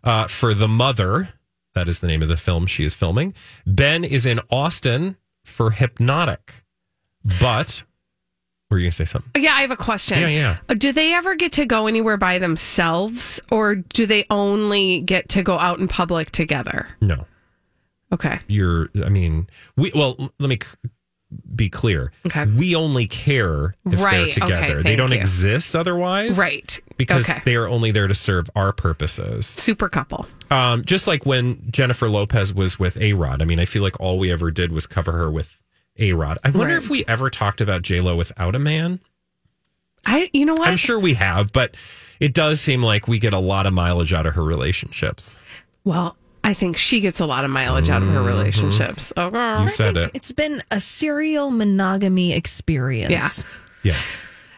uh, 0.03 0.27
for 0.27 0.53
The 0.53 0.67
Mother. 0.67 1.29
That 1.73 1.89
is 1.89 1.99
the 1.99 2.07
name 2.07 2.21
of 2.21 2.27
the 2.29 2.37
film 2.37 2.67
she 2.67 2.83
is 2.83 2.93
filming. 2.93 3.33
Ben 3.65 4.03
is 4.03 4.25
in 4.25 4.39
Austin 4.49 5.17
for 5.43 5.71
Hypnotic. 5.71 6.63
But 7.39 7.83
were 8.69 8.79
you 8.79 8.89
to 8.89 8.91
say 8.95 9.05
something? 9.05 9.31
Yeah, 9.41 9.53
I 9.53 9.61
have 9.61 9.71
a 9.71 9.75
question. 9.77 10.19
Yeah, 10.19 10.27
yeah. 10.27 10.57
Uh, 10.67 10.73
Do 10.73 10.91
they 10.91 11.13
ever 11.13 11.35
get 11.35 11.51
to 11.53 11.65
go 11.65 11.87
anywhere 11.87 12.17
by 12.17 12.39
themselves 12.39 13.39
or 13.51 13.75
do 13.75 14.05
they 14.05 14.25
only 14.29 15.01
get 15.01 15.29
to 15.29 15.43
go 15.43 15.57
out 15.59 15.79
in 15.79 15.87
public 15.87 16.31
together? 16.31 16.87
No. 17.01 17.25
Okay. 18.11 18.39
You're, 18.47 18.89
I 19.03 19.09
mean, 19.09 19.47
we, 19.77 19.91
well, 19.93 20.15
let 20.39 20.49
me 20.49 20.59
be 21.55 21.69
clear. 21.69 22.11
Okay. 22.25 22.45
We 22.45 22.75
only 22.75 23.07
care 23.07 23.75
if 23.85 24.01
Right, 24.01 24.11
they're 24.11 24.21
okay, 24.21 24.31
together. 24.67 24.83
they 24.83 24.95
don't 24.95 25.11
you. 25.11 25.17
exist 25.17 25.75
otherwise. 25.75 26.37
Right. 26.37 26.79
Because 26.97 27.29
Okay. 27.29 27.41
they 27.45 27.55
are 27.55 27.67
only 27.67 27.91
there 27.91 28.07
to 28.07 28.15
serve 28.15 28.49
our 28.55 28.71
purposes. 28.71 29.47
Super 29.47 29.89
couple. 29.89 30.27
Um, 30.49 30.85
just 30.85 31.07
like 31.07 31.25
when 31.25 31.59
Jennifer 31.71 32.07
Lopez 32.09 32.53
was 32.53 32.79
with 32.79 32.95
A 32.97 33.13
Rod. 33.13 33.41
I 33.41 33.45
mean, 33.45 33.59
I 33.59 33.65
feel 33.65 33.83
like 33.83 33.99
all 33.99 34.17
we 34.19 34.31
ever 34.31 34.49
did 34.51 34.71
was 34.71 34.85
cover 34.87 35.11
her 35.13 35.29
with 35.31 35.59
A 35.97 36.13
Rod. 36.13 36.37
I 36.43 36.49
wonder 36.49 36.73
Right. 36.75 36.83
if 36.83 36.89
we 36.89 37.05
ever 37.07 37.29
talked 37.29 37.61
about 37.61 37.81
J 37.81 38.01
Lo 38.01 38.15
without 38.15 38.55
a 38.55 38.59
man. 38.59 38.99
I, 40.05 40.29
you 40.33 40.45
know 40.45 40.53
what? 40.53 40.67
I'm 40.67 40.77
sure 40.77 40.99
we 40.99 41.13
have, 41.15 41.51
but 41.51 41.75
it 42.19 42.33
does 42.33 42.61
seem 42.61 42.83
like 42.83 43.07
we 43.07 43.17
get 43.19 43.33
a 43.33 43.39
lot 43.39 43.65
of 43.65 43.73
mileage 43.73 44.13
out 44.13 44.25
of 44.25 44.35
her 44.35 44.43
relationships. 44.43 45.37
Well, 45.83 46.15
I 46.43 46.53
think 46.53 46.77
she 46.77 46.99
gets 46.99 47.19
a 47.19 47.25
lot 47.25 47.43
of 47.43 47.49
mileage 47.49 47.89
out 47.89 48.03
of 48.03 48.09
her 48.09 48.21
relationships. 48.21 49.11
Oh. 49.17 49.31
Mm-hmm. 49.31 49.63
You 49.63 49.69
said 49.69 49.97
it. 49.97 50.11
It's 50.13 50.31
been 50.31 50.61
a 50.69 50.79
serial 50.79 51.49
monogamy 51.49 52.33
experience. 52.33 53.43
Yeah. 53.83 53.93
Yeah. 53.93 53.97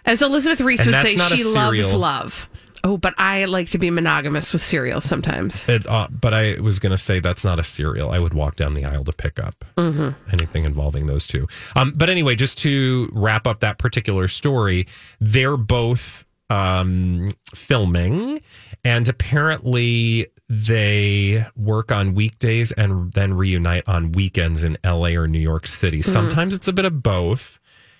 As 0.06 0.22
Elizabeth 0.22 0.60
Reese 0.62 0.82
And 0.86 0.92
would 0.92 1.02
say, 1.02 1.16
not 1.16 1.32
a 1.32 1.38
she 1.38 1.44
loves 1.46 1.94
love. 1.94 2.50
Oh, 2.84 2.98
but 2.98 3.14
I 3.18 3.46
like 3.46 3.70
to 3.70 3.78
be 3.78 3.90
monogamous 3.90 4.54
with 4.54 4.64
cereal 4.64 5.02
sometimes. 5.02 5.68
It, 5.68 5.88
uh, 5.88 6.08
but 6.10 6.34
I 6.34 6.60
was 6.60 6.80
going 6.80 6.92
to 6.92 6.98
say 6.98 7.20
that's 7.20 7.44
not 7.44 7.60
a 7.60 7.64
cereal. 7.64 8.12
I 8.12 8.20
would 8.20 8.34
walk 8.34 8.56
down 8.56 8.74
the 8.74 8.86
aisle 8.86 9.04
to 9.06 9.14
pick 9.14 9.40
up 9.40 9.66
anything 10.32 10.64
involving 10.64 11.08
those 11.08 11.28
two. 11.28 11.48
Um, 11.76 11.94
but 11.96 12.10
anyway, 12.10 12.36
just 12.36 12.58
to 12.60 13.10
wrap 13.14 13.48
up 13.48 13.60
that 13.62 13.78
particular 13.78 14.28
story, 14.28 14.88
they're 15.20 15.58
both 15.58 16.26
um, 16.50 17.34
filming, 17.54 18.40
and 18.84 19.10
apparently 19.10 20.28
they 20.50 21.46
work 21.56 21.92
on 21.92 22.14
weekdays 22.14 22.72
and 22.72 23.12
then 23.14 23.34
reunite 23.34 23.84
on 23.88 24.14
weekends 24.14 24.64
in 24.64 24.78
LA 24.84 25.10
or 25.10 25.28
New 25.28 25.40
York 25.40 25.68
City. 25.68 26.02
Sometimes 26.02 26.54
it's 26.54 26.68
a 26.70 26.74
bit 26.74 26.86
of 26.86 27.04
both 27.04 27.60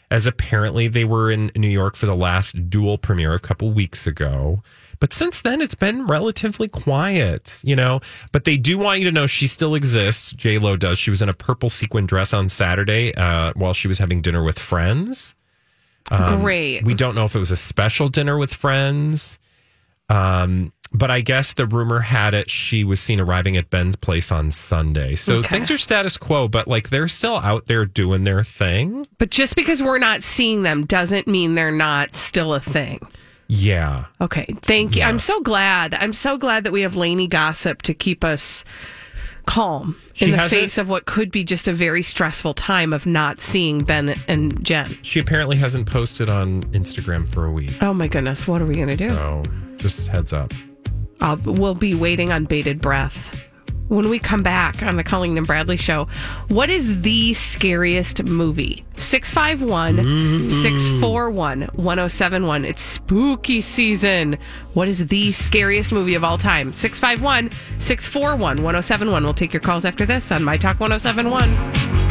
as 0.10 0.26
apparently 0.26 0.88
they 0.88 1.06
were 1.06 1.30
in 1.30 1.52
New 1.56 1.68
York 1.68 1.96
for 1.96 2.06
the 2.06 2.16
last 2.16 2.70
dual 2.70 2.98
premiere 2.98 3.34
a 3.34 3.40
couple 3.40 3.72
weeks 3.72 4.08
ago. 4.08 4.62
But 5.00 5.14
since 5.14 5.42
then, 5.42 5.62
it's 5.62 5.76
been 5.76 6.08
relatively 6.08 6.68
quiet, 6.68 7.60
you 7.64 7.76
know. 7.76 8.00
But 8.32 8.46
they 8.46 8.58
do 8.58 8.78
want 8.78 9.00
you 9.00 9.06
to 9.06 9.12
know 9.12 9.28
she 9.28 9.46
still 9.48 9.76
exists. 9.76 10.32
J 10.32 10.58
Lo 10.58 10.76
does. 10.76 10.98
She 10.98 11.10
was 11.10 11.22
in 11.22 11.30
a 11.30 11.34
purple 11.34 11.70
sequin 11.70 12.06
dress 12.06 12.34
on 12.34 12.50
Saturday 12.50 13.14
uh, 13.16 13.54
while 13.56 13.74
she 13.74 13.88
was 13.88 14.00
having 14.00 14.22
dinner 14.22 14.44
with 14.44 14.58
friends. 14.58 15.36
Um, 16.10 16.42
Great. 16.42 16.84
We 16.84 16.94
don't 16.94 17.16
know 17.16 17.26
if 17.26 17.36
it 17.36 17.40
was 17.40 17.52
a 17.52 17.58
special 17.58 18.08
dinner 18.08 18.38
with 18.38 18.54
friends. 18.54 19.40
Um, 20.10 20.72
but 20.98 21.12
I 21.12 21.22
guess 21.22 21.54
the 21.54 21.66
rumor 21.66 22.00
had 22.00 22.34
it 22.34 22.50
she 22.50 22.84
was 22.84 23.00
seen 23.00 23.20
arriving 23.20 23.56
at 23.58 23.70
Ben's 23.70 23.96
place 23.96 24.32
on 24.32 24.52
Sunday. 24.52 25.16
So 25.16 25.38
Okay. 25.38 25.48
things 25.50 25.70
are 25.72 25.78
status 25.78 26.18
quo, 26.18 26.48
but 26.48 26.68
like 26.68 26.90
they're 26.90 27.08
still 27.08 27.38
out 27.38 27.66
there 27.68 27.86
doing 27.86 28.24
their 28.24 28.44
thing. 28.44 29.06
But 29.18 29.30
just 29.32 29.56
because 29.56 29.82
we're 29.82 29.98
not 30.00 30.24
seeing 30.24 30.64
them 30.64 30.86
doesn't 30.86 31.28
mean 31.28 31.56
they're 31.56 31.72
not 31.72 32.16
still 32.16 32.54
a 32.54 32.60
thing. 32.60 33.00
Yeah. 33.48 34.06
Okay. 34.20 34.46
Thank 34.62 34.96
you. 34.96 35.00
Yeah. 35.00 35.10
I'm 35.10 35.20
so 35.20 35.40
glad. 35.42 35.94
I'm 35.94 36.12
so 36.14 36.38
glad 36.38 36.66
that 36.66 36.74
we 36.74 36.82
have 36.82 36.96
Lainey 36.98 37.28
gossip 37.28 37.82
to 37.84 37.94
keep 37.94 38.24
us 38.24 38.66
calm 39.46 39.96
She 40.14 40.26
in 40.26 40.32
the 40.32 40.40
face 40.50 40.78
of 40.78 40.90
what 40.90 41.06
could 41.06 41.32
be 41.32 41.46
just 41.46 41.70
a 41.70 41.74
very 41.74 42.04
stressful 42.04 42.54
time 42.56 42.92
of 42.92 43.06
not 43.06 43.40
seeing 43.40 43.86
Ben 43.86 44.14
and 44.28 44.62
Jen. 44.66 44.98
She 45.02 45.22
apparently 45.22 45.56
hasn't 45.56 45.88
posted 45.88 46.30
on 46.30 46.64
Instagram 46.74 47.26
for 47.26 47.46
a 47.46 47.52
week. 47.52 47.72
Oh 47.82 47.94
my 47.94 48.10
goodness. 48.10 48.46
What 48.48 48.62
are 48.62 48.66
we 48.66 48.76
going 48.76 48.90
to 48.90 48.98
do? 48.98 49.10
So 49.10 49.44
just 49.78 50.08
heads 50.10 50.34
up. 50.34 50.52
I'll, 51.22 51.38
we'll 51.38 51.76
be 51.76 51.94
waiting 51.94 52.32
on 52.32 52.46
bated 52.46 52.82
breath. 52.82 53.46
When 53.88 54.10
we 54.10 54.20
come 54.20 54.44
back 54.44 54.84
on 54.84 54.98
the 54.98 55.04
Colleen 55.04 55.38
and 55.38 55.48
Bradley 55.48 55.78
show, 55.78 56.10
what 56.50 56.70
is 56.70 57.02
the 57.04 57.34
scariest 57.34 58.26
movie? 58.26 58.84
651 58.96 59.98
mm. 59.98 60.52
641 60.52 61.62
1071. 61.62 62.66
It's 62.66 62.82
spooky 62.82 63.62
season. 63.62 64.38
What 64.74 64.90
is 64.90 65.08
the 65.08 65.32
scariest 65.32 65.94
movie 65.94 66.16
of 66.16 66.26
all 66.26 66.38
time? 66.38 66.74
651 66.74 67.52
641 67.80 68.58
1071. 68.58 69.24
We'll 69.24 69.34
take 69.34 69.54
your 69.54 69.62
calls 69.62 69.86
after 69.86 70.06
this 70.06 70.34
on 70.34 70.44
My 70.44 70.58
Talk 70.58 70.82
1071. 70.82 72.07